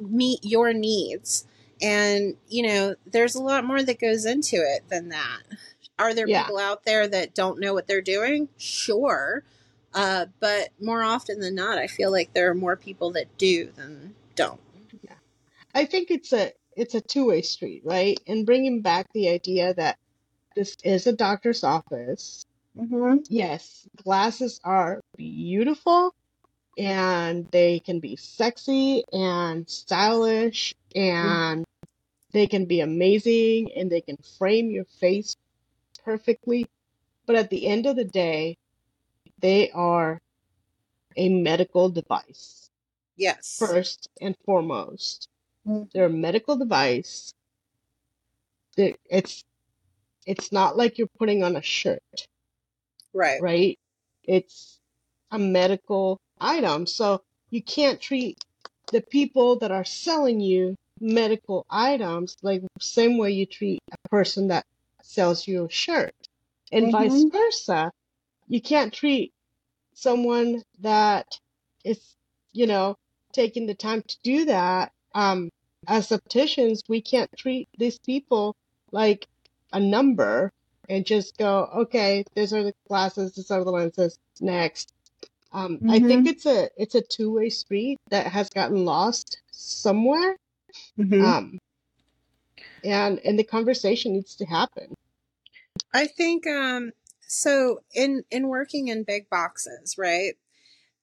meet 0.00 0.40
your 0.42 0.72
needs. 0.72 1.46
And 1.80 2.36
you 2.48 2.66
know 2.66 2.94
there's 3.06 3.36
a 3.36 3.42
lot 3.42 3.64
more 3.64 3.82
that 3.82 4.00
goes 4.00 4.24
into 4.24 4.56
it 4.56 4.88
than 4.88 5.10
that 5.10 5.42
are 5.98 6.14
there 6.14 6.28
Yeah. 6.28 6.42
people 6.42 6.58
out 6.58 6.84
there 6.84 7.06
that 7.08 7.34
don't 7.34 7.60
know 7.60 7.74
what 7.74 7.86
they're 7.86 8.02
doing 8.02 8.48
sure 8.58 9.44
uh, 9.94 10.26
but 10.40 10.70
more 10.80 11.02
often 11.02 11.40
than 11.40 11.54
not 11.54 11.78
i 11.78 11.86
feel 11.86 12.10
like 12.10 12.32
there 12.32 12.50
are 12.50 12.54
more 12.54 12.76
people 12.76 13.12
that 13.12 13.36
do 13.38 13.70
than 13.76 14.14
don't 14.34 14.60
Yeah. 15.02 15.14
I 15.74 15.84
think 15.86 16.10
it's 16.10 16.32
a 16.32 16.52
it's 16.76 16.94
a 16.94 17.00
two-way 17.00 17.42
street, 17.42 17.82
right? 17.84 18.18
And 18.26 18.46
bringing 18.46 18.82
back 18.82 19.06
the 19.12 19.28
idea 19.28 19.74
that 19.74 19.96
this 20.56 20.76
is 20.84 21.06
a 21.06 21.12
doctor's 21.12 21.64
office. 21.64 22.44
mm-hmm. 22.76 23.18
Yes, 23.28 23.86
glasses 24.02 24.60
are 24.64 25.00
beautiful 25.16 26.12
and 26.78 27.48
they 27.52 27.80
can 27.80 28.00
be 28.00 28.16
sexy 28.16 29.04
and 29.12 29.68
stylish 29.68 30.74
and 30.94 31.64
they 32.32 32.46
can 32.46 32.64
be 32.66 32.80
amazing 32.80 33.72
and 33.76 33.90
they 33.90 34.00
can 34.00 34.16
frame 34.38 34.70
your 34.70 34.84
face 35.00 35.36
perfectly. 36.04 36.66
But 37.26 37.36
at 37.36 37.50
the 37.50 37.66
end 37.66 37.86
of 37.86 37.96
the 37.96 38.04
day, 38.04 38.56
they 39.40 39.70
are 39.70 40.18
a 41.16 41.28
medical 41.28 41.88
device, 41.90 42.68
yes 43.16 43.56
first 43.58 44.08
and 44.20 44.36
foremost. 44.44 45.28
Mhm. 45.66 45.90
They're 45.92 46.06
a 46.06 46.10
medical 46.10 46.56
device. 46.56 47.32
It's 48.76 49.42
it's 50.26 50.52
not 50.52 50.76
like 50.76 50.98
you're 50.98 51.08
putting 51.18 51.42
on 51.44 51.56
a 51.56 51.62
shirt, 51.62 52.26
right 53.12 53.40
right? 53.40 53.78
It's 54.24 54.78
a 55.30 55.38
medical 55.38 56.18
item. 56.40 56.86
So 56.86 57.22
you 57.50 57.62
can't 57.62 58.00
treat 58.00 58.38
the 58.92 59.00
people 59.02 59.58
that 59.60 59.70
are 59.70 59.84
selling 59.84 60.40
you 60.40 60.74
medical 61.00 61.66
items 61.70 62.36
like 62.42 62.62
the 62.62 62.68
same 62.80 63.18
way 63.18 63.30
you 63.32 63.46
treat 63.46 63.80
a 63.92 64.08
person 64.08 64.48
that 64.48 64.64
sells 65.04 65.46
you 65.46 65.66
a 65.66 65.70
shirt. 65.70 66.14
And 66.72 66.90
vice 66.90 67.24
Mhm. 67.24 67.32
versa. 67.32 67.92
You 68.48 68.60
can't 68.60 68.92
treat 68.92 69.32
someone 69.94 70.62
that 70.80 71.38
is, 71.84 72.16
you 72.52 72.66
know, 72.66 72.96
taking 73.32 73.66
the 73.66 73.74
time 73.74 74.02
to 74.02 74.16
do 74.22 74.44
that. 74.46 74.92
Um, 75.14 75.50
as 75.86 76.10
opticians, 76.10 76.82
we 76.88 77.00
can't 77.00 77.30
treat 77.36 77.68
these 77.78 77.98
people 77.98 78.56
like 78.90 79.28
a 79.72 79.80
number 79.80 80.50
and 80.88 81.06
just 81.06 81.36
go, 81.38 81.68
okay, 81.74 82.24
these 82.34 82.52
are 82.52 82.62
the 82.62 82.74
glasses, 82.88 83.34
these 83.34 83.50
are 83.50 83.62
the 83.64 83.70
lenses, 83.70 84.18
next. 84.40 84.92
Um, 85.52 85.78
I 85.88 86.00
think 86.00 86.26
it's 86.26 86.46
a 86.46 86.68
it's 86.76 86.96
a 86.96 87.00
two-way 87.00 87.48
street 87.48 87.98
that 88.10 88.26
has 88.26 88.50
gotten 88.50 88.84
lost 88.84 89.40
somewhere. 89.52 90.36
Mhm. 90.98 91.22
Um, 91.22 91.58
and 92.84 93.18
and 93.24 93.38
the 93.38 93.44
conversation 93.44 94.12
needs 94.12 94.36
to 94.36 94.44
happen. 94.44 94.94
I 95.92 96.06
think 96.06 96.46
um 96.46 96.92
so 97.26 97.80
in 97.94 98.24
in 98.30 98.48
working 98.48 98.88
in 98.88 99.04
big 99.04 99.28
boxes, 99.30 99.96
right? 99.98 100.34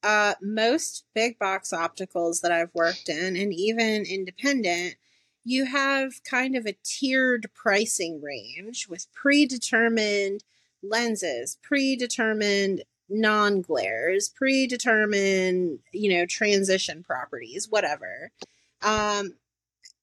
Uh 0.04 0.36
most 0.42 1.06
big 1.14 1.38
box 1.40 1.72
opticals 1.72 2.42
that 2.42 2.52
I've 2.52 2.74
worked 2.74 3.10
in 3.10 3.36
and 3.36 3.54
even 3.54 4.06
independent, 4.06 4.96
you 5.44 5.66
have 5.66 6.24
kind 6.24 6.56
of 6.56 6.66
a 6.66 6.78
tiered 6.84 7.48
pricing 7.54 8.22
range 8.22 8.88
with 8.88 9.12
predetermined 9.14 10.44
lenses, 10.84 11.58
predetermined 11.62 12.84
non-glares, 13.10 14.30
predetermined, 14.30 15.80
you 15.92 16.10
know, 16.14 16.26
transition 16.26 17.04
properties, 17.04 17.68
whatever. 17.70 18.32
Um 18.82 19.36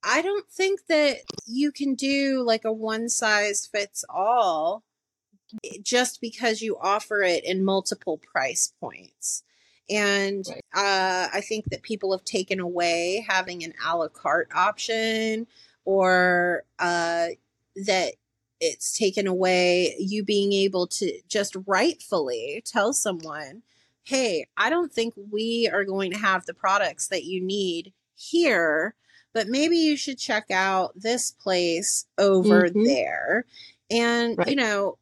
I 0.03 0.23
don't 0.23 0.49
think 0.49 0.87
that 0.89 1.19
you 1.47 1.73
can 1.73 1.95
do 1.95 2.43
like 2.43 2.65
a 2.65 2.73
one 2.73 3.09
size 3.09 3.67
fits 3.67 4.05
all 4.09 4.85
just 5.83 6.21
because 6.21 6.63
you 6.63 6.77
offer 6.81 7.23
it 7.23 7.45
in 7.45 7.65
multiple 7.65 8.19
price 8.19 8.73
points. 8.81 9.43
And 9.91 10.47
uh, 10.75 11.29
I 11.33 11.41
think 11.41 11.67
that 11.71 11.83
people 11.83 12.13
have 12.13 12.25
taken 12.25 12.61
away 12.61 13.25
having 13.27 13.65
an 13.65 13.73
a 13.85 13.97
la 13.97 14.09
carte 14.09 14.51
option 14.55 15.47
or 15.85 16.65
uh, 16.79 17.29
that 17.87 18.15
it's 18.61 18.97
taken 18.99 19.27
away 19.27 19.95
you 19.99 20.25
being 20.25 20.53
able 20.53 20.87
to 20.89 21.21
just 21.29 21.57
rightfully 21.67 22.63
tell 22.67 22.93
someone, 22.93 23.63
hey, 24.05 24.47
I 24.57 24.69
don't 24.69 24.93
think 24.93 25.15
we 25.31 25.71
are 25.73 25.85
going 25.85 26.11
to 26.13 26.19
have 26.19 26.45
the 26.45 26.55
products 26.55 27.09
that 27.09 27.25
you 27.25 27.41
need 27.41 27.93
here 28.15 28.95
but 29.39 29.47
maybe 29.47 29.77
you 29.77 29.97
should 29.97 30.19
check 30.19 30.51
out 30.51 30.91
this 30.97 31.31
place 31.31 32.07
over 32.19 32.69
Mhm. 32.69 32.85
there. 32.85 33.45
And, 33.89 34.37
you 34.49 34.57
know, 34.57 34.99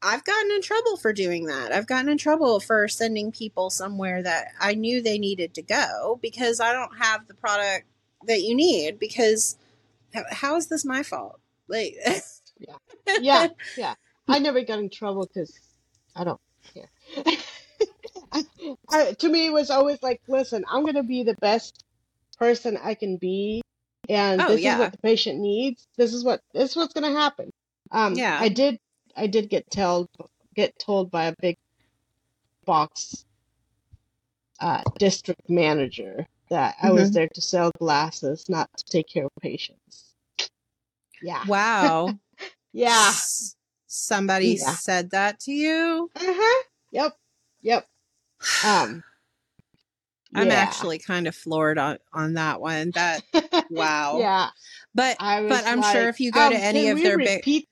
I've 0.00 0.24
gotten 0.24 0.50
in 0.52 0.62
trouble 0.62 0.96
for 0.96 1.12
doing 1.12 1.44
that. 1.48 1.70
I've 1.70 1.86
gotten 1.86 2.08
in 2.08 2.16
trouble 2.16 2.60
for 2.60 2.88
sending 2.88 3.30
people 3.30 3.68
somewhere 3.68 4.22
that 4.22 4.52
I 4.58 4.72
knew 4.72 5.02
they 5.02 5.18
needed 5.18 5.52
to 5.56 5.62
go 5.62 6.18
because 6.22 6.60
I 6.60 6.72
don't 6.72 6.96
have 6.96 7.28
the 7.28 7.34
product 7.34 7.84
that 8.26 8.40
you 8.40 8.54
need. 8.54 8.98
Because 8.98 9.58
how, 10.14 10.22
how 10.30 10.56
is 10.56 10.68
this 10.68 10.86
my 10.86 11.02
fault? 11.02 11.38
Like, 11.68 11.94
Yeah, 13.20 13.48
yeah. 13.76 13.94
I 14.28 14.38
never 14.38 14.62
got 14.62 14.78
in 14.78 14.88
trouble 14.88 15.26
because 15.26 15.60
I 16.16 16.24
don't 16.24 16.40
care. 16.72 16.88
I, 18.32 18.46
I, 18.88 19.12
to 19.12 19.28
me, 19.28 19.44
it 19.44 19.52
was 19.52 19.68
always 19.68 20.02
like, 20.02 20.22
listen, 20.26 20.64
I'm 20.70 20.86
gonna 20.86 21.02
be 21.02 21.22
the 21.22 21.34
best 21.34 21.84
person 22.38 22.76
I 22.82 22.94
can 22.94 23.16
be, 23.16 23.62
and 24.08 24.40
Oh, 24.40 24.48
this 24.48 24.62
yeah. 24.62 24.74
is 24.74 24.78
what 24.80 24.92
the 24.92 24.98
patient 24.98 25.40
needs. 25.40 25.86
This 25.96 26.12
is 26.14 26.24
what 26.24 26.40
this 26.52 26.70
is 26.70 26.76
what's 26.76 26.92
gonna 26.94 27.12
happen. 27.12 27.50
Um, 27.90 28.14
Yeah. 28.14 28.38
I 28.40 28.48
did, 28.48 28.78
I 29.16 29.26
did 29.26 29.48
get 29.48 29.70
told 29.70 30.08
get 30.54 30.78
told 30.78 31.10
by 31.10 31.24
a 31.26 31.34
big 31.40 31.56
box 32.64 33.24
uh, 34.60 34.82
district 34.98 35.48
manager 35.50 36.26
that 36.48 36.76
I 36.82 36.90
was 36.90 37.10
Mhm. 37.10 37.14
there 37.14 37.28
to 37.28 37.40
sell 37.40 37.70
glasses, 37.78 38.48
not 38.48 38.70
to 38.76 38.84
take 38.84 39.08
care 39.08 39.24
of 39.24 39.30
patients. 39.42 40.14
Yeah, 41.22 41.44
wow. 41.46 42.18
yeah. 42.72 43.08
S- 43.08 43.56
Somebody 43.86 44.56
Yeah. 44.56 44.72
said 44.72 45.10
that 45.10 45.40
to 45.40 45.52
you? 45.52 46.10
Uh-huh. 46.16 46.62
Yep. 46.90 47.16
Yep. 47.62 47.88
Um 48.64 49.04
I'm 50.34 50.48
yeah. 50.48 50.54
actually 50.54 50.98
kind 50.98 51.26
of 51.26 51.34
floored 51.34 51.78
on, 51.78 51.98
on 52.12 52.34
that 52.34 52.60
one. 52.60 52.90
That, 52.92 53.22
wow. 53.70 54.18
Yeah. 54.18 54.48
But 54.94 55.16
I 55.20 55.40
was 55.40 55.50
but 55.50 55.66
I'm 55.66 55.82
sure 55.82 56.08
if 56.08 56.20
you 56.20 56.32
go 56.32 56.50
to 56.50 56.56
um, 56.56 56.60
any 56.60 56.84
can 56.84 56.96
of 56.96 57.02
their 57.02 57.18
big 57.18 57.36
repeat 57.36 57.68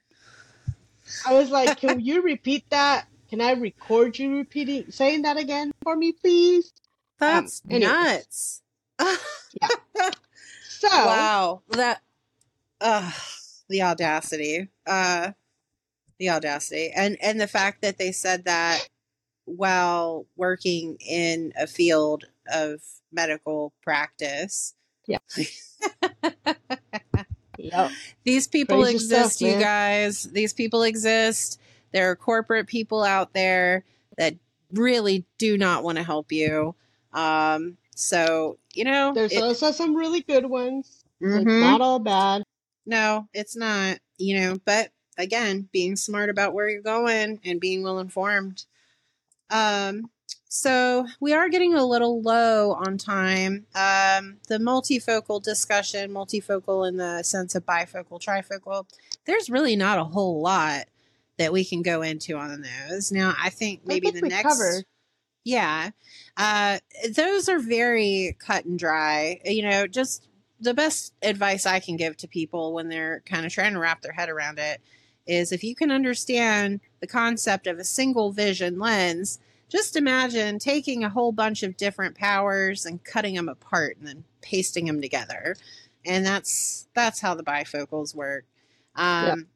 I 1.27 1.35
was 1.35 1.51
like, 1.51 1.79
can 1.79 2.01
you 2.05 2.23
repeat 2.23 2.69
that? 2.71 3.07
Can 3.29 3.41
I 3.41 3.53
record 3.53 4.19
you 4.19 4.37
repeating 4.37 4.91
saying 4.91 5.23
that 5.23 5.37
again 5.37 5.73
for 5.83 5.97
me, 5.97 6.13
please? 6.13 6.73
That's 7.19 7.63
anyways. 7.69 7.91
nuts. 7.91 8.63
So 10.83 10.89
wow. 10.89 11.63
That 11.69 12.03
uh 12.81 13.13
the 13.69 13.83
audacity. 13.83 14.69
Uh 14.85 15.31
the 16.19 16.31
audacity. 16.31 16.91
And 16.91 17.17
and 17.23 17.41
the 17.41 17.47
fact 17.47 17.83
that 17.83 17.99
they 17.99 18.11
said 18.11 18.47
that 18.47 18.89
while 19.45 20.27
working 20.35 20.97
in 20.99 21.53
a 21.57 21.69
field 21.69 22.25
of 22.53 22.81
medical 23.13 23.73
practice. 23.83 24.75
Yeah. 25.07 25.19
Yep. 27.59 27.91
These 28.25 28.49
people 28.49 28.83
stuff, 28.85 28.95
exist, 28.95 29.41
you 29.41 29.59
guys. 29.59 30.25
These 30.25 30.53
people 30.53 30.83
exist. 30.83 31.61
There 31.93 32.11
are 32.11 32.17
corporate 32.17 32.67
people 32.67 33.05
out 33.05 33.35
there 33.35 33.85
that 34.17 34.35
really 34.73 35.27
do 35.39 35.57
not 35.59 35.85
want 35.85 35.99
to 35.99 36.03
help 36.03 36.33
you. 36.33 36.75
Um, 37.13 37.77
so 37.95 38.59
you 38.75 38.85
know, 38.85 39.13
There's 39.15 39.33
it- 39.33 39.43
also 39.43 39.71
some 39.71 39.95
really 39.95 40.23
good 40.23 40.47
ones. 40.47 41.05
So 41.21 41.29
It's 41.37 41.45
not 41.45 41.81
all 41.81 41.99
bad. 42.01 42.43
no, 42.87 43.29
it's 43.33 43.55
not. 43.55 43.99
You 44.19 44.41
know, 44.41 44.57
but 44.65 44.91
again, 45.19 45.69
being 45.73 45.95
smart 45.95 46.31
about 46.31 46.55
where 46.55 46.69
you're 46.69 46.83
going 46.83 47.39
and 47.45 47.61
being 47.61 47.83
well 47.85 48.01
informed. 48.01 48.65
Um, 49.51 50.11
So 50.55 51.07
we 51.19 51.33
are 51.33 51.49
getting 51.49 51.73
a 51.73 51.83
little 51.83 52.21
low 52.21 52.73
on 52.73 52.99
time. 52.99 53.65
Um, 53.75 54.37
the 54.49 54.59
multifocal 54.59 55.43
discussion, 55.43 56.11
multifocal 56.11 56.87
in 56.87 56.99
the 56.99 57.23
sense 57.23 57.55
of 57.55 57.65
bifocal, 57.65 58.23
trifocal, 58.23 58.85
there's 59.25 59.49
really 59.49 59.77
not 59.77 59.99
a 59.99 60.05
whole 60.05 60.43
lot 60.43 60.89
that 61.39 61.55
we 61.55 61.65
can 61.65 61.81
go 61.81 62.03
into 62.03 62.37
on 62.37 62.63
those. 62.91 63.11
Now, 63.11 63.35
I 63.43 63.49
think 63.49 63.87
maybe 63.87 64.09
I 64.09 64.11
think 64.11 64.25
the 64.25 64.29
next. 64.29 64.43
covered. 64.43 64.85
Yeah. 65.43 65.89
Uh, 66.37 66.81
those 67.17 67.49
are 67.49 67.59
very 67.59 68.37
cut 68.39 68.67
and 68.67 68.79
dry. 68.79 69.41
You 69.47 69.63
know, 69.63 69.87
just 69.87 70.29
the 70.61 70.75
best 70.75 71.15
advice 71.23 71.65
I 71.65 71.81
can 71.81 71.97
give 71.97 72.19
to 72.19 72.29
people 72.29 72.75
when 72.75 72.91
they're 72.91 73.23
kind 73.25 73.47
of 73.47 73.53
trying 73.53 73.73
to 73.73 73.79
wrap 73.79 74.03
their 74.03 74.13
head 74.13 74.29
around 74.29 74.59
it 74.59 74.83
is 75.27 75.51
if 75.51 75.65
you 75.65 75.75
can 75.75 75.91
understand 75.91 76.81
the 77.01 77.07
concept 77.07 77.67
of 77.67 77.79
a 77.79 77.85
single 77.85 78.33
vision 78.33 78.79
lens, 78.79 79.39
just 79.73 79.97
imagine 79.97 80.59
taking 80.59 81.03
a 81.03 81.09
whole 81.09 81.33
bunch 81.33 81.63
of 81.63 81.79
different 81.79 82.15
powers 82.15 82.85
and 82.85 83.03
cutting 83.03 83.35
them 83.35 83.49
apart 83.49 83.97
and 83.97 84.07
then 84.07 84.25
pasting 84.43 84.85
them 84.85 85.01
together. 85.01 85.57
And 86.05 86.27
that's 86.27 86.87
that's 86.95 87.21
how 87.21 87.35
the 87.35 87.43
bifocals 87.43 88.15
work. 88.15 88.45
Um, 88.97 89.47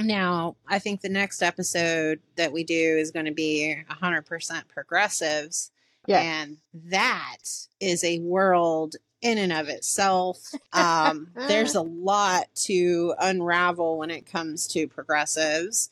Now, 0.00 0.56
I 0.66 0.78
think 0.78 1.02
the 1.02 1.10
next 1.10 1.42
episode 1.42 2.20
that 2.36 2.54
we 2.54 2.64
do 2.64 2.74
is 2.74 3.10
going 3.10 3.26
to 3.26 3.32
be 3.32 3.76
100% 3.90 4.68
progressives. 4.68 5.70
Yeah. 6.06 6.20
And 6.20 6.56
that 6.72 7.36
is 7.80 8.02
a 8.02 8.20
world 8.20 8.96
in 9.20 9.36
and 9.36 9.52
of 9.52 9.68
itself. 9.68 10.38
Um, 10.72 11.28
there's 11.36 11.76
a 11.76 11.82
lot 11.82 12.46
to 12.64 13.14
unravel 13.20 13.96
when 13.96 14.10
it 14.10 14.26
comes 14.26 14.66
to 14.68 14.88
progressives. 14.88 15.90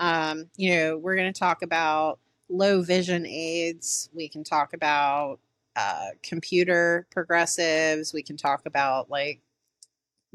Um, 0.00 0.46
you 0.56 0.74
know, 0.74 0.98
we're 0.98 1.14
going 1.14 1.32
to 1.32 1.38
talk 1.38 1.62
about 1.62 2.18
low 2.48 2.82
vision 2.82 3.26
aids. 3.26 4.08
We 4.12 4.28
can 4.28 4.44
talk 4.44 4.72
about 4.72 5.40
uh, 5.76 6.10
computer 6.22 7.06
progressives. 7.10 8.12
We 8.12 8.22
can 8.22 8.36
talk 8.36 8.66
about 8.66 9.10
like 9.10 9.40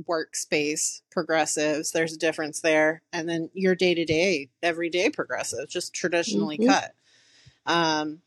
workspace 0.07 1.01
progressives. 1.11 1.91
There's 1.91 2.13
a 2.13 2.17
difference 2.19 2.61
there. 2.61 3.01
And 3.11 3.27
then 3.27 3.49
your 3.53 3.75
day 3.75 3.93
to 3.93 4.05
day, 4.05 4.49
everyday 4.63 5.09
progressives, 5.09 5.71
just 5.71 5.93
traditionally 5.93 6.57
Mhm. 6.57 6.67
cut. 6.67 6.95
Um, 7.65 8.21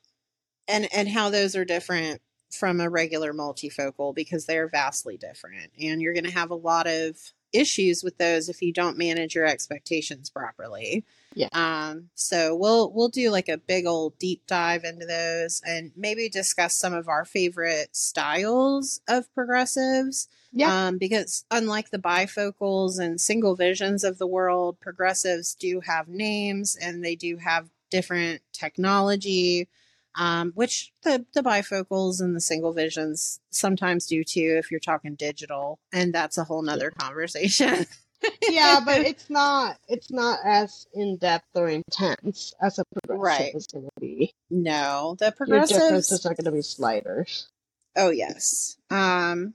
and 0.68 0.88
and 0.92 1.08
how 1.08 1.30
those 1.30 1.56
are 1.56 1.64
different 1.64 2.22
from 2.50 2.80
a 2.80 2.88
regular 2.90 3.32
multifocal 3.32 4.14
because 4.14 4.46
they're 4.46 4.68
vastly 4.68 5.16
different. 5.16 5.72
And 5.80 6.00
you're 6.02 6.12
going 6.12 6.24
to 6.24 6.30
have 6.30 6.50
a 6.50 6.54
lot 6.54 6.86
of 6.86 7.32
issues 7.52 8.02
with 8.02 8.18
those 8.18 8.48
if 8.48 8.62
you 8.62 8.72
don't 8.72 8.98
manage 8.98 9.34
your 9.34 9.46
expectations 9.46 10.30
properly. 10.30 11.04
Yeah. 11.34 11.48
Um, 11.52 12.10
so 12.14 12.54
we'll 12.54 12.92
we'll 12.92 13.08
do 13.08 13.30
like 13.30 13.48
a 13.48 13.56
big 13.56 13.86
old 13.86 14.18
deep 14.18 14.46
dive 14.46 14.84
into 14.84 15.06
those 15.06 15.62
and 15.66 15.92
maybe 15.96 16.28
discuss 16.28 16.74
some 16.74 16.92
of 16.92 17.08
our 17.08 17.24
favorite 17.24 17.94
styles 17.96 19.00
of 19.08 19.32
progressives. 19.34 20.28
Yeah. 20.52 20.88
Um, 20.88 20.98
because 20.98 21.44
unlike 21.50 21.90
the 21.90 21.98
bifocals 21.98 22.98
and 22.98 23.20
single 23.20 23.56
visions 23.56 24.04
of 24.04 24.18
the 24.18 24.26
world, 24.26 24.78
progressives 24.80 25.54
do 25.54 25.80
have 25.80 26.08
names 26.08 26.76
and 26.76 27.02
they 27.02 27.14
do 27.14 27.38
have 27.38 27.70
different 27.90 28.42
technology, 28.52 29.68
um, 30.14 30.52
which 30.54 30.92
the, 31.02 31.24
the 31.34 31.42
bifocals 31.42 32.20
and 32.20 32.34
the 32.36 32.40
single 32.40 32.72
visions 32.72 33.40
sometimes 33.50 34.06
do 34.06 34.22
too 34.24 34.56
if 34.58 34.70
you're 34.70 34.80
talking 34.80 35.14
digital. 35.14 35.78
And 35.92 36.12
that's 36.14 36.38
a 36.38 36.44
whole 36.44 36.62
nother 36.62 36.90
conversation. 36.90 37.86
yeah, 38.48 38.80
but 38.84 39.00
it's 39.00 39.28
not 39.30 39.78
it's 39.88 40.10
not 40.12 40.38
as 40.44 40.86
in 40.94 41.16
depth 41.16 41.48
or 41.54 41.68
intense 41.68 42.52
as 42.60 42.78
a 42.78 42.84
progressive 43.06 43.20
Right. 43.46 43.54
is 43.54 43.66
going 43.66 43.84
to 43.86 43.90
be. 44.00 44.32
no, 44.50 45.16
the 45.18 45.24
Your 45.26 45.32
progressives. 45.32 45.80
differences 45.80 46.26
are 46.26 46.34
going 46.34 46.44
to 46.44 46.52
be 46.52 46.62
sliders. 46.62 47.48
Oh 47.96 48.10
yes. 48.10 48.76
Um 48.90 49.54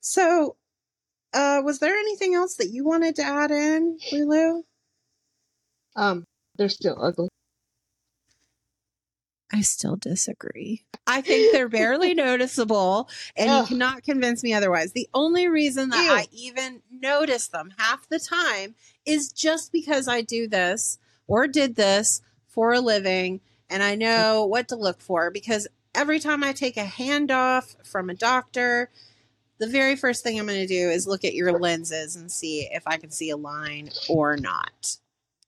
so 0.00 0.56
uh 1.32 1.62
was 1.64 1.78
there 1.78 1.94
anything 1.94 2.34
else 2.34 2.56
that 2.56 2.70
you 2.70 2.84
wanted 2.84 3.16
to 3.16 3.22
add 3.22 3.50
in, 3.50 3.98
Lulu? 4.12 4.62
Um, 5.96 6.24
they're 6.56 6.68
still 6.68 6.96
ugly. 7.00 7.28
I 9.54 9.60
still 9.60 9.94
disagree. 9.94 10.82
I 11.06 11.20
think 11.20 11.52
they're 11.52 11.68
barely 11.68 12.12
noticeable 12.14 13.08
and 13.36 13.48
you 13.50 13.66
cannot 13.66 14.02
convince 14.02 14.42
me 14.42 14.52
otherwise. 14.52 14.90
The 14.90 15.08
only 15.14 15.46
reason 15.46 15.90
that 15.90 16.04
Ew. 16.04 16.10
I 16.10 16.26
even 16.32 16.82
notice 16.90 17.46
them 17.46 17.72
half 17.78 18.08
the 18.08 18.18
time 18.18 18.74
is 19.06 19.30
just 19.30 19.70
because 19.70 20.08
I 20.08 20.22
do 20.22 20.48
this 20.48 20.98
or 21.28 21.46
did 21.46 21.76
this 21.76 22.20
for 22.48 22.72
a 22.72 22.80
living 22.80 23.40
and 23.70 23.80
I 23.80 23.94
know 23.94 24.44
what 24.44 24.66
to 24.68 24.76
look 24.76 25.00
for 25.00 25.30
because 25.30 25.68
every 25.94 26.18
time 26.18 26.42
I 26.42 26.52
take 26.52 26.76
a 26.76 26.84
handoff 26.84 27.76
from 27.86 28.10
a 28.10 28.14
doctor, 28.14 28.90
the 29.58 29.68
very 29.68 29.94
first 29.94 30.24
thing 30.24 30.36
I'm 30.36 30.46
going 30.46 30.58
to 30.58 30.66
do 30.66 30.90
is 30.90 31.06
look 31.06 31.24
at 31.24 31.34
your 31.34 31.52
lenses 31.60 32.16
and 32.16 32.28
see 32.28 32.68
if 32.72 32.82
I 32.88 32.96
can 32.96 33.12
see 33.12 33.30
a 33.30 33.36
line 33.36 33.90
or 34.08 34.36
not. 34.36 34.96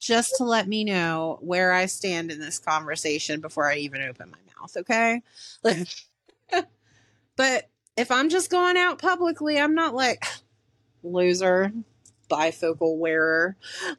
Just 0.06 0.36
to 0.36 0.44
let 0.44 0.68
me 0.68 0.84
know 0.84 1.38
where 1.40 1.72
I 1.72 1.86
stand 1.86 2.30
in 2.30 2.38
this 2.38 2.60
conversation 2.60 3.40
before 3.40 3.68
I 3.68 3.78
even 3.78 4.02
open 4.02 4.30
my 4.30 4.60
mouth, 4.60 4.76
okay? 4.76 5.20
but 7.36 7.68
if 7.96 8.12
I'm 8.12 8.28
just 8.28 8.48
going 8.48 8.76
out 8.76 9.00
publicly, 9.00 9.58
I'm 9.58 9.74
not 9.74 9.94
like 9.96 10.24
loser, 11.02 11.72
bifocal 12.30 12.98
wearer. 12.98 13.56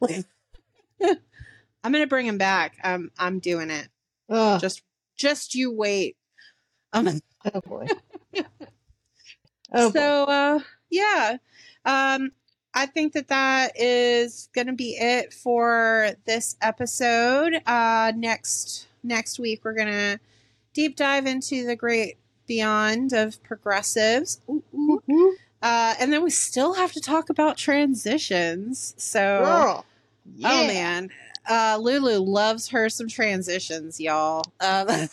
I'm 1.84 1.92
going 1.92 2.04
to 2.04 2.06
bring 2.06 2.26
him 2.26 2.38
back. 2.38 2.78
I'm 2.82 3.10
I'm 3.18 3.38
doing 3.38 3.70
it. 3.70 3.88
Ugh, 4.30 4.58
Just 4.60 4.82
just 5.14 5.54
you 5.54 5.70
wait. 5.70 6.16
Um, 6.94 7.20
oh 7.54 7.60
boy. 7.60 7.86
oh 9.74 9.90
boy. 9.90 9.98
so 9.98 10.24
uh 10.24 10.60
yeah 10.88 11.36
um 11.84 12.32
i 12.78 12.86
think 12.86 13.12
that 13.12 13.28
that 13.28 13.72
is 13.78 14.48
gonna 14.54 14.72
be 14.72 14.96
it 14.98 15.32
for 15.32 16.10
this 16.26 16.56
episode 16.62 17.54
uh 17.66 18.12
next 18.16 18.86
next 19.02 19.38
week 19.38 19.64
we're 19.64 19.74
gonna 19.74 20.18
deep 20.74 20.96
dive 20.96 21.26
into 21.26 21.66
the 21.66 21.76
great 21.76 22.16
beyond 22.46 23.12
of 23.12 23.42
progressives 23.42 24.40
Ooh, 24.48 24.62
ooh. 24.74 25.02
Mhm. 25.08 25.32
uh 25.62 25.94
and 26.00 26.12
then 26.12 26.22
we 26.22 26.30
still 26.30 26.74
have 26.74 26.92
to 26.92 27.00
talk 27.00 27.28
about 27.30 27.56
transitions 27.56 28.94
so 28.96 29.20
Girl. 29.44 29.84
Yeah. 30.36 30.48
oh 30.52 30.66
man 30.66 31.10
uh 31.50 31.78
lulu 31.80 32.18
loves 32.20 32.68
her 32.68 32.88
some 32.88 33.08
transitions 33.08 33.98
y'all 34.00 34.42
um 34.60 34.86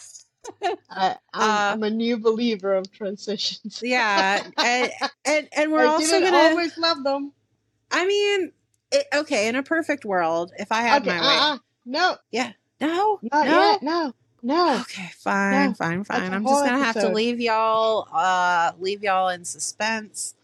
I, 0.91 1.15
I'm, 1.33 1.83
Uh, 1.83 1.87
a 1.87 1.89
new 1.89 2.17
believer 2.17 2.75
of 2.75 2.91
transitions. 2.91 3.81
yeah 3.83 4.43
and 4.57 4.91
and, 5.25 5.47
and 5.57 5.71
we're 5.71 5.81
I 5.81 5.85
also 5.87 6.19
gonna 6.21 6.37
always 6.37 6.77
love 6.77 7.03
them. 7.03 7.31
I 7.95 8.05
mean, 8.05 8.51
it, 8.91 9.07
okay, 9.15 9.47
in 9.47 9.55
a 9.55 9.63
perfect 9.63 10.03
world, 10.03 10.51
if 10.59 10.69
I 10.69 10.81
had 10.81 11.01
okay, 11.01 11.17
my 11.17 11.21
way. 11.21 11.37
uh-uh. 11.37 11.57
no, 11.85 12.17
No, 12.81 13.19
not 13.31 13.45
no. 13.45 13.51
yet. 13.51 13.81
No, 13.81 14.13
no. 14.43 14.81
Okay, 14.81 15.09
fine, 15.17 15.69
No, 15.69 15.73
fine, 15.75 16.03
fine. 16.03 16.33
I'm 16.33 16.43
just 16.45 16.65
gonna 16.65 16.83
have 16.83 16.95
to 16.95 17.07
leave 17.09 17.39
y'all, 17.39 18.09
uh, 18.11 18.73
leave 18.79 19.01
y'all 19.01 19.29
in 19.29 19.45
suspense, 19.45 20.35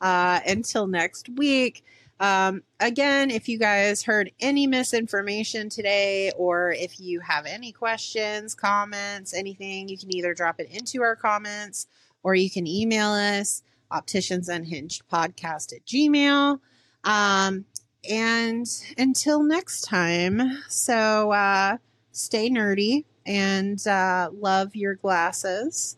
uh, 0.00 0.40
until 0.46 0.88
next 0.88 1.28
week. 1.28 1.84
Um, 2.18 2.64
again, 2.80 3.30
if 3.30 3.48
you 3.48 3.56
guys 3.56 4.02
heard 4.02 4.32
any 4.40 4.66
misinformation 4.66 5.68
today, 5.68 6.32
or 6.36 6.72
if 6.72 6.98
you 6.98 7.20
have 7.20 7.46
any 7.46 7.70
questions, 7.70 8.52
comments, 8.54 9.32
anything, 9.32 9.88
you 9.88 9.96
can 9.96 10.12
either 10.12 10.34
drop 10.34 10.58
it 10.58 10.70
into 10.72 11.02
our 11.02 11.14
comments 11.14 11.86
or 12.24 12.34
you 12.34 12.50
can 12.50 12.66
email 12.66 13.10
us 13.10 13.62
opticiansunhingedpodcast 13.92 15.72
at 15.72 15.86
gmail. 15.86 16.58
Um, 17.06 17.64
and 18.10 18.66
until 18.98 19.42
next 19.42 19.82
time, 19.82 20.40
so 20.68 21.30
uh, 21.32 21.78
stay 22.12 22.50
nerdy 22.50 23.04
and 23.24 23.84
uh, 23.86 24.30
love 24.32 24.76
your 24.76 24.94
glasses 24.96 25.96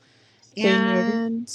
Stay 0.53 0.63
nerdy. 0.63 1.13
and 1.13 1.49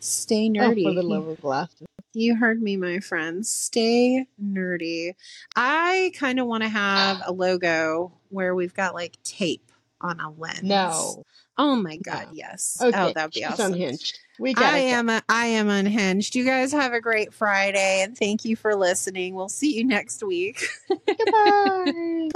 stay 0.00 0.46
Oh, 0.48 0.52
nerdy. 0.52 0.82
for 0.84 0.94
the 0.94 1.02
love 1.02 1.26
of 1.28 1.40
glasses. 1.40 1.86
You 2.12 2.34
heard 2.36 2.60
me, 2.60 2.76
my 2.76 2.98
friends. 3.00 3.48
Stay 3.52 4.26
nerdy. 4.42 5.14
I 5.54 6.12
kind 6.16 6.40
of 6.40 6.46
want 6.46 6.62
to 6.64 6.68
have 6.68 7.20
a 7.26 7.32
logo 7.32 8.12
where 8.30 8.54
we've 8.54 8.74
got 8.74 8.94
like 8.94 9.16
tape 9.22 9.70
on 10.00 10.18
a 10.20 10.30
lens. 10.30 10.62
No. 10.62 11.24
Oh 11.60 11.76
my 11.76 11.98
god, 11.98 12.28
yes. 12.32 12.78
Oh, 12.80 12.88
okay. 12.88 12.98
Oh, 12.98 13.12
that'd 13.14 13.32
be 13.32 13.40
she's 13.40 13.50
awesome. 13.50 13.74
unhinged. 13.74 14.18
We 14.38 14.54
got 14.54 14.72
I 14.72 14.78
am 14.78 15.10
a, 15.10 15.22
I 15.28 15.44
am 15.44 15.68
unhinged. 15.68 16.34
You 16.34 16.46
guys 16.46 16.72
have 16.72 16.94
a 16.94 17.02
great 17.02 17.34
Friday 17.34 18.00
and 18.00 18.16
thank 18.16 18.46
you 18.46 18.56
for 18.56 18.74
listening. 18.74 19.34
We'll 19.34 19.50
see 19.50 19.76
you 19.76 19.84
next 19.84 20.22
week. 20.22 20.66
Goodbye. 21.06 22.30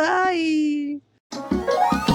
Bye. 1.33 2.11